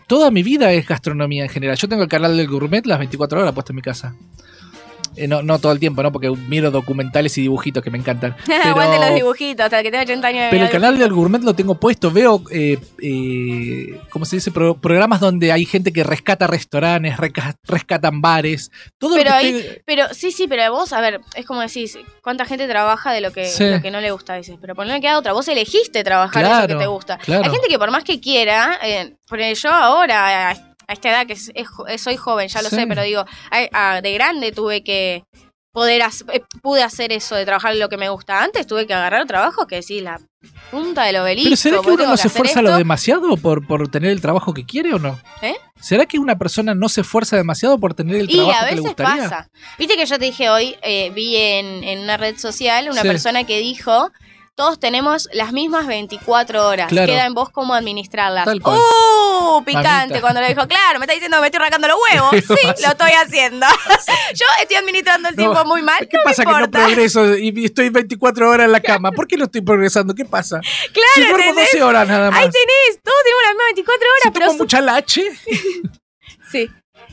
toda 0.07 0.31
mi 0.31 0.43
vida 0.43 0.75
es 0.75 0.87
gastronomía 0.87 1.45
en 1.45 1.49
general. 1.49 1.79
Yo 1.79 1.89
tengo 1.89 2.03
el 2.03 2.11
canal 2.11 2.37
del 2.37 2.49
gourmet 2.49 2.85
las 2.85 2.99
24 2.99 3.41
horas 3.41 3.55
puesto 3.55 3.73
en 3.73 3.77
mi 3.77 3.83
casa. 3.83 4.15
Eh, 5.17 5.27
no, 5.29 5.43
no 5.43 5.59
todo 5.59 5.73
el 5.73 5.79
tiempo, 5.81 6.03
¿no? 6.03 6.13
Porque 6.13 6.31
miro 6.31 6.71
documentales 6.71 7.37
y 7.39 7.43
dibujitos 7.43 7.83
que 7.83 7.91
me 7.91 7.99
encantan. 7.99 8.37
Aguante 8.65 8.97
los 8.97 9.05
Pero, 9.07 9.15
dibujitos, 9.15 9.65
hasta 9.65 9.83
que 9.83 9.91
tenga 9.91 10.05
80 10.05 10.29
años. 10.29 10.47
pero 10.51 10.65
el 10.65 10.71
canal 10.71 10.99
del 10.99 11.13
gourmet 11.13 11.43
lo 11.43 11.55
tengo 11.55 11.75
puesto. 11.81 12.11
Veo, 12.11 12.43
eh, 12.51 12.79
eh, 13.03 14.01
¿cómo 14.11 14.25
se 14.25 14.37
dice? 14.37 14.51
Pro- 14.51 14.79
programas 14.81 15.21
donde 15.21 15.53
hay 15.53 15.65
gente 15.65 15.93
que 15.93 16.05
rescata 16.05 16.47
restaurantes, 16.47 17.15
rescatan 17.67 18.21
bares. 18.21 18.71
Todo 18.99 19.15
Pero 19.17 19.31
lo 19.31 19.41
que 19.41 19.47
ahí- 19.47 19.79
Pero 19.87 20.05
sí, 20.13 20.33
sí, 20.33 20.47
pero 20.47 20.71
vos, 20.73 20.93
a 20.93 21.01
ver, 21.01 21.21
es 21.35 21.47
como 21.47 21.61
decís, 21.61 21.99
¿cuánta 22.23 22.45
gente 22.45 22.67
trabaja 22.69 23.13
de 23.13 23.21
lo 23.21 23.33
que, 23.33 23.47
Sí. 23.47 23.65
lo 23.71 23.81
que 23.83 23.91
no 23.91 24.01
le 24.01 24.11
gusta 24.11 24.35
a 24.35 24.37
veces? 24.37 24.57
Pero 24.61 24.75
por 24.75 24.87
no 24.87 25.01
queda 25.01 25.19
otra, 25.19 25.33
vos 25.33 25.49
elegiste 25.49 26.05
trabajar 26.05 26.43
eso 26.45 26.53
que 26.53 26.67
Claro, 26.67 26.79
te 26.79 26.87
gusta. 26.87 27.19
claro. 27.19 27.45
Hay 27.45 27.51
gente 27.51 27.69
que 27.69 27.79
por 27.79 27.91
más 27.91 28.05
que 28.05 28.21
quiera, 28.21 28.79
eh, 28.83 29.15
porque 29.29 29.55
yo 29.55 29.71
ahora, 29.71 30.55
a 30.89 30.93
a 30.93 30.95
esta 30.95 31.11
edad 31.11 31.27
que 31.27 31.33
es- 31.35 31.51
es 31.55 31.69
jo- 31.69 31.87
soy 31.99 32.17
joven, 32.17 32.49
ya 32.49 32.63
lo 32.63 32.69
Sí. 32.71 32.77
sé, 32.77 32.87
pero 32.87 33.03
digo, 33.03 33.25
a- 33.51 33.95
a- 33.95 34.01
de 34.03 34.13
grande 34.15 34.53
tuve 34.53 34.83
que 34.85 35.25
poder 35.73 36.01
hac- 36.01 36.25
eh, 36.33 36.43
pude 36.63 36.83
hacer 36.83 37.13
eso 37.13 37.35
de 37.35 37.45
trabajar 37.45 37.75
lo 37.77 37.89
que 37.91 37.99
me 37.99 38.09
gusta. 38.09 38.43
Antes 38.43 38.67
tuve 38.67 38.87
que 38.87 38.95
agarrar 38.95 39.27
trabajo 39.27 39.67
que 39.67 39.83
sí, 39.83 40.01
la 40.01 40.19
punta 40.71 41.05
del 41.05 41.17
obelisco. 41.17 41.49
Pero 41.49 41.57
¿será 41.57 41.81
que 41.83 41.91
uno 41.91 42.05
no 42.05 42.17
se 42.17 42.29
hacer 42.29 42.31
esfuerza 42.31 42.63
lo 42.63 42.75
demasiado 42.79 43.37
por, 43.37 43.67
por 43.67 43.89
tener 43.89 44.11
el 44.11 44.23
trabajo 44.23 44.55
que 44.55 44.65
quiere 44.65 44.95
o 44.95 44.99
no? 44.99 45.21
¿Eh? 45.43 45.55
¿Será 45.79 46.07
que 46.07 46.19
una 46.19 46.39
persona 46.39 46.75
no 46.75 46.89
se 46.89 47.03
esfuerza 47.03 47.37
demasiado 47.37 47.79
por 47.79 47.93
tener 47.93 48.17
el 48.17 48.31
Y 48.31 48.37
trabajo 48.37 48.53
a 48.57 48.61
que 48.61 48.65
le 48.67 48.71
veces 48.81 48.87
gustaría? 48.87 49.23
pasa. 49.25 49.51
Viste 49.79 49.97
que 49.97 50.07
yo 50.07 50.19
te 50.19 50.25
dije 50.25 50.49
hoy, 50.49 50.77
eh, 50.81 51.11
vi 51.11 51.37
en, 51.37 51.85
en 51.85 51.99
una 51.99 52.17
red 52.17 52.39
social 52.39 52.89
una 52.89 53.03
Sí. 53.03 53.09
persona 53.09 53.45
que 53.45 53.59
dijo, 53.59 54.11
todos 54.57 54.81
tenemos 54.81 55.29
las 55.33 55.53
mismas 55.53 55.87
24 55.87 56.67
horas. 56.67 56.89
Claro. 56.89 57.13
Queda 57.13 57.27
en 57.27 57.35
vos 57.35 57.51
cómo 57.51 57.75
administrarlas. 57.75 58.47
Tal 58.47 58.63
cual. 58.63 58.79
¡Uh! 58.79 59.63
Picante 59.65 59.91
Mamita. 59.91 60.21
cuando 60.23 60.41
le 60.41 60.49
dijo, 60.49 60.67
claro, 60.67 60.99
me 60.99 61.05
está 61.05 61.13
diciendo 61.13 61.37
que 61.37 61.41
me 61.43 61.47
estoy 61.49 61.59
arrancando 61.61 61.89
los 61.89 61.97
huevos. 62.11 62.31
Sí, 62.57 62.83
lo 62.83 62.89
estoy 62.89 63.11
haciendo. 63.13 63.67
yo 64.35 64.47
estoy 64.63 64.77
administrando 64.77 65.29
el 65.29 65.37
No, 65.37 65.43
tiempo 65.43 65.65
muy 65.67 65.83
mal. 65.83 66.09
¿Qué 66.09 66.17
no 66.17 66.23
pasa 66.25 66.45
me 66.45 66.55
que 66.55 66.61
no 66.61 66.71
progreso 66.71 67.37
y 67.39 67.65
estoy 67.67 67.91
24 67.91 68.49
horas 68.49 68.65
en 68.65 68.73
la 68.73 68.81
cama? 68.81 69.13
¿Por 69.13 69.27
qué 69.27 69.37
no 69.37 69.45
estoy 69.45 69.61
progresando? 69.61 70.15
¿Qué 70.15 70.25
pasa? 70.25 70.61
Claro, 70.61 71.11
si 71.15 71.21
duermo 71.21 71.39
¿entendés? 71.39 71.73
12 71.73 71.83
horas 71.83 72.09
nada 72.09 72.31
más. 72.31 72.41
Ahí 72.41 72.51
tenés, 72.51 73.03
todos 73.03 73.19
tenemos 73.25 73.43
las 73.43 73.53
mismas 73.53 73.67
24 73.67 74.09
horas, 74.09 74.23
si 74.23 74.31
pero 74.31 74.47
tomo 74.47 74.59
mucha 74.59 74.81
lache. 74.81 75.23
Sí. 76.51 76.71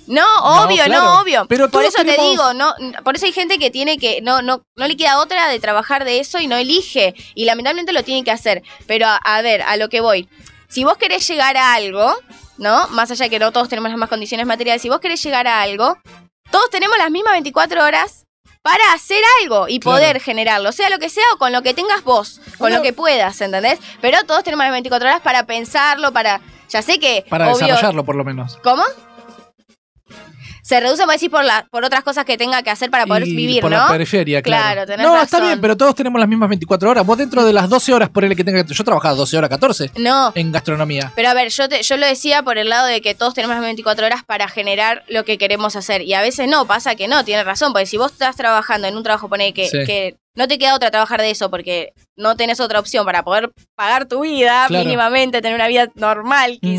No, 0.08 0.26
obvio, 0.66 0.84
no, 0.84 0.90
claro. 0.90 1.22
obvio. 1.22 1.46
Pero 1.48 1.70
por 1.70 1.84
eso 1.86 2.04
te 2.04 2.18
digo, 2.20 2.54
no, 2.54 2.74
por 3.04 3.16
eso 3.16 3.26
hay 3.26 3.32
gente 3.32 3.58
que 3.58 3.72
tiene 3.72 3.98
que, 3.98 4.22
no, 4.22 4.42
no, 4.42 4.64
no 4.76 4.88
le 4.88 4.98
queda 4.98 5.20
otra 5.20 5.48
de 5.48 5.60
trabajar 5.60 6.04
de 6.04 6.20
eso 6.20 6.40
y 6.40 6.48
no 6.48 6.58
elige. 6.58 7.14
Y 7.36 7.46
lamentablemente 7.46 7.94
lo 7.94 8.04
tiene 8.04 8.24
que 8.24 8.32
hacer. 8.32 8.64
Pero 8.86 9.08
a, 9.08 9.16
a 9.18 9.42
ver, 9.42 9.62
a 9.62 9.78
lo 9.78 9.90
que 9.90 10.02
voy. 10.02 10.28
Si 10.68 10.84
vos 10.84 10.98
querés 10.98 11.26
llegar 11.28 11.56
a 11.56 11.74
algo, 11.74 12.14
¿no? 12.58 12.88
Más 12.90 13.12
allá 13.12 13.26
de 13.26 13.30
que 13.30 13.40
no 13.40 13.52
todos 13.52 13.70
tenemos 13.70 13.90
las 13.90 13.96
mismas 13.96 14.10
condiciones 14.10 14.46
materiales, 14.46 14.82
si 14.82 14.90
vos 14.90 15.00
querés 15.00 15.22
llegar 15.24 15.48
a 15.48 15.62
algo, 15.62 15.98
todos 16.52 16.70
tenemos 16.70 16.98
las 16.98 17.10
mismas 17.12 17.34
24 17.34 17.84
horas 17.84 18.26
para 18.62 18.94
hacer 18.94 19.22
algo 19.42 19.68
y 19.68 19.80
Claro. 19.80 19.98
poder 19.98 20.20
generarlo, 20.22 20.72
sea 20.72 20.90
lo 20.90 20.98
que 21.00 21.10
sea 21.10 21.24
o 21.34 21.38
con 21.38 21.52
lo 21.52 21.62
que 21.64 21.74
tengas 21.74 22.04
vos, 22.04 22.40
con 22.58 22.72
lo 22.74 22.82
que 22.82 22.94
puedas, 22.94 23.40
¿entendés? 23.42 23.80
Pero 24.02 24.24
todos 24.26 24.44
tenemos 24.44 24.64
las 24.66 24.72
24 24.72 25.08
horas 25.10 25.22
para 25.22 25.46
pensarlo, 25.46 26.12
para... 26.14 26.40
Ya 26.70 26.82
sé 26.82 26.98
que... 27.00 27.26
Para 27.30 27.48
obvio, 27.54 27.68
desarrollarlo, 27.68 28.04
por 28.06 28.16
lo 28.16 28.24
menos. 28.24 28.58
¿Cómo? 28.64 28.84
Se 30.64 30.80
reduce, 30.80 31.04
vos 31.06 31.14
decís, 31.14 31.30
por, 31.30 31.44
la, 31.44 31.68
por 31.70 31.84
otras 31.84 32.04
cosas 32.06 32.24
que 32.24 32.38
tenga 32.38 32.64
que 32.64 32.70
hacer 32.70 32.90
para 32.90 33.06
poder 33.06 33.28
Y 33.28 33.36
vivir, 33.36 33.62
por 33.62 33.70
¿no? 33.70 33.78
la 33.78 33.88
periferia, 33.90 34.42
claro. 34.42 34.64
Claro, 34.64 34.86
tenés 34.86 35.06
no, 35.06 35.22
está 35.22 35.42
bien, 35.42 35.60
pero 35.60 35.76
todos 35.76 35.94
tenemos 35.94 36.18
las 36.20 36.30
mismas 36.30 36.48
24 36.48 36.90
horas. 36.90 37.06
Vos 37.06 37.18
dentro 37.18 37.44
de 37.44 37.52
las 37.52 37.70
12 37.70 37.94
horas, 37.94 38.10
por 38.10 38.24
el 38.24 38.34
que 38.36 38.46
tenga 38.46 38.64
que... 38.66 38.74
Yo 38.74 38.84
trabajaba 38.86 39.14
12 39.14 39.38
horas, 39.38 39.50
14 39.50 39.92
No, 39.98 40.32
en 40.36 40.54
gastronomía. 40.54 41.12
pero 41.16 41.28
a 41.30 41.34
ver, 41.34 41.50
yo, 41.50 41.68
te- 41.68 41.84
yo 41.84 41.98
lo 41.98 42.06
decía 42.08 42.44
por 42.44 42.58
el 42.58 42.70
lado 42.70 42.88
de 42.88 43.02
que 43.02 43.14
todos 43.14 43.34
tenemos 43.34 43.56
las 43.58 43.64
24 43.66 44.06
horas 44.06 44.24
para 44.26 44.48
generar 44.48 45.04
lo 45.10 45.26
que 45.26 45.38
queremos 45.38 45.76
hacer. 45.76 46.02
Y 46.02 46.14
a 46.14 46.22
veces 46.22 46.48
no, 46.48 46.66
pasa 46.66 46.96
que 46.96 47.10
no, 47.10 47.26
tiene 47.26 47.44
razón. 47.44 47.74
Porque 47.74 47.86
si 47.86 47.98
vos 47.98 48.14
estás 48.14 48.38
trabajando 48.38 48.88
en 48.88 48.96
un 48.96 49.04
trabajo, 49.04 49.28
pone 49.28 49.54
que, 49.54 49.68
Sí. 49.68 49.80
que 49.86 50.16
no 50.36 50.48
te 50.48 50.58
queda 50.58 50.76
otra 50.76 50.90
trabajar 50.92 51.20
de 51.22 51.30
eso 51.30 51.50
porque 51.52 51.94
no 52.16 52.36
tenés 52.38 52.60
otra 52.62 52.80
opción 52.80 53.06
para 53.06 53.24
poder 53.24 53.52
pagar 53.76 54.08
tu 54.08 54.22
vida 54.22 54.66
Claro. 54.70 54.86
mínimamente, 54.86 55.42
tener 55.42 55.56
una 55.56 55.68
vida 55.68 55.90
normal 55.96 56.58
Mm. 56.62 56.76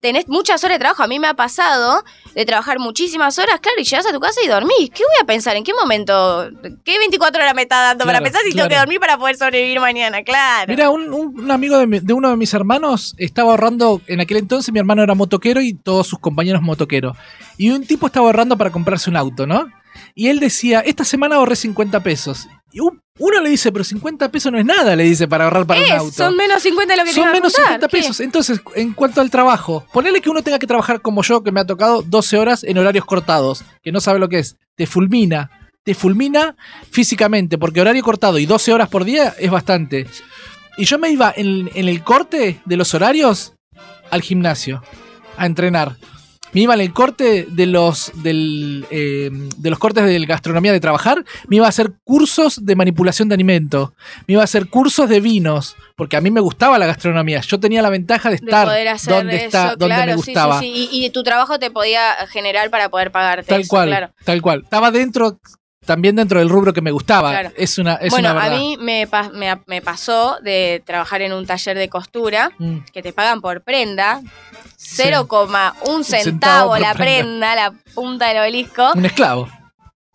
Tenés 0.00 0.28
muchas 0.28 0.64
horas 0.64 0.76
de 0.76 0.80
trabajo. 0.80 1.02
A 1.02 1.06
mí 1.06 1.18
me 1.18 1.26
ha 1.26 1.34
pasado 1.34 2.02
de 2.34 2.46
trabajar 2.46 2.78
muchísimas 2.78 3.38
horas, 3.38 3.60
claro, 3.60 3.76
y 3.80 3.84
llegas 3.84 4.06
a 4.06 4.12
tu 4.12 4.20
casa 4.20 4.40
y 4.42 4.48
dormís. 4.48 4.88
¿Qué 4.94 5.02
voy 5.02 5.16
a 5.20 5.26
pensar? 5.26 5.56
¿En 5.56 5.64
qué 5.64 5.74
momento? 5.74 6.48
¿Qué 6.84 6.98
24 6.98 7.42
horas 7.42 7.54
me 7.54 7.62
está 7.62 7.80
dando 7.82 8.06
para 8.06 8.20
pensar 8.24 8.40
si 8.42 8.52
tengo 8.54 8.68
que 8.68 8.76
dormir 8.78 8.98
para 9.00 9.18
poder 9.18 9.36
sobrevivir 9.36 9.78
mañana? 9.78 10.22
Claro. 10.22 10.66
Mira, 10.70 10.88
un, 10.88 11.12
un- 11.12 11.38
un 11.40 11.50
amigo 11.50 11.76
de, 11.78 11.86
mi- 11.86 12.00
de 12.00 12.12
uno 12.14 12.30
de 12.30 12.36
mis 12.36 12.54
hermanos 12.54 13.14
estaba 13.18 13.50
ahorrando, 13.50 14.00
en 14.06 14.20
aquel 14.20 14.38
entonces 14.38 14.72
mi 14.72 14.78
hermano 14.78 15.02
era 15.02 15.14
motoquero 15.14 15.60
y 15.60 15.74
todos 15.74 16.06
sus 16.06 16.18
compañeros 16.18 16.62
motoqueros. 16.62 17.16
Y 17.58 17.68
un 17.70 17.86
tipo 17.86 18.06
estaba 18.06 18.26
ahorrando 18.26 18.56
para 18.56 18.70
comprarse 18.70 19.10
un 19.10 19.16
auto, 19.16 19.46
¿no? 19.46 19.68
Y 20.14 20.28
él 20.28 20.40
decía, 20.40 20.80
esta 20.80 21.04
semana 21.04 21.36
ahorré 21.36 21.56
50 21.56 22.00
pesos. 22.02 22.48
Y 22.72 22.80
un- 22.80 23.00
uno 23.18 23.40
le 23.40 23.50
dice, 23.50 23.70
pero 23.72 23.84
50 23.84 24.30
pesos 24.30 24.50
no 24.52 24.58
es 24.58 24.64
nada, 24.64 24.94
le 24.96 25.04
dice, 25.04 25.26
para 25.28 25.44
ahorrar 25.44 25.66
para 25.66 25.80
un 25.80 25.86
Es, 25.86 25.92
auto. 25.92 26.12
son 26.12 26.36
menos 26.36 26.62
50 26.62 26.92
de 26.94 26.98
lo 26.98 27.04
que 27.04 27.12
Son 27.12 27.24
menos 27.32 27.52
juntar, 27.52 27.72
50 27.74 27.88
¿qué? 27.88 27.96
pesos. 27.98 28.20
Entonces, 28.20 28.60
en 28.76 28.92
cuanto 28.94 29.20
al 29.20 29.30
trabajo, 29.30 29.84
ponele 29.92 30.20
que 30.20 30.30
uno 30.30 30.42
tenga 30.42 30.58
que 30.58 30.66
trabajar 30.66 31.00
como 31.02 31.22
yo, 31.22 31.42
que 31.42 31.52
me 31.52 31.60
ha 31.60 31.66
tocado 31.66 32.02
12 32.02 32.38
horas 32.38 32.64
en 32.64 32.78
horarios 32.78 33.04
cortados, 33.04 33.64
que 33.82 33.92
no 33.92 34.00
sabe 34.00 34.18
lo 34.20 34.28
que 34.28 34.38
es. 34.38 34.56
Te 34.76 34.86
fulmina. 34.86 35.50
Te 35.82 35.94
fulmina 35.94 36.56
físicamente, 36.90 37.58
porque 37.58 37.80
horario 37.80 38.02
cortado 38.02 38.38
y 38.38 38.46
12 38.46 38.72
horas 38.72 38.88
por 38.88 39.04
día 39.04 39.34
es 39.38 39.50
bastante. 39.50 40.06
Y 40.76 40.84
yo 40.84 40.98
me 40.98 41.10
iba 41.10 41.32
en, 41.36 41.70
en 41.74 41.88
el 41.88 42.02
corte 42.02 42.60
de 42.64 42.76
los 42.76 42.94
horarios 42.94 43.54
al 44.10 44.22
gimnasio, 44.22 44.82
a 45.36 45.46
entrenar. 45.46 45.96
Me 46.52 46.62
iba 46.62 46.74
en 46.74 46.80
el 46.80 46.92
corte 46.92 47.46
de 47.48 47.66
los, 47.66 48.12
del, 48.22 48.84
eh, 48.90 49.30
de 49.56 49.70
los 49.70 49.78
cortes 49.78 50.04
de 50.04 50.18
gastronomía 50.26 50.72
de 50.72 50.80
trabajar, 50.80 51.24
me 51.48 51.56
iba 51.56 51.66
a 51.66 51.68
hacer 51.68 51.92
cursos 52.04 52.64
de 52.64 52.76
manipulación 52.76 53.28
de 53.28 53.34
alimento, 53.34 53.94
me 54.26 54.34
iba 54.34 54.42
a 54.42 54.44
hacer 54.44 54.68
cursos 54.68 55.08
de 55.08 55.20
vinos, 55.20 55.76
porque 55.96 56.16
a 56.16 56.20
mí 56.20 56.30
me 56.30 56.40
gustaba 56.40 56.78
la 56.78 56.86
gastronomía. 56.86 57.40
Yo 57.40 57.60
tenía 57.60 57.82
la 57.82 57.90
ventaja 57.90 58.30
de 58.30 58.36
De 58.36 58.44
estar 58.46 58.66
poder 58.66 58.88
hacer 58.88 59.14
donde, 59.14 59.36
eso, 59.36 59.44
está, 59.46 59.68
donde 59.76 59.86
claro, 59.94 60.12
me 60.12 60.18
sí, 60.18 60.22
sí, 60.22 60.30
gustaba. 60.30 60.58
sí. 60.60 60.88
Y, 60.92 61.04
y 61.04 61.10
tu 61.10 61.22
trabajo 61.22 61.58
te 61.58 61.70
podía 61.70 62.14
generar 62.28 62.70
para 62.70 62.88
poder 62.88 63.10
pagarte 63.12 63.46
Tal 63.48 63.60
eso, 63.60 63.68
cual, 63.68 63.88
claro. 63.88 64.10
tal 64.24 64.42
cual. 64.42 64.60
Estaba 64.64 64.90
dentro, 64.90 65.38
también 65.84 66.16
dentro 66.16 66.38
del 66.38 66.48
rubro 66.48 66.72
que 66.72 66.82
me 66.82 66.90
gustaba. 66.90 67.30
Claro. 67.30 67.50
Es 67.56 67.78
una, 67.78 67.94
es 67.94 68.10
bueno, 68.10 68.32
una 68.32 68.44
a 68.44 68.50
mí 68.50 68.76
me, 68.80 69.06
pa- 69.06 69.30
me, 69.30 69.58
me 69.66 69.80
pasó 69.80 70.38
de 70.42 70.82
trabajar 70.84 71.22
en 71.22 71.32
un 71.32 71.46
taller 71.46 71.76
de 71.76 71.88
costura 71.88 72.50
Mm. 72.58 72.78
que 72.92 73.02
te 73.02 73.12
pagan 73.12 73.40
por 73.40 73.62
prenda. 73.62 74.20
Sí. 74.76 75.02
0,1 75.04 76.04
centavo 76.04 76.22
centavo 76.24 76.68
por 76.70 76.80
la 76.80 76.94
prenda. 76.94 77.22
prenda, 77.22 77.54
la 77.54 77.72
punta 77.94 78.28
del 78.28 78.38
obelisco. 78.38 78.92
Un 78.94 79.04
esclavo. 79.06 79.48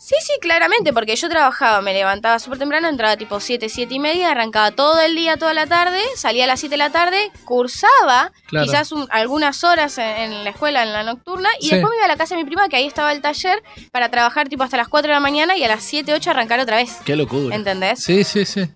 Sí, 0.05 0.13
sí, 0.21 0.33
claramente, 0.39 0.93
porque 0.93 1.15
yo 1.15 1.27
trabajaba, 1.29 1.81
me 1.81 1.91
levantaba 1.91 2.37
súper 2.37 2.59
temprano, 2.59 2.87
entraba 2.87 3.17
tipo 3.17 3.39
7, 3.39 3.69
7 3.69 3.91
y 3.95 3.97
media, 3.97 4.29
arrancaba 4.29 4.69
todo 4.69 4.99
el 5.01 5.15
día, 5.15 5.37
toda 5.37 5.55
la 5.55 5.65
tarde, 5.65 5.99
salía 6.15 6.43
a 6.43 6.47
las 6.47 6.59
7 6.59 6.73
de 6.73 6.77
la 6.77 6.91
tarde, 6.91 7.31
cursaba 7.43 8.31
Claro. 8.45 8.65
quizás 8.67 8.91
un- 8.91 9.07
algunas 9.09 9.63
horas 9.63 9.97
en, 9.97 10.05
en 10.05 10.43
la 10.43 10.51
escuela, 10.51 10.83
en 10.83 10.93
la 10.93 11.01
nocturna, 11.01 11.49
y 11.59 11.69
Sí. 11.69 11.71
después 11.71 11.89
me 11.89 11.95
iba 11.95 12.05
a 12.05 12.09
la 12.09 12.17
casa 12.17 12.35
de 12.35 12.43
mi 12.43 12.47
prima, 12.47 12.69
que 12.69 12.75
ahí 12.75 12.85
estaba 12.85 13.11
el 13.13 13.21
taller, 13.21 13.63
para 13.91 14.11
trabajar 14.11 14.47
tipo 14.47 14.61
hasta 14.61 14.77
las 14.77 14.89
4 14.89 15.07
de 15.07 15.13
la 15.15 15.19
mañana 15.19 15.57
y 15.57 15.63
a 15.63 15.67
las 15.69 15.81
7, 15.83 16.13
8 16.13 16.29
arrancar 16.29 16.59
otra 16.59 16.77
vez. 16.77 16.97
Qué 17.03 17.15
locura. 17.15 17.55
¿Entendés? 17.55 18.03
Sí, 18.03 18.23
sí, 18.23 18.45
sí. 18.45 18.69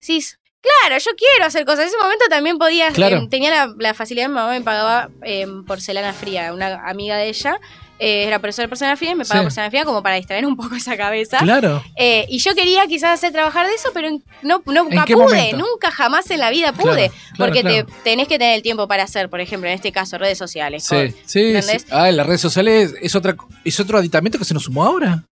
Sí, 0.00 0.22
claro, 0.60 0.98
yo 1.02 1.12
quiero 1.16 1.46
hacer 1.46 1.64
cosas. 1.64 1.80
En 1.80 1.86
ese 1.88 1.96
momento 1.96 2.26
también 2.28 2.58
podía, 2.58 2.88
Claro. 2.90 3.16
eh, 3.20 3.28
tenía 3.30 3.50
la, 3.50 3.72
la 3.78 3.94
facilidad, 3.94 4.28
mi 4.28 4.34
mamá 4.34 4.50
me 4.50 4.60
pagaba 4.60 5.08
eh, 5.22 5.46
porcelana 5.66 6.12
fría, 6.12 6.52
una 6.52 6.86
amiga 6.86 7.16
de 7.16 7.28
ella, 7.28 7.58
eh, 7.98 8.24
era 8.26 8.38
profesor 8.38 8.64
de 8.64 8.68
personal 8.68 8.96
finance, 8.96 9.16
me 9.16 9.24
paga 9.24 9.40
Sí. 9.40 9.44
personal 9.44 9.70
finance 9.70 9.86
como 9.86 10.02
para 10.02 10.16
distraer 10.16 10.46
un 10.46 10.56
poco 10.56 10.74
esa 10.76 10.96
cabeza. 10.96 11.38
Claro. 11.38 11.82
Eh, 11.96 12.26
y 12.28 12.38
yo 12.38 12.54
quería 12.54 12.86
quizás 12.86 13.10
hacer 13.12 13.32
trabajar 13.32 13.66
de 13.66 13.74
eso, 13.74 13.90
pero 13.94 14.10
no, 14.42 14.62
no, 14.66 14.84
nunca 14.84 15.04
pude, 15.06 15.16
momento? 15.16 15.56
nunca 15.58 15.90
jamás 15.90 16.30
en 16.30 16.40
la 16.40 16.50
vida 16.50 16.72
pude. 16.72 17.08
Claro, 17.08 17.12
claro, 17.12 17.36
porque 17.52 17.60
claro. 17.60 17.86
Te, 17.86 17.92
tenés 18.04 18.28
que 18.28 18.38
tener 18.38 18.54
el 18.56 18.62
tiempo 18.62 18.88
para 18.88 19.04
hacer, 19.04 19.28
por 19.30 19.40
ejemplo, 19.40 19.68
en 19.68 19.74
este 19.74 19.92
caso, 19.92 20.18
redes 20.18 20.38
sociales. 20.38 20.84
Sí, 20.84 20.94
con- 20.96 21.14
sí, 21.26 21.62
sí. 21.62 21.76
Ah, 21.90 22.08
en 22.08 22.16
las 22.16 22.26
redes 22.26 22.40
sociales 22.40 22.94
es 23.00 23.14
otra 23.14 23.36
es 23.64 23.78
otro 23.80 23.98
aditamento 23.98 24.38
que 24.38 24.44
se 24.44 24.54
nos 24.54 24.64
sumó 24.64 24.84
ahora. 24.84 25.24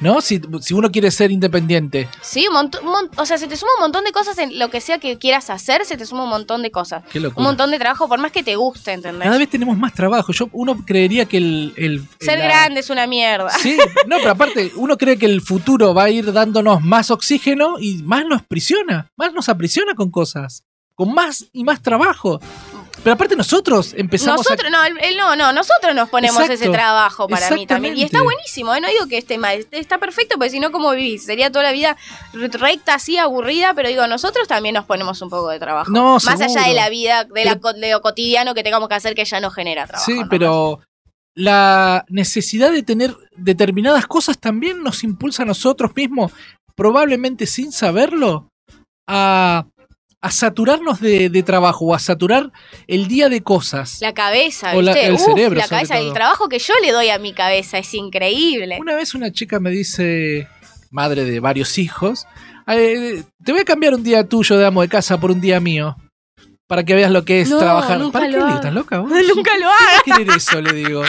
¿No? 0.00 0.20
Si, 0.20 0.40
si 0.60 0.74
uno 0.74 0.90
quiere 0.90 1.10
ser 1.10 1.30
independiente. 1.30 2.08
Sí, 2.20 2.46
un 2.48 2.54
montón, 2.54 2.84
mon- 2.84 3.08
o 3.16 3.24
sea, 3.26 3.38
se 3.38 3.46
te 3.46 3.56
suma 3.56 3.70
un 3.78 3.82
montón 3.82 4.04
de 4.04 4.12
cosas 4.12 4.36
en 4.38 4.58
lo 4.58 4.68
que 4.68 4.80
sea 4.80 4.98
que 4.98 5.18
quieras 5.18 5.50
hacer, 5.50 5.84
se 5.86 5.96
te 5.96 6.04
suma 6.04 6.24
un 6.24 6.30
montón 6.30 6.62
de 6.62 6.70
cosas. 6.70 7.04
Qué 7.12 7.20
locura. 7.20 7.38
Un 7.40 7.44
montón 7.44 7.70
de 7.70 7.78
trabajo, 7.78 8.08
por 8.08 8.18
más 8.18 8.32
que 8.32 8.42
te 8.42 8.56
guste, 8.56 8.92
¿entendés? 8.92 9.22
Cada 9.24 9.38
vez 9.38 9.48
tenemos 9.48 9.78
más 9.78 9.94
trabajo. 9.94 10.32
Yo, 10.32 10.48
uno 10.52 10.84
creería 10.84 11.26
que 11.26 11.36
el. 11.38 11.72
el- 11.76 12.04
Ser 12.20 12.38
la- 12.40 12.44
grande 12.44 12.80
es 12.80 12.90
una 12.90 13.06
mierda. 13.06 13.50
Sí, 13.50 13.76
no, 14.06 14.16
pero 14.18 14.30
aparte, 14.32 14.72
uno 14.76 14.98
cree 14.98 15.16
que 15.16 15.26
el 15.26 15.40
futuro 15.40 15.94
va 15.94 16.04
a 16.04 16.10
ir 16.10 16.32
dándonos 16.32 16.82
más 16.82 17.10
oxígeno 17.10 17.76
y 17.78 18.02
más 18.02 18.24
nos 18.26 18.42
prisiona, 18.42 19.10
más 19.16 19.32
nos 19.32 19.48
aprisiona 19.48 19.94
con 19.94 20.10
cosas, 20.10 20.64
con 20.94 21.14
más 21.14 21.46
y 21.52 21.62
más 21.64 21.80
trabajo. 21.82 22.40
Pero 23.04 23.14
aparte 23.14 23.36
nosotros 23.36 23.92
empezamos 23.96 24.38
Nosotros, 24.38 24.70
no, 24.72 24.82
el- 24.82 25.16
no, 25.16 25.36
no, 25.36 25.52
nosotros 25.52 25.94
nos 25.94 26.08
ponemos 26.08 26.40
Exacto. 26.40 26.54
ese 26.54 26.70
trabajo 26.70 27.28
para 27.28 27.50
mí 27.50 27.66
también. 27.66 27.96
Y 27.98 28.02
está 28.02 28.22
buenísimo, 28.22 28.74
¿eh? 28.74 28.80
no 28.80 28.88
digo 28.88 29.06
que 29.06 29.18
esté 29.18 29.36
mal, 29.36 29.66
está 29.70 29.98
perfecto, 29.98 30.36
porque 30.36 30.48
si 30.50 30.58
no, 30.58 30.72
¿cómo 30.72 30.90
vivís? 30.92 31.24
Sería 31.26 31.52
toda 31.52 31.64
la 31.64 31.72
vida 31.72 31.98
recta, 32.32 32.94
así, 32.94 33.18
aburrida, 33.18 33.74
pero 33.74 33.90
digo, 33.90 34.06
nosotros 34.06 34.48
también 34.48 34.74
nos 34.74 34.86
ponemos 34.86 35.20
un 35.20 35.28
poco 35.28 35.50
de 35.50 35.58
trabajo. 35.58 35.90
No, 35.92 36.14
Más 36.14 36.40
allá 36.40 36.66
de 36.66 36.74
la 36.74 36.88
vida, 36.88 37.24
de, 37.24 37.44
la 37.44 37.56
de 37.56 37.90
lo 37.90 38.00
cotidiano 38.00 38.54
que 38.54 38.62
tengamos 38.62 38.88
que 38.88 38.94
hacer 38.94 39.14
que 39.14 39.26
ya 39.26 39.38
no 39.38 39.50
genera 39.50 39.86
trabajo. 39.86 40.10
Sí, 40.10 40.22
pero 40.30 40.80
la 41.34 42.06
necesidad 42.08 42.72
de 42.72 42.82
tener 42.82 43.14
determinadas 43.36 44.06
cosas 44.06 44.38
también 44.38 44.82
nos 44.82 45.04
impulsa 45.04 45.42
a 45.42 45.46
nosotros 45.46 45.92
mismos, 45.94 46.32
probablemente 46.74 47.46
sin 47.46 47.70
saberlo, 47.70 48.48
a, 49.06 49.66
a 50.24 50.30
saturarnos 50.30 51.00
de, 51.00 51.28
de 51.28 51.42
trabajo 51.42 51.84
o 51.84 51.94
a 51.94 51.98
saturar 51.98 52.50
el 52.86 53.08
día 53.08 53.28
de 53.28 53.42
cosas. 53.42 53.98
La 54.00 54.14
cabeza, 54.14 54.74
O 54.74 54.80
la- 54.80 54.92
el 54.92 55.14
Uf, 55.14 55.20
cerebro, 55.20 55.58
la 55.60 55.68
cabeza, 55.68 55.98
el 55.98 56.14
trabajo 56.14 56.48
que 56.48 56.58
yo 56.58 56.72
le 56.82 56.92
doy 56.92 57.10
a 57.10 57.18
mi 57.18 57.34
cabeza 57.34 57.76
es 57.76 57.92
increíble. 57.92 58.78
Una 58.80 58.94
vez 58.94 59.14
una 59.14 59.30
chica 59.32 59.60
me 59.60 59.70
dice, 59.70 60.48
madre 60.90 61.24
de 61.24 61.40
varios 61.40 61.76
hijos, 61.76 62.26
"Eh, 62.66 63.22
te 63.44 63.52
voy 63.52 63.60
a 63.60 63.64
cambiar 63.66 63.92
un 63.94 64.02
día 64.02 64.24
tuyo 64.26 64.56
de 64.56 64.64
amo 64.64 64.80
de 64.80 64.88
casa 64.88 65.20
por 65.20 65.30
un 65.30 65.42
día 65.42 65.60
mío. 65.60 65.94
Para 66.66 66.82
que 66.84 66.94
veas 66.94 67.10
lo 67.10 67.26
que 67.26 67.42
es 67.42 67.50
No, 67.50 67.58
trabajar. 67.58 68.00
¿Para 68.10 68.26
qué 68.26 68.32
lo 68.38 68.48
le. 68.48 68.54
¿Estás 68.54 68.72
loca 68.72 69.00
vos? 69.00 69.10
Nunca 69.36 69.50
lo 69.58 69.68
hagas. 69.68 70.02
¿Qué 70.06 70.12
querer 70.12 70.36
eso? 70.38 70.62
Le 70.62 70.72
digo. 70.72 71.02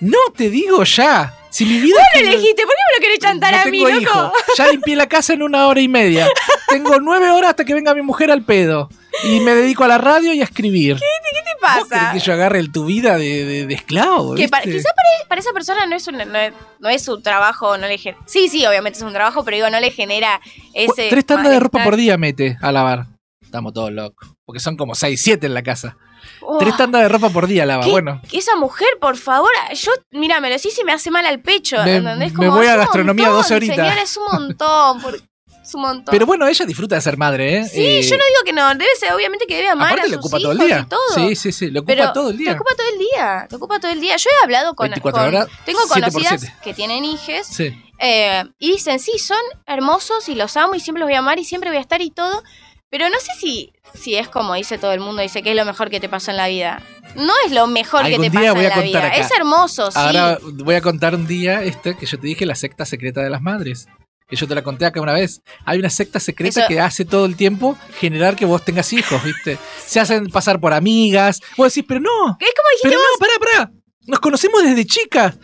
No 0.00 0.18
te 0.36 0.50
digo 0.50 0.84
ya. 0.84 1.34
Si 1.50 1.64
mi 1.66 1.80
vida. 1.80 2.00
¿Qué 2.14 2.20
que- 2.20 2.24
le 2.30 2.36
dijiste? 2.36 2.62
¿Por 2.62 2.70
qué 2.72 2.80
me 2.92 2.96
lo 2.98 3.02
querés 3.02 3.18
chantar 3.18 3.52
no 3.54 3.60
a 3.60 3.64
mí, 3.66 3.80
loco? 3.80 4.00
hijo. 4.00 4.32
Ya 4.56 4.68
limpié 4.68 4.94
la 4.96 5.08
casa 5.08 5.32
en 5.32 5.42
una 5.42 5.66
hora 5.66 5.80
y 5.80 5.88
media. 5.88 6.28
Tengo 6.68 7.00
nueve 7.00 7.30
horas 7.30 7.50
hasta 7.50 7.64
que 7.64 7.74
venga 7.74 7.92
mi 7.94 8.02
mujer 8.02 8.30
al 8.30 8.44
pedo. 8.44 8.88
Y 9.24 9.40
me 9.40 9.54
dedico 9.54 9.82
a 9.84 9.88
la 9.88 9.98
radio 9.98 10.32
y 10.32 10.40
a 10.40 10.44
escribir. 10.44 10.94
¿Qué 10.96 11.00
te 11.00 11.40
¿Vos 11.76 11.88
querés 11.88 11.88
pasa? 12.00 12.12
que 12.12 12.20
yo 12.20 12.32
agarre 12.32 12.60
el- 12.60 12.70
tu 12.72 12.84
vida 12.86 13.18
de, 13.18 13.44
de- 13.44 13.66
de 13.66 13.74
esclavo? 13.74 14.34
Que 14.36 14.48
para, 14.48 14.62
quizá 14.64 14.88
para, 14.94 15.28
para 15.28 15.40
esa 15.40 15.52
persona 15.52 15.86
no 15.86 15.96
es, 15.96 16.06
un, 16.06 16.16
no, 16.16 16.38
es, 16.38 16.52
no 16.78 16.88
es 16.88 17.02
su 17.02 17.20
trabajo, 17.20 17.76
no 17.76 17.86
le 17.88 17.98
gen- 17.98 18.16
Sí, 18.26 18.48
sí, 18.48 18.64
obviamente 18.66 18.98
es 18.98 19.04
un 19.04 19.12
trabajo, 19.12 19.44
pero 19.44 19.56
digo, 19.56 19.68
no 19.70 19.80
le 19.80 19.90
genera 19.90 20.40
ese. 20.72 21.08
Tres 21.10 21.26
tandas 21.26 21.52
de 21.52 21.60
ropa 21.60 21.82
por 21.84 21.96
día 21.96 22.16
mete 22.16 22.56
a 22.62 22.70
lavar. 22.72 23.06
Estamos 23.42 23.74
todos 23.74 23.90
locos. 23.92 24.30
Porque 24.46 24.60
son 24.60 24.76
como 24.76 24.94
seis, 24.94 25.20
siete 25.20 25.46
en 25.46 25.54
la 25.54 25.62
casa. 25.62 25.96
Oh, 26.42 26.58
Tres 26.58 26.76
tandas 26.76 27.02
de 27.02 27.08
ropa 27.08 27.30
por 27.30 27.46
día 27.46 27.66
lava. 27.66 27.84
¿qué- 27.84 27.90
Bueno, 27.90 28.20
esa 28.32 28.56
mujer, 28.56 28.88
por 29.00 29.16
favor, 29.16 29.50
yo, 29.74 29.92
mira, 30.10 30.40
me 30.40 30.48
lo 30.48 30.56
decís 30.56 30.78
y 30.78 30.84
me 30.84 30.92
hace 30.92 31.10
mal 31.10 31.24
al 31.26 31.40
pecho. 31.40 31.76
Me- 31.84 31.96
¿entendés? 31.96 32.32
me 32.34 32.48
voy 32.48 32.66
a 32.66 32.76
gastronomía 32.76 33.26
montón, 33.26 33.42
12 33.42 33.54
horitas. 33.54 33.76
Señora, 33.76 34.02
es 34.02 34.16
un 34.16 34.24
montón. 34.32 35.00
por- 35.02 35.14
es 35.62 35.74
un 35.76 35.82
montón. 35.82 36.10
pero 36.10 36.26
bueno, 36.26 36.48
ella 36.48 36.64
disfruta 36.64 36.96
de 36.96 37.00
ser 37.00 37.16
madre, 37.16 37.58
¿eh? 37.58 37.68
sí, 37.68 37.80
Eh, 37.80 38.02
yo 38.02 38.16
no 38.16 38.24
digo 38.24 38.40
que 38.44 38.52
no, 38.52 38.68
debe 38.74 38.90
ser, 38.98 39.12
obviamente 39.12 39.46
que 39.46 39.54
debe 39.56 39.68
amar 39.68 39.88
Aparte 39.92 40.06
a 40.06 40.08
le 40.08 40.14
sus 40.16 40.24
ocupa 40.24 40.38
todo 40.40 40.52
el 40.52 40.58
día. 40.58 40.86
todo. 40.88 40.98
Sí, 41.14 41.36
sí, 41.36 41.52
sí, 41.52 41.70
le 41.70 41.78
ocupa 41.78 41.92
Pero 41.92 42.12
todo 42.12 42.30
el 42.30 42.36
te 42.38 42.42
día. 42.42 42.52
ocupa 42.54 42.70
todo 42.76 42.88
el 42.92 42.98
día, 42.98 43.46
te 43.48 43.56
ocupa 43.56 43.78
todo 43.78 43.90
el 43.92 44.00
día. 44.00 44.16
Yo 44.16 44.30
he 44.30 44.44
hablado 44.44 44.74
con, 44.74 44.84
24 44.88 45.20
con- 45.22 45.28
horas, 45.34 45.48
tengo 45.64 45.78
7 45.86 46.00
por 46.00 46.12
conocidas 46.12 46.40
7. 46.40 46.56
que 46.64 46.74
tienen 46.74 47.04
hijes 47.04 47.46
Sí. 47.46 47.72
eh, 48.00 48.44
y 48.58 48.72
dicen, 48.72 48.98
sí, 48.98 49.16
son 49.20 49.38
hermosos 49.66 50.28
y 50.28 50.34
los 50.34 50.56
amo 50.56 50.74
y 50.74 50.80
siempre 50.80 51.00
los 51.00 51.06
voy 51.06 51.14
a 51.14 51.20
amar 51.20 51.38
y 51.38 51.44
siempre 51.44 51.70
voy 51.70 51.76
a 51.78 51.82
estar 51.82 52.00
y 52.02 52.10
todo, 52.10 52.42
pero 52.88 53.08
no 53.08 53.20
sé 53.20 53.30
si, 53.38 53.72
si 53.94 54.14
es 54.16 54.28
como 54.28 54.54
dice 54.54 54.78
todo 54.78 54.92
el 54.92 55.00
mundo, 55.00 55.22
dice 55.22 55.42
que 55.42 55.50
es 55.50 55.56
lo 55.56 55.64
mejor 55.64 55.90
que 55.90 56.00
te 56.00 56.08
pasó 56.08 56.30
en 56.30 56.36
la 56.36 56.48
vida. 56.48 56.82
No 57.16 57.32
es 57.44 57.52
lo 57.52 57.66
mejor 57.66 58.04
que 58.04 58.16
te 58.18 58.30
día 58.30 58.32
pasa 58.32 58.52
voy 58.52 58.64
en 58.64 58.68
la 58.68 58.74
contar 58.76 58.84
vida. 58.84 59.06
acá. 59.06 59.16
Es 59.16 59.30
hermoso, 59.36 59.90
sí. 59.90 59.98
Ahora 59.98 60.38
voy 60.42 60.74
a 60.76 60.80
contar 60.80 61.14
un 61.14 61.26
día 61.26 61.62
esta 61.64 61.94
que 61.96 62.06
yo 62.06 62.18
te 62.18 62.26
dije, 62.28 62.46
la 62.46 62.54
secta 62.54 62.84
secreta 62.86 63.20
de 63.22 63.30
las 63.30 63.42
madres. 63.42 63.88
Que 64.28 64.36
yo 64.36 64.46
te 64.46 64.54
la 64.54 64.62
conté 64.62 64.84
acá 64.86 65.00
una 65.00 65.12
vez. 65.14 65.42
Hay 65.64 65.80
una 65.80 65.90
secta 65.90 66.20
secreta 66.20 66.60
Eso- 66.60 66.68
que 66.68 66.78
hace 66.80 67.04
todo 67.04 67.26
el 67.26 67.34
tiempo 67.34 67.76
generar 67.98 68.36
que 68.36 68.44
vos 68.44 68.64
tengas 68.64 68.92
hijos, 68.92 69.22
¿viste? 69.24 69.58
Se 69.84 69.98
hacen 69.98 70.28
pasar 70.28 70.60
por 70.60 70.72
amigas. 70.72 71.40
Vos 71.56 71.74
decís, 71.74 71.84
pero 71.88 71.98
no, 72.00 72.10
Es 72.38 72.54
como 72.54 72.68
dijiste 72.70 72.88
pero 72.90 72.98
vos. 72.98 73.06
no, 73.12 73.18
pará, 73.18 73.32
pará. 73.66 73.72
Nos 74.06 74.20
conocemos 74.20 74.62
desde 74.62 74.84
chicas. 74.86 75.34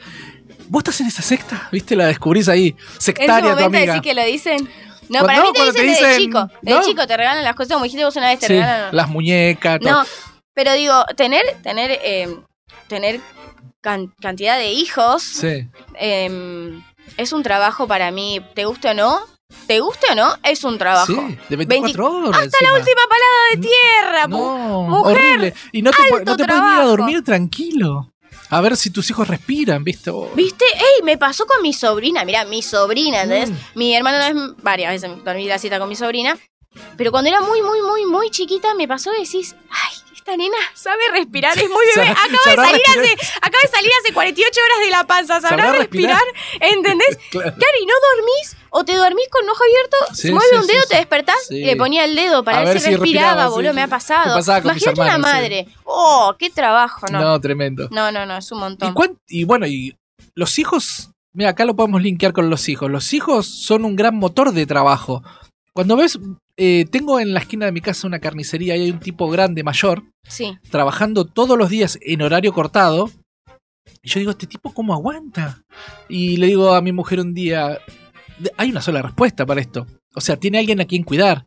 ¿Vos 0.69 0.81
estás 0.81 1.01
en 1.01 1.09
esa 1.09 1.23
secta? 1.23 1.69
¿Viste? 1.73 1.97
La 1.97 2.07
descubrís 2.07 2.49
ahí. 2.49 2.77
En 2.79 3.01
Sectaria 3.01 3.41
tu 3.43 3.49
momento 3.49 3.65
amiga. 3.67 3.93
decís 3.95 4.09
que 4.09 4.15
lo 4.15 4.25
dicen. 4.25 4.69
No, 5.09 5.21
Cuando- 5.21 5.27
para 5.27 5.43
mí 5.43 5.53
te 5.53 5.61
dicen 5.65 5.75
te 5.75 5.83
desde 5.87 6.07
dicen- 6.09 6.19
chico. 6.19 6.51
Desde 6.63 6.81
chico 6.83 7.07
te 7.07 7.17
regalan 7.17 7.45
las 7.45 7.55
cosas, 7.55 7.73
como 7.73 7.85
dijiste 7.85 8.05
vos 8.05 8.17
una 8.17 8.29
vez, 8.29 8.41
te 8.41 8.47
Sí, 8.47 8.53
regalan. 8.55 8.95
las 8.97 9.09
muñecas, 9.09 9.81
todo. 9.81 9.91
No, 9.91 10.05
pero 10.55 10.73
digo, 10.75 11.05
tener, 11.17 11.45
tener, 11.63 11.91
eh, 12.03 12.37
tener 12.89 13.21
can- 13.81 14.13
cantidad 14.21 14.57
de 14.59 14.73
hijos 14.73 15.23
Sí. 15.23 15.69
eh, 15.99 16.81
es 17.17 17.33
un 17.33 17.43
trabajo 17.43 17.87
para 17.87 18.11
mí, 18.11 18.41
te 18.55 18.65
guste 18.65 18.89
o 18.91 18.95
no, 18.95 19.21
te 19.69 19.79
guste 19.81 20.07
o 20.11 20.15
no, 20.15 20.35
es 20.43 20.65
un 20.65 20.77
trabajo. 20.79 21.07
Sí, 21.07 21.39
de 21.49 21.57
24 21.57 22.07
horas. 22.29 22.43
Hasta 22.43 22.59
la 22.65 22.73
última 22.73 23.03
palada 23.09 23.41
de 23.53 23.57
tierra. 23.69 24.27
No, 24.27 24.83
mujer, 24.83 25.17
horrible. 25.17 25.55
Y 25.73 25.83
no 25.83 25.91
te, 25.93 26.25
no 26.25 26.37
te 26.37 26.45
puedes 26.45 26.63
ir 26.63 26.79
a 26.81 26.85
dormir 26.85 27.23
tranquilo. 27.25 28.13
A 28.51 28.61
ver 28.61 28.77
si 28.77 28.91
tus 28.91 29.11
hijos 29.11 29.27
respiran, 29.29 29.83
¿viste? 29.85 30.11
Oh. 30.11 30.31
¿Viste? 30.35 30.65
Ey, 30.75 31.03
me 31.03 31.19
pasó 31.19 31.47
con 31.47 31.63
mi 31.63 31.73
sobrina. 31.73 32.25
Mira, 32.25 32.45
mi 32.45 32.63
sobrina, 32.63 33.23
¿entendés? 33.23 33.51
Mm. 33.51 33.79
Mi 33.79 33.95
hermana 33.95 34.31
no 34.31 34.47
es 34.51 34.63
varias 34.63 34.93
veces 34.93 35.25
dormí 35.25 35.47
la 35.47 35.59
cita 35.59 35.79
con 35.79 35.89
mi 35.89 35.97
sobrina. 35.97 36.39
Pero 36.97 37.11
cuando 37.11 37.29
era 37.31 37.41
muy, 37.41 37.63
muy, 37.63 37.81
muy, 37.83 38.05
muy 38.07 38.31
chiquita, 38.31 38.75
me 38.75 38.87
pasó 38.87 39.11
de 39.11 39.21
decís, 39.21 39.57
ay, 39.71 39.97
esta 40.15 40.37
nena 40.37 40.57
sabe 40.75 41.01
respirar, 41.13 41.57
es 41.59 41.69
muy 41.71 41.85
bebé. 41.97 42.09
Acaba 42.09 42.29
de 42.45 42.55
salir 42.57 42.83
respirar. 42.85 43.05
hace, 43.05 43.31
acaba 43.41 43.63
de 43.63 43.69
salir 43.69 43.91
hace 44.03 44.13
48 44.13 44.61
horas 44.65 44.85
de 44.85 44.91
la 44.91 45.07
panza, 45.07 45.41
sabrá, 45.41 45.65
Sabrá 45.65 45.79
respirar, 45.79 46.21
respirar. 46.33 46.73
¿entendés? 46.73 47.19
Claro. 47.31 47.55
Claro, 47.57 47.73
y 47.81 47.87
no 47.87 47.95
dormís, 48.15 48.57
o 48.79 48.85
te 48.85 48.95
dormís 48.95 49.29
con 49.31 49.45
un 49.45 49.51
ojo 49.51 49.63
abierto, 49.65 49.97
Sí, 50.15 50.31
mueve 50.31 50.47
sí, 50.51 50.57
un 50.57 50.67
dedo, 50.67 50.83
sí. 50.83 50.89
te 50.91 50.97
despertás 50.97 51.51
y 51.51 51.65
le 51.65 51.77
ponía 51.77 52.05
el 52.05 52.15
dedo 52.15 52.45
para 52.45 52.59
A 52.59 52.61
ver, 52.61 52.75
ver 52.75 52.81
si 52.81 52.91
respiraba, 52.91 53.27
respiraba, 53.29 53.49
boludo, 53.51 53.73
me 53.75 53.83
ha 53.83 53.89
pasado. 53.89 54.35
Pasaba 54.37 54.61
con 54.63 54.71
Imagínate 54.73 55.01
una 55.01 55.15
hermanos, 55.15 55.35
madre. 55.41 55.67
Oh, 55.85 56.35
qué 56.39 56.51
trabajo, 56.51 57.07
no. 57.11 57.21
No, 57.21 57.41
tremendo. 57.41 57.89
No, 57.91 58.13
no, 58.13 58.27
no, 58.27 58.37
es 58.37 58.51
un 58.53 58.59
¿Y, 58.59 58.61
montón. 58.61 58.95
y 59.29 59.45
bueno, 59.45 59.67
y 59.67 59.97
los 60.35 60.59
hijos, 60.59 61.11
mira, 61.33 61.51
acá 61.51 61.65
lo 61.65 61.75
podemos 61.77 62.03
linkear 62.03 62.33
con 62.33 62.51
los 62.51 62.69
hijos. 62.69 62.91
Los 62.91 63.13
hijos 63.13 63.47
son 63.47 63.85
un 63.85 63.97
gran 63.97 64.15
motor 64.17 64.53
de 64.53 64.67
trabajo. 64.67 65.23
Cuando 65.73 65.97
ves, 65.97 66.19
eh, 66.57 66.87
tengo 66.91 67.21
en 67.21 67.35
la 67.35 67.41
esquina 67.41 67.67
de 67.67 67.73
mi 67.73 67.81
casa 67.81 68.07
una 68.07 68.19
carnicería 68.19 68.77
y 68.77 68.83
hay 68.83 68.91
un 68.91 69.01
tipo 69.01 69.29
grande, 69.29 69.63
mayor, 69.63 70.03
Sí. 70.29 70.57
trabajando 70.71 71.25
todos 71.27 71.57
los 71.59 71.69
días 71.71 71.99
en 72.03 72.23
horario 72.23 72.53
cortado. 72.53 73.11
Y 74.03 74.09
yo 74.09 74.21
digo, 74.21 74.31
¿este 74.33 74.47
tipo 74.47 74.73
cómo 74.73 74.95
aguanta? 74.95 75.63
Y 76.09 76.37
le 76.37 76.47
digo 76.47 76.75
a 76.75 76.81
mi 76.81 76.93
mujer 76.93 77.21
un 77.21 77.35
día, 77.35 77.79
hay 78.57 78.71
una 78.71 78.81
sola 78.81 79.03
respuesta 79.03 79.45
para 79.47 79.61
esto. 79.61 79.87
O 80.15 80.21
sea, 80.21 80.37
tiene 80.37 80.59
alguien 80.59 80.81
a 80.81 80.85
quien 80.87 81.03
cuidar. 81.03 81.45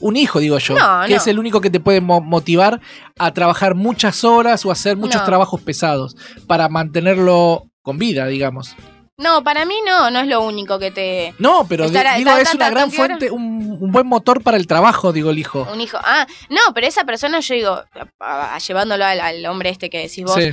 Un 0.00 0.16
hijo, 0.16 0.40
digo 0.40 0.58
yo, 0.58 0.74
No, 0.74 1.02
que 1.06 1.10
no. 1.14 1.16
es 1.16 1.26
el 1.26 1.38
único 1.38 1.60
que 1.60 1.70
te 1.70 1.80
puede 1.80 2.00
mo- 2.00 2.20
motivar 2.20 2.80
a 3.18 3.32
trabajar 3.32 3.74
muchas 3.74 4.24
horas 4.24 4.64
o 4.66 4.70
hacer 4.70 4.96
muchos 4.96 5.20
No. 5.20 5.26
trabajos 5.26 5.60
pesados 5.60 6.16
para 6.46 6.68
mantenerlo 6.68 7.66
con 7.82 7.98
vida, 7.98 8.26
digamos. 8.26 8.74
No, 9.18 9.44
para 9.44 9.64
mí 9.64 9.74
no, 9.86 10.10
no 10.10 10.20
es 10.20 10.26
lo 10.26 10.40
único 10.42 10.78
que 10.78 10.90
te... 10.90 11.34
No, 11.38 11.66
pero 11.68 11.88
digo, 11.88 12.36
es 12.36 12.54
una 12.54 12.70
gran 12.70 12.90
fuente, 12.90 13.30
un, 13.30 13.76
un 13.80 13.92
buen 13.92 14.06
motor 14.06 14.42
para 14.42 14.56
el 14.56 14.66
trabajo, 14.66 15.12
digo 15.12 15.30
el 15.30 15.38
hijo. 15.38 15.68
Un 15.72 15.80
hijo. 15.80 15.98
Ah, 16.02 16.26
no, 16.48 16.60
pero 16.74 16.86
esa 16.88 17.04
persona, 17.04 17.38
yo 17.40 17.54
digo, 17.54 17.80
a- 18.20 18.54
a- 18.54 18.58
llevándolo 18.58 19.04
al, 19.04 19.20
al 19.20 19.46
hombre 19.46 19.70
este 19.70 19.90
que 19.90 19.98
decís 19.98 20.24
vos, 20.24 20.34
Sí. 20.34 20.50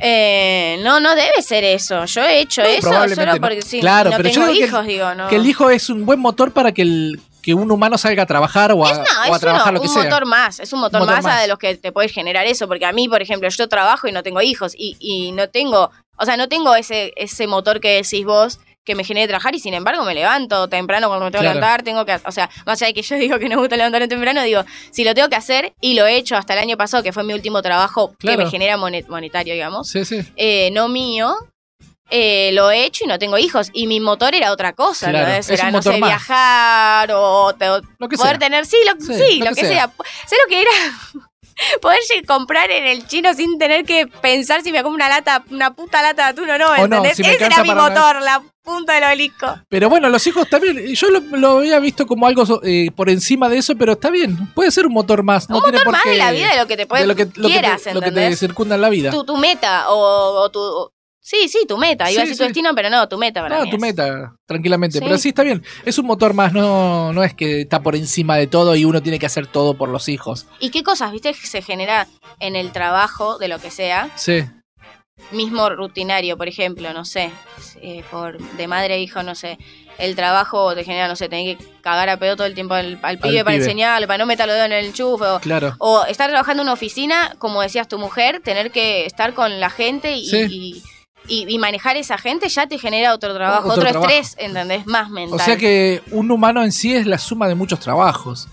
Eh, 0.00 0.78
no, 0.82 1.00
no 1.00 1.14
debe 1.14 1.42
ser 1.42 1.64
eso. 1.64 2.04
Yo 2.04 2.22
he 2.22 2.40
hecho 2.40 2.62
No, 2.62 2.68
eso 2.68 3.14
solo 3.14 3.34
no. 3.34 3.40
porque 3.40 3.62
sí, 3.62 3.80
Claro, 3.80 4.10
no 4.10 4.16
pero 4.16 4.28
yo 4.28 4.40
tengo 4.42 4.52
que- 4.52 4.64
hijos, 4.64 4.86
digo, 4.86 5.14
no. 5.14 5.28
Que 5.28 5.36
el 5.36 5.46
hijo 5.46 5.70
es 5.70 5.90
un 5.90 6.06
buen 6.06 6.20
motor 6.20 6.52
para 6.52 6.72
que, 6.72 6.82
el, 6.82 7.20
que 7.42 7.54
un 7.54 7.70
humano 7.70 7.98
salga 7.98 8.22
a 8.22 8.26
trabajar 8.26 8.72
o 8.72 8.86
a, 8.86 8.90
Es, 8.92 8.98
no, 8.98 9.04
o 9.04 9.32
a 9.32 9.36
es 9.36 9.40
trabajar 9.40 9.68
uno, 9.72 9.74
lo 9.74 9.80
que 9.82 9.88
un 9.88 9.94
sea. 9.94 10.04
motor 10.04 10.26
más, 10.26 10.60
es 10.60 10.72
un 10.72 10.80
motor, 10.80 11.00
Motor 11.00 11.22
más, 11.22 11.40
de 11.42 11.48
los 11.48 11.58
que 11.58 11.74
te 11.76 11.92
puede 11.92 12.08
generar 12.08 12.46
eso, 12.46 12.68
porque 12.68 12.86
a 12.86 12.92
mí, 12.92 13.08
por 13.08 13.22
ejemplo, 13.22 13.48
yo 13.48 13.68
trabajo 13.68 14.06
y 14.08 14.12
no 14.12 14.22
tengo 14.22 14.40
hijos 14.40 14.72
y, 14.76 14.96
y 15.00 15.32
no 15.32 15.48
tengo, 15.48 15.90
o 16.16 16.24
sea, 16.24 16.36
no 16.36 16.48
tengo 16.48 16.74
ese, 16.76 17.12
ese 17.16 17.46
motor 17.46 17.80
que 17.80 17.94
decís 18.02 18.24
vos, 18.24 18.60
que 18.88 18.94
me 18.96 19.04
genere 19.04 19.28
trabajar 19.28 19.54
y 19.54 19.60
sin 19.60 19.74
embargo 19.74 20.02
me 20.04 20.14
levanto 20.14 20.66
temprano 20.68 21.06
cuando 21.08 21.26
me 21.26 21.30
tengo 21.30 21.42
que 21.42 21.48
levantar, 21.48 21.82
tengo 21.82 22.04
que, 22.04 22.18
o 22.24 22.32
sea, 22.32 22.48
más 22.66 22.80
allá 22.82 22.88
de 22.88 22.94
que 22.94 23.02
yo 23.02 23.14
digo 23.18 23.38
que 23.38 23.48
no 23.48 23.54
me 23.56 23.60
gusta 23.60 23.76
levantarme 23.76 24.08
temprano, 24.08 24.42
digo, 24.42 24.64
si 24.90 25.04
lo 25.04 25.14
tengo 25.14 25.28
que 25.28 25.36
hacer 25.36 25.74
y 25.80 25.94
lo 25.94 26.06
he 26.06 26.16
hecho 26.16 26.36
hasta 26.36 26.54
el 26.54 26.58
año 26.58 26.76
pasado, 26.76 27.02
que 27.02 27.12
fue 27.12 27.22
mi 27.22 27.34
último 27.34 27.62
trabajo 27.62 28.14
Claro. 28.18 28.38
que 28.38 28.44
me 28.46 28.50
genera 28.50 28.76
monet- 28.78 29.06
monetario, 29.08 29.52
digamos, 29.54 29.88
Sí, 29.90 30.04
sí. 30.04 30.20
eh, 30.36 30.70
no 30.72 30.88
mío. 30.88 31.34
eh, 32.10 32.52
lo 32.54 32.70
he 32.70 32.86
hecho 32.86 33.04
y 33.04 33.06
no 33.06 33.18
tengo 33.18 33.36
hijos. 33.36 33.68
Y 33.74 33.86
mi 33.86 34.00
motor 34.00 34.34
era 34.34 34.50
otra 34.50 34.72
cosa, 34.72 35.10
Claro, 35.10 35.26
¿entendés? 35.26 35.50
es 35.50 35.60
Era, 35.60 35.70
no 35.70 35.82
sé, 35.82 35.98
más. 35.98 36.08
viajar 36.08 37.10
o, 37.12 37.52
te- 37.54 37.66
poder 37.98 38.16
sea. 38.16 38.38
tener, 38.38 38.64
sí, 38.64 38.78
lo, 38.86 38.92
Sí, 38.98 39.12
sí, 39.22 39.38
lo 39.40 39.44
lo, 39.44 39.50
que 39.54 39.60
que, 39.60 39.68
sea. 39.68 39.88
sea. 39.88 39.92
¿Sabes 40.24 40.38
lo 40.42 40.48
que 40.48 40.62
era? 40.62 40.70
Poder 41.82 41.98
comprar 42.26 42.70
en 42.70 42.86
el 42.86 43.06
chino 43.06 43.32
sin 43.34 43.58
tener 43.58 43.84
que 43.84 44.06
pensar 44.06 44.62
si 44.62 44.72
me 44.72 44.82
como 44.82 44.94
una 44.94 45.08
lata, 45.08 45.44
una 45.50 45.74
puta 45.74 46.02
lata 46.02 46.24
de 46.24 46.28
atún 46.30 46.50
o 46.50 46.58
no, 46.58 46.74
¿entendés? 46.76 47.16
si 47.16 47.22
Ese 47.22 47.46
era 47.46 47.62
mi 47.62 47.70
una- 47.70 47.88
motor, 47.88 48.22
la 48.22 48.42
punta 48.62 48.94
del 48.94 49.04
obelisco. 49.04 49.58
Pero 49.68 49.88
bueno, 49.88 50.08
los 50.08 50.26
hijos 50.26 50.48
también, 50.48 50.76
yo 50.94 51.08
lo, 51.10 51.20
lo 51.36 51.58
había 51.58 51.78
visto 51.78 52.06
como 52.06 52.26
algo 52.26 52.44
eh, 52.62 52.90
por 52.94 53.08
encima 53.10 53.48
de 53.48 53.58
eso, 53.58 53.74
pero 53.76 53.92
está 53.92 54.10
bien, 54.10 54.36
puede 54.54 54.70
ser 54.70 54.86
un 54.86 54.92
motor 54.92 55.22
más. 55.22 55.48
No 55.48 55.56
Un 55.56 55.62
tiene 55.62 55.78
motor 55.78 55.84
por 55.86 55.92
más 55.94 56.02
qué, 56.02 56.10
de 56.10 56.16
la 56.18 56.30
vida, 56.32 56.50
de 56.52 56.56
lo 56.58 56.66
que 56.66 56.76
te 56.76 56.86
puede, 56.86 57.02
de 57.02 57.08
lo 57.08 57.16
que, 57.16 57.24
lo 57.24 57.30
que 57.32 57.40
te- 57.40 57.48
quieras, 57.48 57.82
lo 57.94 58.00
que 58.02 58.10
te 58.12 58.36
circunda 58.36 58.74
en 58.74 58.80
la 58.82 58.88
vida. 58.90 59.10
tu, 59.10 59.24
tu 59.24 59.36
meta 59.36 59.90
o, 59.90 60.42
o 60.42 60.50
tu... 60.50 60.60
o- 60.60 60.92
sí, 61.28 61.48
sí, 61.48 61.66
tu 61.68 61.76
meta. 61.76 62.10
Iba 62.10 62.20
a 62.22 62.24
decir 62.24 62.34
sí. 62.34 62.38
tu 62.38 62.44
destino, 62.44 62.74
pero 62.74 62.90
no, 62.90 63.08
tu 63.08 63.18
meta 63.18 63.42
para 63.42 63.58
No, 63.58 63.64
mí 63.64 63.70
tu 63.70 63.76
es. 63.76 63.82
meta, 63.82 64.34
tranquilamente. 64.46 64.98
Sí. 64.98 65.04
Pero 65.04 65.18
sí, 65.18 65.28
está 65.28 65.42
bien. 65.42 65.62
Es 65.84 65.98
un 65.98 66.06
motor 66.06 66.32
más, 66.34 66.52
no, 66.52 67.12
no 67.12 67.22
es 67.22 67.34
que 67.34 67.60
está 67.62 67.80
por 67.82 67.94
encima 67.96 68.36
de 68.36 68.46
todo 68.46 68.74
y 68.76 68.84
uno 68.84 69.02
tiene 69.02 69.18
que 69.18 69.26
hacer 69.26 69.46
todo 69.46 69.74
por 69.74 69.88
los 69.88 70.08
hijos. 70.08 70.46
¿Y 70.60 70.70
qué 70.70 70.82
cosas, 70.82 71.12
viste, 71.12 71.34
se 71.34 71.62
genera 71.62 72.06
en 72.40 72.56
el 72.56 72.72
trabajo 72.72 73.38
de 73.38 73.48
lo 73.48 73.58
que 73.58 73.70
sea? 73.70 74.10
Sí, 74.16 74.44
mismo 75.32 75.68
rutinario, 75.68 76.36
por 76.36 76.48
ejemplo, 76.48 76.92
no 76.92 77.04
sé, 77.04 77.30
eh, 77.82 78.04
por 78.10 78.38
de 78.38 78.68
madre 78.68 78.94
a 78.94 78.98
hijo, 78.98 79.22
no 79.22 79.34
sé, 79.34 79.58
el 79.98 80.14
trabajo 80.14 80.74
te 80.74 80.84
genera, 80.84 81.08
no 81.08 81.16
sé, 81.16 81.28
tener 81.28 81.56
que 81.58 81.64
cagar 81.80 82.08
a 82.08 82.18
pedo 82.18 82.36
todo 82.36 82.46
el 82.46 82.54
tiempo 82.54 82.74
al, 82.74 82.98
al 83.02 83.18
pibe 83.18 83.42
para 83.44 83.56
pibe. 83.56 83.64
enseñarle, 83.64 84.06
para 84.06 84.18
no 84.18 84.26
meterlo 84.26 84.52
dedo 84.54 84.64
en 84.64 84.72
el 84.72 84.86
enchufe, 84.86 85.24
o, 85.26 85.40
claro. 85.40 85.74
o 85.80 86.04
estar 86.04 86.30
trabajando 86.30 86.62
en 86.62 86.66
una 86.68 86.72
oficina, 86.74 87.34
como 87.38 87.60
decías 87.62 87.88
tu 87.88 87.98
mujer, 87.98 88.40
tener 88.44 88.70
que 88.70 89.06
estar 89.06 89.34
con 89.34 89.58
la 89.60 89.70
gente 89.70 90.12
y, 90.16 90.82
y- 91.28 91.46
y 91.48 91.58
manejar 91.58 91.96
esa 91.96 92.18
gente 92.18 92.48
ya 92.48 92.66
te 92.66 92.78
genera 92.78 93.14
otro 93.14 93.34
trabajo, 93.34 93.68
Otro 93.68 93.82
otro, 93.82 93.90
trabajo. 93.92 94.12
estrés, 94.12 94.36
¿entendés? 94.44 94.86
Más 94.86 95.10
mental. 95.10 95.38
O 95.38 95.42
sea 95.42 95.56
que 95.56 96.02
un 96.10 96.30
humano 96.30 96.62
en 96.64 96.72
sí 96.72 96.94
es 96.94 97.06
la 97.06 97.18
suma 97.18 97.46
de 97.48 97.54
muchos 97.54 97.78
trabajos. 97.80 98.48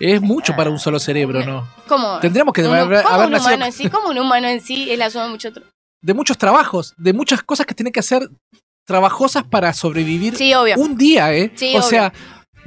Es 0.00 0.20
mucho 0.20 0.54
para 0.54 0.70
un 0.70 0.78
solo 0.78 1.00
cerebro, 1.00 1.44
¿no? 1.44 1.66
¿Cómo? 1.88 2.20
Tendríamos 2.20 2.54
que 2.54 2.62
Un- 2.62 2.72
haber, 2.74 3.02
¿cómo 3.02 3.14
haber 3.14 3.26
un 3.28 3.34
humano 3.40 3.64
en 3.64 3.72
sí? 3.72 3.90
¿Cómo 3.90 4.08
un 4.10 4.18
humano 4.18 4.46
en 4.46 4.60
sí 4.60 4.88
es 4.90 4.98
la 4.98 5.10
suma 5.10 5.24
de 5.24 5.30
mucho 5.30 5.50
tra- 5.52 5.62
de 6.00 6.14
muchos 6.14 6.38
trabajos, 6.38 6.94
de 6.96 7.12
muchas 7.12 7.42
cosas 7.42 7.66
que 7.66 7.74
tiene 7.74 7.90
que 7.90 7.98
hacer 7.98 8.28
trabajosas 8.86 9.42
para 9.44 9.72
sobrevivir 9.72 10.36
Sí, 10.36 10.54
obvio. 10.54 10.76
un 10.78 10.96
día, 10.96 11.34
¿eh? 11.34 11.50
Sí, 11.56 11.74
o 11.74 11.78
obvio. 11.78 11.82
sea, 11.82 12.12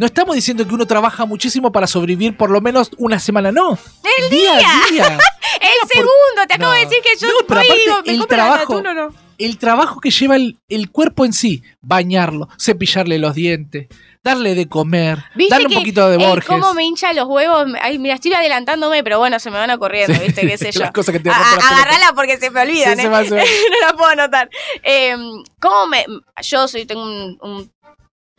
no 0.02 0.08
estamos 0.08 0.34
diciendo 0.36 0.68
que 0.68 0.74
uno 0.74 0.88
trabaja 0.88 1.26
muchísimo 1.26 1.72
para 1.72 1.86
sobrevivir 1.86 2.36
por 2.36 2.50
lo 2.50 2.60
menos 2.60 2.90
una 2.98 3.20
semana, 3.20 3.52
no. 3.52 3.78
¡El 4.18 4.30
día! 4.32 4.58
a 4.58 4.92
día. 4.92 5.06
El 5.62 5.70
por- 5.82 5.90
segundo, 5.94 6.48
te 6.48 6.56
acabo 6.56 6.72
No. 6.72 6.78
de 6.80 6.86
decir 6.86 6.98
que 7.04 7.16
yo 7.20 7.28
No, 7.28 7.34
pero 7.48 7.60
aparte 7.62 7.82
digo, 7.86 8.02
¿me 8.04 8.14
el 8.14 8.28
trabajo- 8.28 8.78
atún 8.80 8.84
no? 8.96 9.14
El 9.38 9.58
trabajo 9.60 10.00
que 10.00 10.10
lleva 10.10 10.36
el, 10.36 10.58
el 10.70 10.90
cuerpo 10.92 11.24
en 11.26 11.34
sí, 11.34 11.62
bañarlo, 11.82 12.48
cepillarle 12.60 13.18
los 13.20 13.34
dientes, 13.36 13.88
darle 14.24 14.54
de 14.56 14.68
comer, 14.68 15.24
¿Viste 15.36 15.54
darle 15.54 15.68
un 15.68 15.74
poquito 15.74 16.10
de 16.10 16.18
Borges. 16.18 16.48
cómo 16.48 16.74
me 16.76 16.84
hincha 16.84 17.12
los 17.14 17.28
huevos? 17.28 17.66
Ay, 17.82 17.98
mira, 18.00 18.16
estoy 18.16 18.34
adelantándome, 18.34 19.04
pero 19.04 19.18
bueno, 19.20 19.40
se 19.40 19.50
me 19.52 19.58
van 19.58 19.70
ocurriendo, 19.72 20.14
Sí, 20.16 20.26
¿viste? 20.26 20.42
¿Qué 20.48 20.58
sé 20.58 20.72
yo? 20.80 20.92
Cosas 20.94 21.14
que 21.14 21.20
te 21.20 21.30
A- 21.30 21.34
a- 21.36 21.54
agarrala 21.54 22.14
porque 22.16 22.38
se 22.38 22.50
me 22.52 22.62
olvidan, 22.62 22.98
Sí, 23.00 23.06
¿eh? 23.06 23.10
se 23.24 23.30
se 23.30 23.36
no 23.82 23.88
la 23.88 23.94
puedo 23.96 24.10
anotar. 24.12 24.50
Eh, 24.84 25.16
¿Cómo 25.60 25.88
me...? 25.88 26.06
Yo 26.44 26.68
soy, 26.68 26.86
tengo 26.86 27.04
un, 27.04 27.38
un 27.42 27.72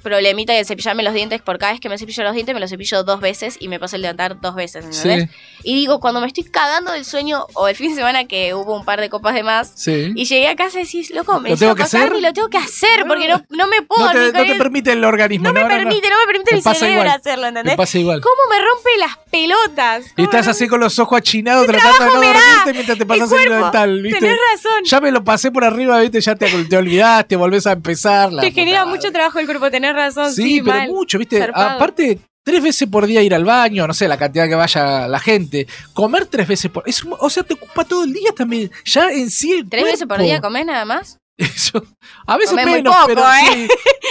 problemita 0.03 0.53
de 0.53 0.65
cepillarme 0.65 1.03
los 1.03 1.15
dientes. 1.15 1.41
Por 1.43 1.59
cada 1.59 1.73
vez 1.73 1.81
que 1.81 1.89
me 1.89 1.97
cepillo 1.99 2.23
los 2.25 2.35
dientes, 2.35 2.55
me 2.55 2.61
los 2.61 2.71
cepillo 2.71 3.03
dos 3.05 3.21
veces 3.21 3.57
y 3.61 3.69
me 3.69 3.79
paso 3.79 3.97
el 3.97 4.03
levantar 4.03 4.41
dos 4.41 4.55
veces, 4.55 4.85
¿entendés? 4.85 5.31
Sí, 5.31 5.37
Y 5.65 5.75
digo, 5.77 6.01
cuando 6.01 6.21
me 6.21 6.27
estoy 6.27 6.45
cagando 6.45 6.93
del 6.93 7.05
sueño, 7.05 7.47
o 7.55 7.69
el 7.69 7.77
fin 7.77 7.91
de 7.91 7.97
semana 7.97 8.25
que 8.27 8.55
hubo 8.55 8.75
un 8.77 8.85
par 8.85 9.01
de 9.01 9.09
copas 9.11 9.35
de 9.35 9.43
más, 9.43 9.73
sí. 9.75 10.13
y 10.15 10.25
llegué 10.25 10.49
a 10.49 10.57
casa 10.57 10.81
y 10.81 10.85
decís, 10.85 11.11
loco, 11.11 11.41
me 11.41 11.51
¿Lo 11.51 11.57
tengo 11.57 11.75
que 11.75 11.83
hacer? 11.85 12.13
y 12.17 12.21
lo 12.21 12.33
tengo 12.33 12.49
que 12.49 12.59
hacer, 12.59 13.05
porque 13.07 13.29
no, 13.29 13.43
no 13.51 13.67
me 13.69 13.83
puedo 13.83 14.05
No 14.07 14.13
te, 14.13 14.33
no 14.33 14.45
te 14.45 14.53
el- 14.53 14.59
permite 14.59 14.93
el 14.93 15.05
organismo, 15.05 15.47
no 15.49 15.53
me 15.53 15.61
no, 15.61 15.69
no. 15.69 15.75
permite, 15.77 16.09
no 16.11 16.17
me 16.19 16.27
permite 16.27 16.51
Me 16.53 16.59
el 16.59 16.63
cerebro 16.77 17.03
igual. 17.03 17.09
hacerlo, 17.09 17.43
Me 17.43 17.49
¿entendés? 17.49 17.77
pasa 17.77 17.99
igual. 17.99 18.21
¿Cómo 18.21 18.35
me 18.51 18.59
rompe 18.59 18.91
las 18.99 19.17
pelotas? 19.31 20.07
Y 20.07 20.15
¿Cómo 20.15 20.25
estás 20.25 20.47
me 20.47 20.51
así 20.53 20.69
con 20.69 20.81
los 20.81 20.99
ojos 20.99 21.19
achinados 21.19 21.67
tratando 21.67 22.05
de 22.05 22.11
no 22.15 22.21
me 22.21 22.27
dormirte 22.27 22.73
mientras 22.75 22.99
te 22.99 23.07
pasas 23.07 23.33
el 23.33 23.39
cuerpo. 23.49 23.55
dental, 23.65 24.03
¿viste? 24.03 24.21
Tenés 24.21 24.37
razón. 24.55 24.85
Ya 24.85 25.01
me 25.01 25.11
lo 25.13 25.25
pasé 25.25 25.51
por 25.51 25.65
arriba, 25.65 25.99
¿viste? 26.01 26.21
Ya 26.21 26.35
te, 26.35 26.47
te 26.65 26.77
olvidaste, 26.77 27.37
volvés 27.37 27.67
a 27.67 27.73
empezar. 27.73 28.33
la 28.33 28.43
Te 28.43 28.51
genera 28.53 28.85
mucho 28.85 29.11
trabajo 29.13 29.39
el 29.39 29.47
cuerpo, 29.47 29.71
tenés 29.95 30.15
razón. 30.15 30.33
Sí, 30.33 30.43
Sí, 30.43 30.63
pero 30.63 30.77
mal. 30.79 30.89
mucho, 30.89 31.19
¿viste? 31.19 31.39
Zarpado. 31.39 31.71
Aparte, 31.71 32.19
tres 32.45 32.63
veces 32.63 32.89
por 32.89 33.07
día 33.07 33.23
ir 33.23 33.35
al 33.35 33.45
baño, 33.45 33.87
no 33.87 33.95
sé, 33.95 34.09
la 34.09 34.17
cantidad 34.17 34.49
que 34.49 34.55
vaya 34.55 35.07
la 35.09 35.19
gente. 35.19 35.67
Comer 35.93 36.27
tres 36.27 36.49
veces 36.49 36.71
por... 36.71 36.89
Es, 36.89 37.03
o 37.07 37.31
sea, 37.31 37.43
te 37.43 37.55
ocupa 37.55 37.85
todo 37.85 38.05
el 38.05 38.13
día 38.13 38.33
también. 38.33 38.71
Ya 38.85 39.11
en 39.11 39.31
sí 39.31 39.53
el 39.53 39.69
¿Tres 39.69 39.85
veces 39.85 40.07
por 40.07 40.21
día 40.21 40.41
comés 40.41 40.67
nada 40.67 40.85
más? 40.85 41.19
Eso. 41.37 41.85
A 42.27 42.37
veces 42.37 42.55
menos, 42.55 42.95
poco, 42.95 43.07
pero 43.07 43.23
¿eh? 43.23 43.41
sí. 43.53 43.69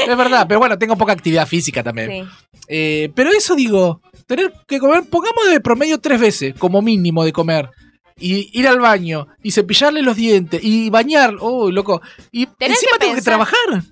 Es 0.08 0.18
verdad, 0.18 0.46
pero 0.48 0.60
bueno, 0.60 0.78
tengo 0.78 0.98
poca 0.98 1.14
actividad 1.14 1.48
física 1.48 1.84
también. 1.84 2.10
Sí. 2.10 2.30
Eh, 2.68 3.12
pero 3.14 3.30
eso 3.32 3.56
digo, 3.56 4.02
tener 4.26 4.54
que 4.68 4.80
comer, 4.80 5.04
pongamos 5.10 5.46
de 5.50 5.60
promedio 5.60 6.00
tres 6.00 6.20
veces, 6.20 6.56
como 6.58 6.82
mínimo 6.82 7.24
de 7.24 7.32
comer. 7.32 7.70
Y 8.18 8.50
ir 8.60 8.68
al 8.68 8.80
baño, 8.80 9.28
y 9.44 9.52
cepillarle 9.52 10.02
los 10.02 10.16
dientes, 10.16 10.62
y 10.64 10.90
bañar, 10.90 11.36
oh, 11.40 11.72
loco. 11.72 12.02
Y 12.32 12.46
Tenés 12.46 12.78
encima 12.78 12.94
que 12.94 13.06
tengo 13.06 13.16
que 13.16 13.22
trabajar. 13.22 13.84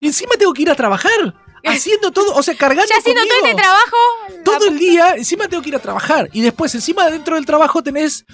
Y 0.00 0.06
encima 0.08 0.32
tengo 0.38 0.52
que 0.52 0.62
ir 0.62 0.70
a 0.70 0.74
trabajar. 0.74 1.34
Haciendo 1.64 2.10
todo, 2.12 2.34
o 2.34 2.42
sea, 2.42 2.54
cargando 2.56 2.84
Ya 2.88 2.96
haciendo 2.98 3.22
todo 3.26 3.38
este 3.44 3.54
trabajo. 3.54 3.96
todo 4.44 4.68
el 4.68 4.78
día, 4.78 5.14
encima 5.16 5.48
tengo 5.48 5.62
que 5.62 5.70
ir 5.70 5.76
a 5.76 5.80
trabajar. 5.80 6.28
Y 6.32 6.40
después, 6.40 6.74
encima 6.74 7.10
dentro 7.10 7.34
del 7.34 7.44
trabajo 7.44 7.82
tenés 7.82 8.24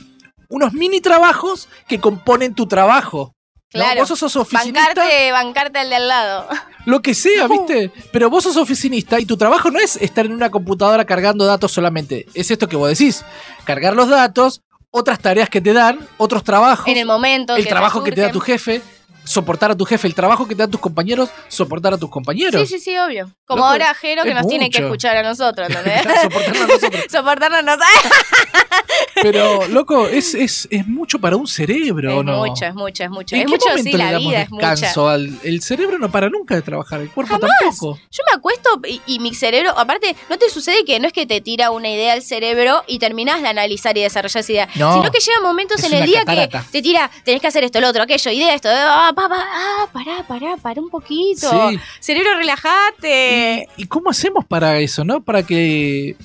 unos 0.49 0.73
mini 0.73 1.01
trabajos 1.01 1.69
que 1.89 1.99
componen 1.99 2.55
tu 2.55 2.67
trabajo. 2.69 3.35
¿no? 3.73 3.81
Claro. 3.81 4.01
Vos 4.07 4.09
sos 4.17 4.37
oficinista, 4.37 4.79
Bancarte, 4.95 5.33
bancarte 5.33 5.79
al 5.81 5.89
de 5.91 5.97
al 5.97 6.07
lado. 6.09 6.49
lo 6.85 7.01
que 7.03 7.13
sea. 7.15 7.49
¿viste? 7.49 7.91
Pero 8.13 8.31
vos 8.31 8.45
sos 8.45 8.57
oficinista 8.57 9.19
y 9.19 9.25
tu 9.27 9.37
trabajo 9.37 9.71
no 9.71 9.81
es 9.81 9.97
estar 9.97 10.27
en 10.27 10.33
una 10.33 10.51
computadora 10.51 11.05
cargando 11.07 11.45
datos 11.45 11.73
solamente. 11.73 12.27
Es 12.35 12.51
esto 12.53 12.69
que 12.69 12.77
vos 12.77 12.89
decís. 12.97 13.25
Cargar 13.65 13.97
los 13.97 14.09
datos, 14.11 14.61
otras 14.91 15.19
tareas 15.19 15.49
que 15.49 15.61
te 15.61 15.73
dan, 15.73 16.07
otros 16.19 16.45
trabajos. 16.45 16.87
En 16.87 16.99
el 16.99 17.07
momento. 17.07 17.57
el 17.57 17.65
que 17.65 17.69
trabajo 17.69 18.05
que 18.05 18.13
te 18.13 18.21
da 18.21 18.31
tu 18.31 18.39
jefe, 18.39 18.81
soportar 19.25 19.71
a 19.71 19.77
tu 19.77 19.85
jefe, 19.85 20.07
el 20.07 20.15
trabajo 20.15 20.47
que 20.47 20.55
te 20.55 20.63
dan 20.63 20.71
tus 20.71 20.81
compañeros, 20.81 21.31
soportar 21.49 21.95
a 21.95 21.99
tus 21.99 22.11
compañeros. 22.11 22.61
Sí, 22.69 22.79
sí, 22.79 22.85
sí, 22.85 22.97
obvio. 22.99 23.31
Como 23.47 23.59
Loco, 23.61 23.71
ahora 23.73 23.95
Jero 23.95 24.23
que 24.23 24.31
es 24.31 24.35
nos 24.35 24.47
tiene 24.47 24.71
que 24.71 24.79
escuchar 24.83 25.17
a 25.17 25.23
nosotros, 25.23 25.69
¿entendés? 25.69 26.03
Soportarlo 26.23 26.65
a 26.65 26.67
nosotros. 26.67 27.05
Soportarnos 27.11 27.59
a 27.59 27.63
nosotros. 27.63 27.89
Pero, 29.23 29.67
loco, 29.69 30.09
es, 30.09 30.35
es, 30.35 30.69
es 30.71 30.87
mucho 30.87 31.19
para 31.19 31.37
un 31.37 31.47
cerebro, 31.47 32.11
Es 32.11 32.17
¿o 32.19 32.23
no? 32.23 32.39
mucho, 32.45 32.65
es 32.67 32.75
mucho, 32.75 33.05
es 33.05 33.11
mucho. 33.11 33.35
¿En 33.37 33.43
Es 33.43 33.47
qué 33.47 33.53
mucho, 33.53 33.69
momento 33.69 33.91
sí, 33.91 33.97
le 33.97 34.05
la 34.05 34.13
damos 34.13 34.29
vida 34.29 34.43
es 34.43 34.51
mucha. 34.51 34.71
descanso 34.71 35.09
al 35.09 35.39
el 35.43 35.63
cerebro 35.63 35.99
no 35.99 36.11
para 36.11 36.29
nunca 36.29 36.55
de 36.55 36.63
trabajar, 36.63 37.01
el 37.01 37.11
cuerpo 37.11 37.33
Jamás. 37.35 37.51
tampoco. 37.61 37.99
Yo 38.11 38.23
me 38.31 38.37
acuesto 38.37 38.81
y, 38.87 39.01
y 39.07 39.19
mi 39.21 39.35
cerebro, 39.35 39.71
aparte, 39.79 40.15
¿no 40.29 40.37
te 40.39 40.51
sucede 40.51 40.85
que 40.85 40.99
no 41.01 41.07
es 41.07 41.13
que 41.13 41.27
te 41.27 41.41
tira 41.41 41.71
una 41.71 41.89
idea 41.89 42.13
al 42.13 42.23
cerebro 42.23 42.83
y 42.87 42.99
terminás 42.99 43.41
de 43.43 43.49
analizar 43.49 43.97
y 43.97 44.03
desarrollar 44.03 44.41
esa 44.41 44.53
idea? 44.53 44.69
No. 44.75 44.95
Sino 44.95 45.11
que 45.11 45.21
llegan 45.21 45.43
momentos 45.43 45.79
Es 45.83 45.91
en 45.93 45.99
el 45.99 46.07
día 46.07 46.21
catarata. 46.25 46.63
que 46.65 46.71
te 46.73 46.83
tira, 46.83 47.11
tenés 47.25 47.41
que 47.41 47.47
hacer 47.47 47.65
esto, 47.65 47.81
lo 47.81 47.89
otro, 47.89 48.03
aquello, 48.03 48.31
idea, 48.31 48.55
esto, 48.55 48.69
ah, 48.71 49.13
pa, 49.15 49.29
pa, 49.29 49.37
ah, 49.39 49.89
pará, 49.93 50.25
pará, 50.27 50.57
pará 50.57 50.81
un 50.81 50.91
poquito. 50.91 51.49
Sí. 51.71 51.79
Cerebro, 52.01 52.37
relájate. 52.37 53.69
¿Y, 53.77 53.83
y 53.83 53.87
cómo 53.87 54.11
hacemos 54.11 54.45
para 54.45 54.79
eso, 54.81 55.05
no? 55.05 55.23
Para 55.23 55.43
que 55.45 56.17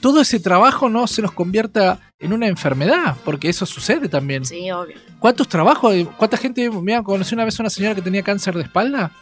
todo 0.00 0.20
ese 0.20 0.38
trabajo 0.40 0.88
no 0.90 1.06
se 1.06 1.22
nos 1.22 1.32
convierta 1.32 1.98
en 2.18 2.32
una 2.32 2.46
enfermedad, 2.46 3.16
porque 3.24 3.48
eso 3.48 3.64
sucede 3.66 4.08
también. 4.08 4.44
Sí, 4.44 4.70
obvio. 4.70 4.96
¿Cuántos 5.18 5.48
trabajos? 5.48 5.94
¿Cuánta 6.16 6.36
gente? 6.36 6.68
Mira, 6.70 7.02
conocí 7.02 7.34
una 7.34 7.44
vez 7.44 7.58
a 7.58 7.62
una 7.62 7.70
señora 7.70 7.94
que 7.94 8.02
tenía 8.02 8.22
cáncer 8.22 8.54
de 8.54 8.62
espalda. 8.62 9.12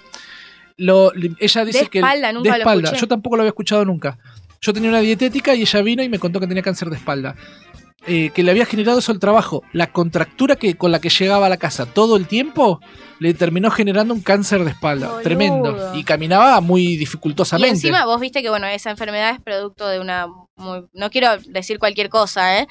Lo, 0.76 1.12
ella 1.38 1.64
dice 1.64 1.80
De 1.85 1.87
que 1.87 1.98
espalda, 1.98 2.32
nunca 2.32 2.50
de 2.52 2.58
lo 2.58 2.62
espalda. 2.62 2.85
escuché. 2.88 3.00
Yo 3.00 3.08
tampoco 3.08 3.37
lo 3.37 3.42
había 3.42 3.50
escuchado 3.50 3.85
nunca. 3.85 4.18
Yo 4.61 4.72
tenía 4.72 4.90
una 4.90 5.00
dietética 5.00 5.54
y 5.54 5.62
ella 5.62 5.82
vino 5.82 6.02
y 6.02 6.08
me 6.08 6.18
contó 6.18 6.40
que 6.40 6.46
tenía 6.46 6.62
cáncer 6.62 6.88
de 6.88 6.96
espalda. 6.96 7.37
Eh, 8.07 8.31
que 8.35 8.42
le 8.42 8.50
había 8.50 8.66
generado 8.66 8.98
eso 8.98 9.12
el 9.12 9.18
trabajo. 9.20 9.62
La 9.72 9.92
contractura 9.92 10.57
que, 10.57 10.74
con 10.76 10.90
la 10.90 11.00
que 11.00 11.09
llegaba 11.09 11.46
a 11.46 11.48
la 11.48 11.57
casa 11.57 11.87
todo 11.87 12.16
el 12.16 12.26
tiempo 12.26 12.81
le 13.20 13.33
terminó 13.35 13.70
generando 13.70 14.12
un 14.12 14.20
cáncer 14.20 14.64
de 14.64 14.70
espalda. 14.70 15.07
Boludo. 15.09 15.22
Tremendo. 15.22 15.92
Y 15.94 16.02
caminaba 16.02 16.61
muy 16.61 16.94
Y 16.94 16.96
dificultosamente. 16.96 17.74
encima 17.76 18.05
vos 18.05 18.20
viste 18.20 18.42
que, 18.42 18.50
bueno, 18.50 18.66
esa 18.66 18.90
enfermedad 18.90 19.31
es 19.35 19.40
producto 19.40 19.87
de 19.88 20.00
una... 20.00 20.26
muy- 20.57 20.87
no 20.92 21.11
quiero 21.11 21.28
decir 21.46 21.78
cualquier 21.78 22.09
cosa, 22.09 22.59
¿eh? 22.59 22.66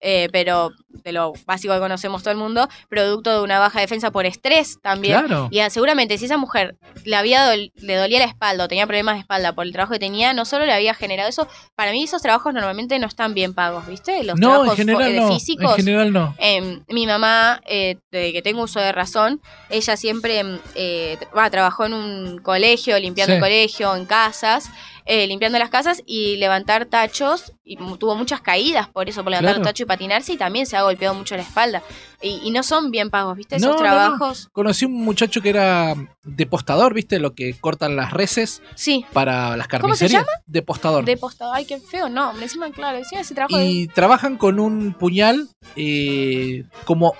Eh, 0.00 0.28
pero 0.32 0.70
de 0.88 1.12
lo 1.12 1.32
básico 1.46 1.74
que 1.74 1.80
conocemos 1.80 2.22
todo 2.22 2.32
el 2.32 2.38
mundo, 2.38 2.68
producto 2.88 3.32
de 3.36 3.42
una 3.42 3.58
baja 3.58 3.80
defensa 3.80 4.10
por 4.10 4.26
estrés 4.26 4.78
también. 4.82 5.18
Claro. 5.26 5.48
Y 5.50 5.60
ah, 5.60 5.70
seguramente 5.70 6.18
si 6.18 6.24
esa 6.26 6.36
mujer 6.36 6.76
le 7.04 7.16
había 7.16 7.46
dol- 7.52 7.72
le 7.76 7.94
dolía 7.96 8.18
la 8.18 8.24
espalda 8.26 8.64
o 8.64 8.68
tenía 8.68 8.86
problemas 8.86 9.14
de 9.16 9.20
espalda 9.20 9.52
por 9.54 9.64
el 9.66 9.72
trabajo 9.72 9.92
que 9.94 9.98
tenía, 9.98 10.32
no 10.34 10.44
solo 10.44 10.66
le 10.66 10.72
había 10.72 10.94
generado 10.94 11.28
eso, 11.28 11.48
para 11.74 11.92
mí 11.92 12.02
esos 12.04 12.22
trabajos 12.22 12.52
normalmente 12.54 12.98
no 12.98 13.06
están 13.06 13.34
bien 13.34 13.54
pagos, 13.54 13.86
¿viste? 13.86 14.22
Los 14.24 14.38
No, 14.38 14.48
en 14.48 14.52
trabajos 14.54 14.76
general 14.76 15.02
fo- 15.02 15.12
de 15.12 15.20
no. 15.20 15.28
físicos. 15.28 15.70
En 15.78 15.84
general 15.84 16.12
no. 16.12 16.34
Em, 16.38 16.82
mi 16.88 17.06
mamá, 17.06 17.60
eh, 17.66 17.96
de 18.10 18.32
que 18.32 18.42
tengo 18.42 18.62
uso 18.62 18.80
de 18.80 18.92
razón, 18.92 19.40
ella 19.70 19.96
siempre 19.96 20.38
em, 20.40 20.58
eh, 20.74 21.18
va, 21.36 21.48
trabajó 21.50 21.86
en 21.86 21.92
un 21.94 22.38
colegio, 22.38 22.98
limpiando 22.98 23.32
Sí. 23.32 23.36
el 23.36 23.40
colegio, 23.42 23.94
en 23.96 24.06
casas, 24.06 24.70
eh, 25.10 25.26
limpiando 25.26 25.58
las 25.58 25.70
casas 25.70 26.02
y 26.06 26.36
levantar 26.36 26.84
tachos. 26.86 27.52
Y 27.64 27.76
tuvo 27.98 28.14
muchas 28.14 28.40
caídas 28.40 28.88
por 28.88 29.08
eso, 29.08 29.22
por 29.24 29.30
levantar 29.30 29.54
Claro. 29.54 29.58
los 29.60 29.66
tachos 29.68 29.80
y 29.80 29.86
patinarse. 29.86 30.32
Y 30.34 30.36
también 30.36 30.66
se 30.66 30.76
ha 30.76 30.82
golpeado 30.82 31.14
mucho 31.14 31.34
la 31.36 31.42
espalda. 31.42 31.82
Y, 32.22 32.40
y 32.44 32.50
no 32.50 32.62
son 32.62 32.90
bien 32.90 33.10
pagos, 33.10 33.36
¿viste? 33.36 33.58
No, 33.58 33.68
Esos 33.68 33.76
no, 33.76 33.82
trabajos. 33.86 34.48
Conocí 34.52 34.84
un 34.84 34.94
muchacho 35.04 35.40
que 35.40 35.48
era 35.50 35.94
depostador, 36.24 36.92
¿viste? 36.94 37.18
Lo 37.20 37.34
que 37.34 37.54
cortan 37.58 37.94
las 37.96 38.12
reses 38.12 38.62
Sí. 38.74 39.04
para 39.12 39.56
las 39.56 39.68
¿Cómo 39.68 39.94
se 39.94 40.06
carnicerías. 40.06 40.24
Depostador. 40.46 41.04
De 41.04 41.16
postado. 41.16 41.52
Ay, 41.52 41.64
qué 41.64 41.78
feo. 41.80 42.08
No, 42.08 42.32
encima, 42.40 42.70
claro. 42.70 42.98
Encima 42.98 43.20
ese 43.22 43.34
trabajo 43.34 43.56
de- 43.56 43.66
y 43.66 43.86
trabajan 43.88 44.36
con 44.36 44.58
un 44.60 44.92
puñal 44.94 45.48
eh, 45.76 46.64
como, 46.84 47.14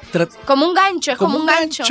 Como 0.46 0.66
un 0.66 0.74
gancho, 0.74 1.12
es 1.12 1.18
como, 1.18 1.38
un 1.38 1.46
gancho. 1.46 1.84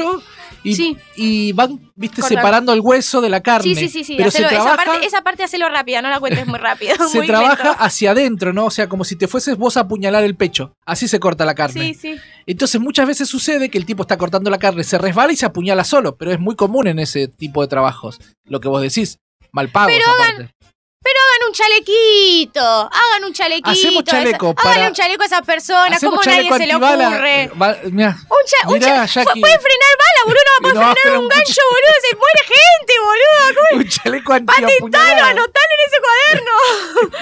Y, 0.64 0.76
Sí. 0.76 0.98
y 1.16 1.52
van, 1.54 1.92
viste, 1.96 2.22
separando 2.22 2.74
el 2.74 2.82
hueso 2.82 3.22
de 3.22 3.30
la 3.30 3.42
carne. 3.42 3.76
Sí, 3.76 3.90
sí, 3.90 4.04
sí. 4.04 4.16
Pero 4.18 4.32
se 4.32 4.40
hacelo- 4.40 4.48
esa, 4.52 4.64
trabaja, 4.64 4.86
parte, 4.86 5.06
esa 5.06 5.22
parte 5.22 5.44
hacelo 5.44 5.70
rápida, 5.70 6.02
no 6.02 6.10
la 6.10 6.20
cuentes 6.20 6.46
muy 6.48 6.60
rápido. 6.60 6.94
se 7.10 7.18
muy 7.20 7.28
trabaja 7.28 7.64
lento. 7.64 7.78
hacia 7.84 8.12
adentro, 8.12 8.54
¿no? 8.54 8.66
O 8.66 8.72
sea, 8.72 8.88
como 8.90 9.04
si 9.04 9.16
te 9.16 9.28
fueses 9.28 9.58
vos 9.58 9.78
a 9.78 9.82
apuñalar 9.82 10.24
el 10.24 10.36
pecho. 10.36 10.74
Así 10.86 11.08
se 11.08 11.20
corta 11.20 11.46
la 11.46 11.56
carne. 11.56 11.94
Sí, 11.94 11.94
sí. 11.94 12.16
Entonces 12.46 12.80
muchas 12.82 13.08
veces 13.08 13.28
sucede 13.30 13.70
que 13.70 13.78
el 13.78 13.86
tipo 13.86 14.04
está 14.04 14.18
cortando 14.18 14.50
la 14.50 14.58
carne, 14.60 14.84
se 14.84 14.98
resbala 14.98 15.34
y 15.34 15.36
se 15.36 15.46
apuñala 15.46 15.84
solo, 15.84 16.16
pero 16.18 16.32
es 16.32 16.40
muy 16.40 16.56
común 16.56 16.88
en 16.88 17.00
ese 17.00 17.28
tipo 17.28 17.62
de 17.62 17.68
trabajos. 17.68 18.20
Lo 18.46 18.60
que 18.60 18.68
vos 18.70 18.82
decís, 18.82 19.20
mal 19.52 19.70
pagos 19.70 19.94
Pero 19.94 20.50
aparte. 21.10 21.28
Hagan 21.28 21.48
un 21.48 21.54
chalequito, 21.54 22.62
hagan 22.62 23.24
un 23.26 23.34
chalequito. 23.34 23.70
Hacemos 23.70 24.04
esa- 24.04 24.12
chaleco 24.12 24.48
Háganle 24.58 24.76
para- 24.76 24.88
un 24.90 24.94
chaleco 24.94 25.24
a 25.24 25.26
esas 25.26 25.42
personas, 25.46 26.00
como 26.04 26.22
nadie 26.24 26.52
se 26.58 26.68
le 26.68 26.76
ocurre. 26.76 27.52
Va- 27.62 27.78
mirá, 27.92 28.18
Un 28.30 28.38
cha- 28.46 28.68
un 28.68 28.74
mirá, 28.74 28.88
cha- 29.08 29.24
Jackie. 29.24 29.42
Pueden 29.42 29.60
frenar 29.62 29.94
bala, 30.04 30.22
boludo, 30.26 30.42
no 30.46 30.52
va 30.52 30.58
a 30.58 30.62
poder 30.62 30.76
No, 30.76 30.80
frenar 30.82 30.98
pero 31.04 31.16
un 31.20 31.24
un 31.24 31.30
gancho, 31.30 31.62
boludo, 31.72 31.94
se 32.02 32.16
muere 32.16 32.42
gente, 32.48 32.94
boludo. 33.04 33.78
un 33.78 33.90
chaleco 33.90 34.32
Patentalo, 34.46 35.24
anotalo 35.26 35.74
en 35.78 35.82
ese 35.88 35.98
cuaderno. 36.06 36.52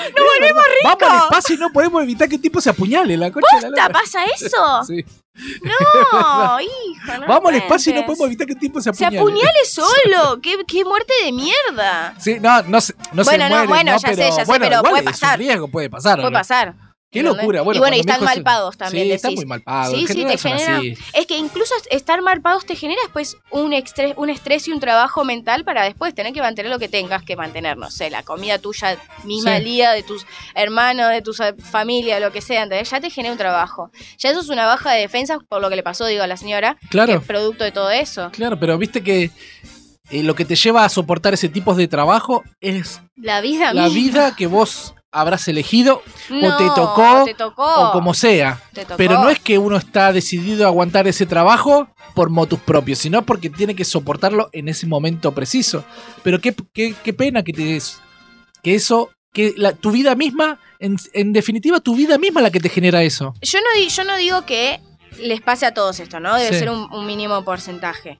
Nos 0.15 0.25
volvemos 0.25 0.63
Vamos 0.83 1.01
al 1.03 1.09
ricos. 1.11 1.23
espacio 1.23 1.55
y 1.55 1.57
no 1.59 1.69
podemos 1.71 2.03
evitar 2.03 2.29
que 2.29 2.35
el 2.35 2.41
tipo 2.41 2.61
se 2.61 2.69
apuñale, 2.69 3.17
la 3.17 3.31
concha 3.31 3.47
la 3.55 3.61
¿Posta 3.61 3.81
lora. 3.87 3.89
pasa 3.89 4.25
eso? 4.25 4.83
Sí. 4.87 5.05
No, 5.61 6.59
hijo, 6.61 7.17
no 7.19 7.27
Vamos 7.27 7.49
al 7.51 7.55
espacio 7.57 7.91
y 7.91 7.95
no 7.95 8.05
podemos 8.05 8.27
evitar 8.27 8.47
que 8.47 8.53
el 8.53 8.59
tipo 8.59 8.79
se 8.79 8.93
Se 8.93 9.05
apuñale. 9.05 9.17
apuñale 9.19 9.65
solo. 9.69 10.39
¿Qué, 10.41 10.57
qué 10.67 10.83
muerte 10.85 11.13
de 11.25 11.31
mierda. 11.33 12.15
Sí, 12.19 12.37
no, 12.39 12.61
no, 12.63 12.79
se, 12.81 12.93
no 13.13 13.23
se 13.23 13.29
Bueno, 13.31 13.49
no, 13.49 13.67
bueno, 13.67 13.91
¿no? 13.91 13.97
ya 13.99 14.15
sé, 14.15 14.15
ya 14.15 14.31
sé, 14.31 14.45
bueno, 14.45 14.65
pero 14.69 14.81
puede 14.81 14.95
es 14.95 14.99
un 15.01 15.11
pasar. 15.11 15.39
riesgo, 15.39 15.67
puede 15.67 15.89
pasar. 15.89 16.19
¿o 16.19 16.21
Puede 16.23 16.33
pasar. 16.33 16.75
Qué 17.11 17.23
locura. 17.23 17.61
Bueno, 17.61 17.77
y 17.77 17.79
bueno, 17.79 17.95
y 17.95 18.01
están 18.01 18.17
hijo 18.17 18.25
mal 18.25 18.35
se- 18.35 18.41
pagos 18.43 18.77
también. 18.77 19.05
Sí, 19.05 19.11
están 19.13 19.33
muy 19.35 19.45
mal 19.45 19.61
pagos. 19.61 19.97
Sí, 19.97 20.05
sí, 20.05 20.25
te 20.25 20.37
genera. 20.37 20.77
así. 20.79 20.95
Es 21.13 21.25
que 21.25 21.37
incluso 21.37 21.73
estar 21.89 22.21
mal 22.21 22.41
pagos 22.41 22.65
te 22.65 22.75
genera 22.75 22.99
después 23.03 23.37
un 23.51 23.71
estrés, 23.71 24.13
un 24.17 24.29
estrés 24.29 24.67
y 24.67 24.73
un 24.73 24.81
trabajo 24.81 25.23
mental 25.23 25.63
para 25.63 25.85
después 25.85 26.13
tener 26.13 26.33
que 26.33 26.41
mantener 26.41 26.69
lo 26.69 26.77
que 26.77 26.89
tengas 26.89 27.23
que 27.23 27.37
mantener. 27.37 27.77
No 27.77 27.89
sé, 27.89 28.09
la 28.09 28.23
comida 28.23 28.59
tuya 28.59 28.97
misma 29.23 29.59
Sí. 29.59 29.63
día, 29.63 29.91
de 29.91 30.03
tus 30.03 30.25
hermanos, 30.55 31.09
de 31.11 31.21
tu 31.21 31.33
sa- 31.33 31.55
familia, 31.55 32.19
lo 32.19 32.33
que 32.33 32.41
sea. 32.41 32.63
¿entendés? 32.63 32.89
Ya 32.89 32.99
te 32.99 33.09
genera 33.09 33.31
un 33.31 33.37
trabajo. 33.37 33.91
Ya 34.17 34.31
eso 34.31 34.41
es 34.41 34.49
una 34.49 34.65
baja 34.65 34.91
de 34.91 34.99
defensas 34.99 35.37
por 35.47 35.61
lo 35.61 35.69
que 35.69 35.77
le 35.77 35.83
pasó, 35.83 36.05
digo, 36.07 36.23
a 36.23 36.27
la 36.27 36.35
señora. 36.35 36.75
Claro. 36.89 37.13
Que 37.13 37.19
es 37.19 37.25
producto 37.25 37.63
de 37.63 37.71
todo 37.71 37.91
eso. 37.91 38.29
Claro, 38.33 38.59
pero 38.59 38.77
viste 38.77 39.01
que 39.03 39.31
eh, 40.09 40.21
lo 40.23 40.35
que 40.35 40.43
te 40.43 40.55
lleva 40.57 40.83
a 40.83 40.89
soportar 40.89 41.33
ese 41.33 41.47
tipo 41.47 41.75
de 41.75 41.87
trabajo 41.87 42.43
es 42.59 42.99
La 43.15 43.39
vida 43.39 43.73
la 43.73 43.83
misma. 43.83 43.95
vida 43.95 44.35
que 44.35 44.47
vos 44.47 44.94
habrás 45.15 45.47
elegido 45.47 46.01
No, 46.29 46.57
te 46.57 46.65
tocó, 46.75 47.23
te 47.25 47.33
tocó, 47.33 47.65
o 47.89 47.91
como 47.91 48.13
sea. 48.13 48.61
Pero 48.97 49.15
no 49.21 49.29
es 49.29 49.39
que 49.39 49.57
uno 49.57 49.77
está 49.77 50.11
decidido 50.13 50.65
a 50.65 50.67
aguantar 50.67 51.07
ese 51.07 51.25
trabajo 51.25 51.87
por 52.13 52.29
motus 52.29 52.59
propios, 52.59 52.99
sino 52.99 53.25
porque 53.25 53.49
tiene 53.49 53.75
que 53.75 53.83
soportarlo 53.85 54.49
en 54.53 54.67
ese 54.69 54.87
momento 54.87 55.33
preciso. 55.33 55.83
Pero 56.23 56.39
qué, 56.39 56.55
qué, 56.73 56.93
qué 57.03 57.13
pena 57.13 57.43
que 57.43 57.53
te 57.53 57.81
que 58.63 58.75
eso, 58.75 59.09
que 59.33 59.53
la- 59.57 59.73
tu 59.73 59.91
vida 59.91 60.15
misma, 60.15 60.59
en, 60.79 60.95
en 61.13 61.33
definitiva, 61.33 61.79
tu 61.79 61.95
vida 61.95 62.17
misma 62.17 62.41
la 62.41 62.51
que 62.51 62.59
te 62.59 62.69
genera 62.69 63.03
eso. 63.03 63.33
Yo 63.41 63.59
no, 63.59 63.87
yo 63.87 64.03
no 64.05 64.17
digo 64.17 64.45
que 64.45 64.79
les 65.19 65.41
pase 65.41 65.65
a 65.65 65.73
todos 65.73 65.99
esto, 65.99 66.19
¿no? 66.19 66.35
Debe 66.35 66.49
Sí. 66.53 66.59
ser 66.59 66.69
un, 66.69 66.91
un 66.93 67.05
mínimo 67.05 67.43
porcentaje. 67.43 68.19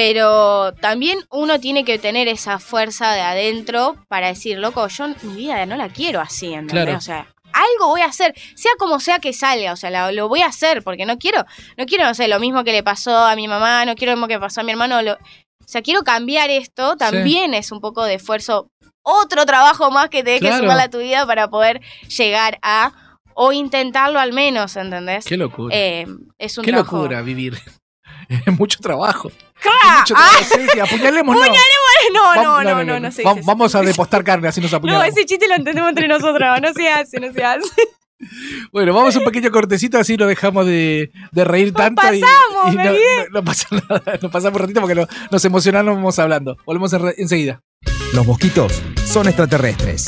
Pero 0.00 0.74
también 0.74 1.18
uno 1.30 1.58
tiene 1.58 1.82
que 1.82 1.98
tener 1.98 2.28
esa 2.28 2.58
fuerza 2.58 3.12
de 3.14 3.22
adentro 3.22 3.96
para 4.08 4.26
decir, 4.28 4.58
loco, 4.58 4.86
yo 4.88 5.08
mi 5.22 5.34
vida 5.36 5.64
no 5.64 5.74
la 5.76 5.88
quiero 5.88 6.20
así, 6.20 6.52
¿entendés? 6.52 6.84
Claro. 6.84 6.98
O 6.98 7.00
sea, 7.00 7.26
algo 7.54 7.88
voy 7.88 8.02
a 8.02 8.04
hacer, 8.04 8.34
sea 8.56 8.72
como 8.78 9.00
sea 9.00 9.20
que 9.20 9.32
salga, 9.32 9.72
o 9.72 9.76
sea, 9.76 10.12
lo 10.12 10.28
voy 10.28 10.42
a 10.42 10.48
hacer, 10.48 10.82
porque 10.82 11.06
no 11.06 11.16
quiero, 11.16 11.46
no 11.78 11.86
quiero, 11.86 12.04
no 12.04 12.12
sé, 12.14 12.28
lo 12.28 12.38
mismo 12.38 12.62
que 12.62 12.72
le 12.72 12.82
pasó 12.82 13.16
a 13.24 13.34
mi 13.36 13.48
mamá, 13.48 13.86
no 13.86 13.94
quiero 13.94 14.12
lo 14.12 14.16
mismo 14.18 14.28
que 14.28 14.38
pasó 14.38 14.60
a 14.60 14.64
mi 14.64 14.72
hermano, 14.72 15.00
lo- 15.00 15.14
o 15.14 15.64
sea, 15.68 15.80
quiero 15.80 16.02
cambiar 16.02 16.50
esto, 16.50 16.96
también 16.98 17.54
es 17.54 17.72
un 17.72 17.80
poco 17.80 18.04
de 18.04 18.14
esfuerzo, 18.16 18.68
otro 19.02 19.46
trabajo 19.46 19.90
más 19.90 20.10
que 20.10 20.22
tenés 20.22 20.40
Claro. 20.40 20.56
que 20.56 20.60
sumar 20.60 20.78
a 20.78 20.90
tu 20.90 20.98
vida 20.98 21.24
para 21.26 21.48
poder 21.48 21.80
llegar 22.14 22.58
a, 22.60 22.92
o 23.32 23.54
intentarlo 23.54 24.18
al 24.20 24.34
menos, 24.34 24.76
¿entendés? 24.76 25.24
Qué 25.24 25.38
locura. 25.38 25.74
Eh, 25.74 26.06
es 26.36 26.58
un 26.58 26.64
Qué 26.66 26.72
trabajo- 26.72 26.96
locura 26.98 27.22
vivir. 27.22 27.58
Es 28.28 28.46
mucho 28.60 28.78
trabajo. 28.80 29.32
¡Ah! 30.14 30.30
Sí, 30.42 30.60
sí, 30.72 30.80
apuñalemos, 30.80 31.34
no. 31.36 31.42
No, 32.12 32.22
Vamos- 32.22 32.64
no, 32.64 32.84
no, 32.84 32.84
no, 32.84 33.00
no, 33.00 33.40
Vamos 33.44 33.74
a 33.74 33.82
depostar 33.82 34.22
carne, 34.24 34.48
así 34.48 34.60
nos 34.60 34.70
No, 34.72 34.78
apuñalamos. 34.78 35.08
ese 35.08 35.24
chiste 35.26 35.48
lo 35.48 35.54
entendemos 35.54 35.90
entre 35.90 36.08
nosotros, 36.08 36.48
no 36.62 36.72
se 36.72 36.88
hace, 36.88 37.20
no 37.20 37.32
se 37.32 37.44
hace. 37.44 37.68
Bueno, 38.72 38.94
vamos 38.94 39.14
a 39.14 39.18
un 39.18 39.26
pequeño 39.26 39.50
cortecito, 39.50 39.98
así 39.98 40.16
no 40.16 40.26
dejamos 40.26 40.64
de, 40.64 41.10
de 41.32 41.44
reír 41.44 41.74
tanto. 41.74 42.00
pasamos, 42.00 42.72
y, 42.72 42.76
no, 42.76 42.84
no- 42.84 42.98
no 43.30 43.44
pasa 43.44 43.66
nada. 43.90 44.18
Nos 44.22 44.32
pasamos 44.32 44.54
un 44.56 44.62
ratito 44.62 44.80
porque 44.80 44.94
no- 44.94 45.06
nos 45.30 45.44
emocionamos 45.44 46.18
hablando. 46.18 46.56
Volvemos 46.64 46.94
enseguida. 47.18 47.60
Los 48.14 48.26
mosquitos 48.26 48.80
son 49.04 49.26
extraterrestres. 49.28 50.06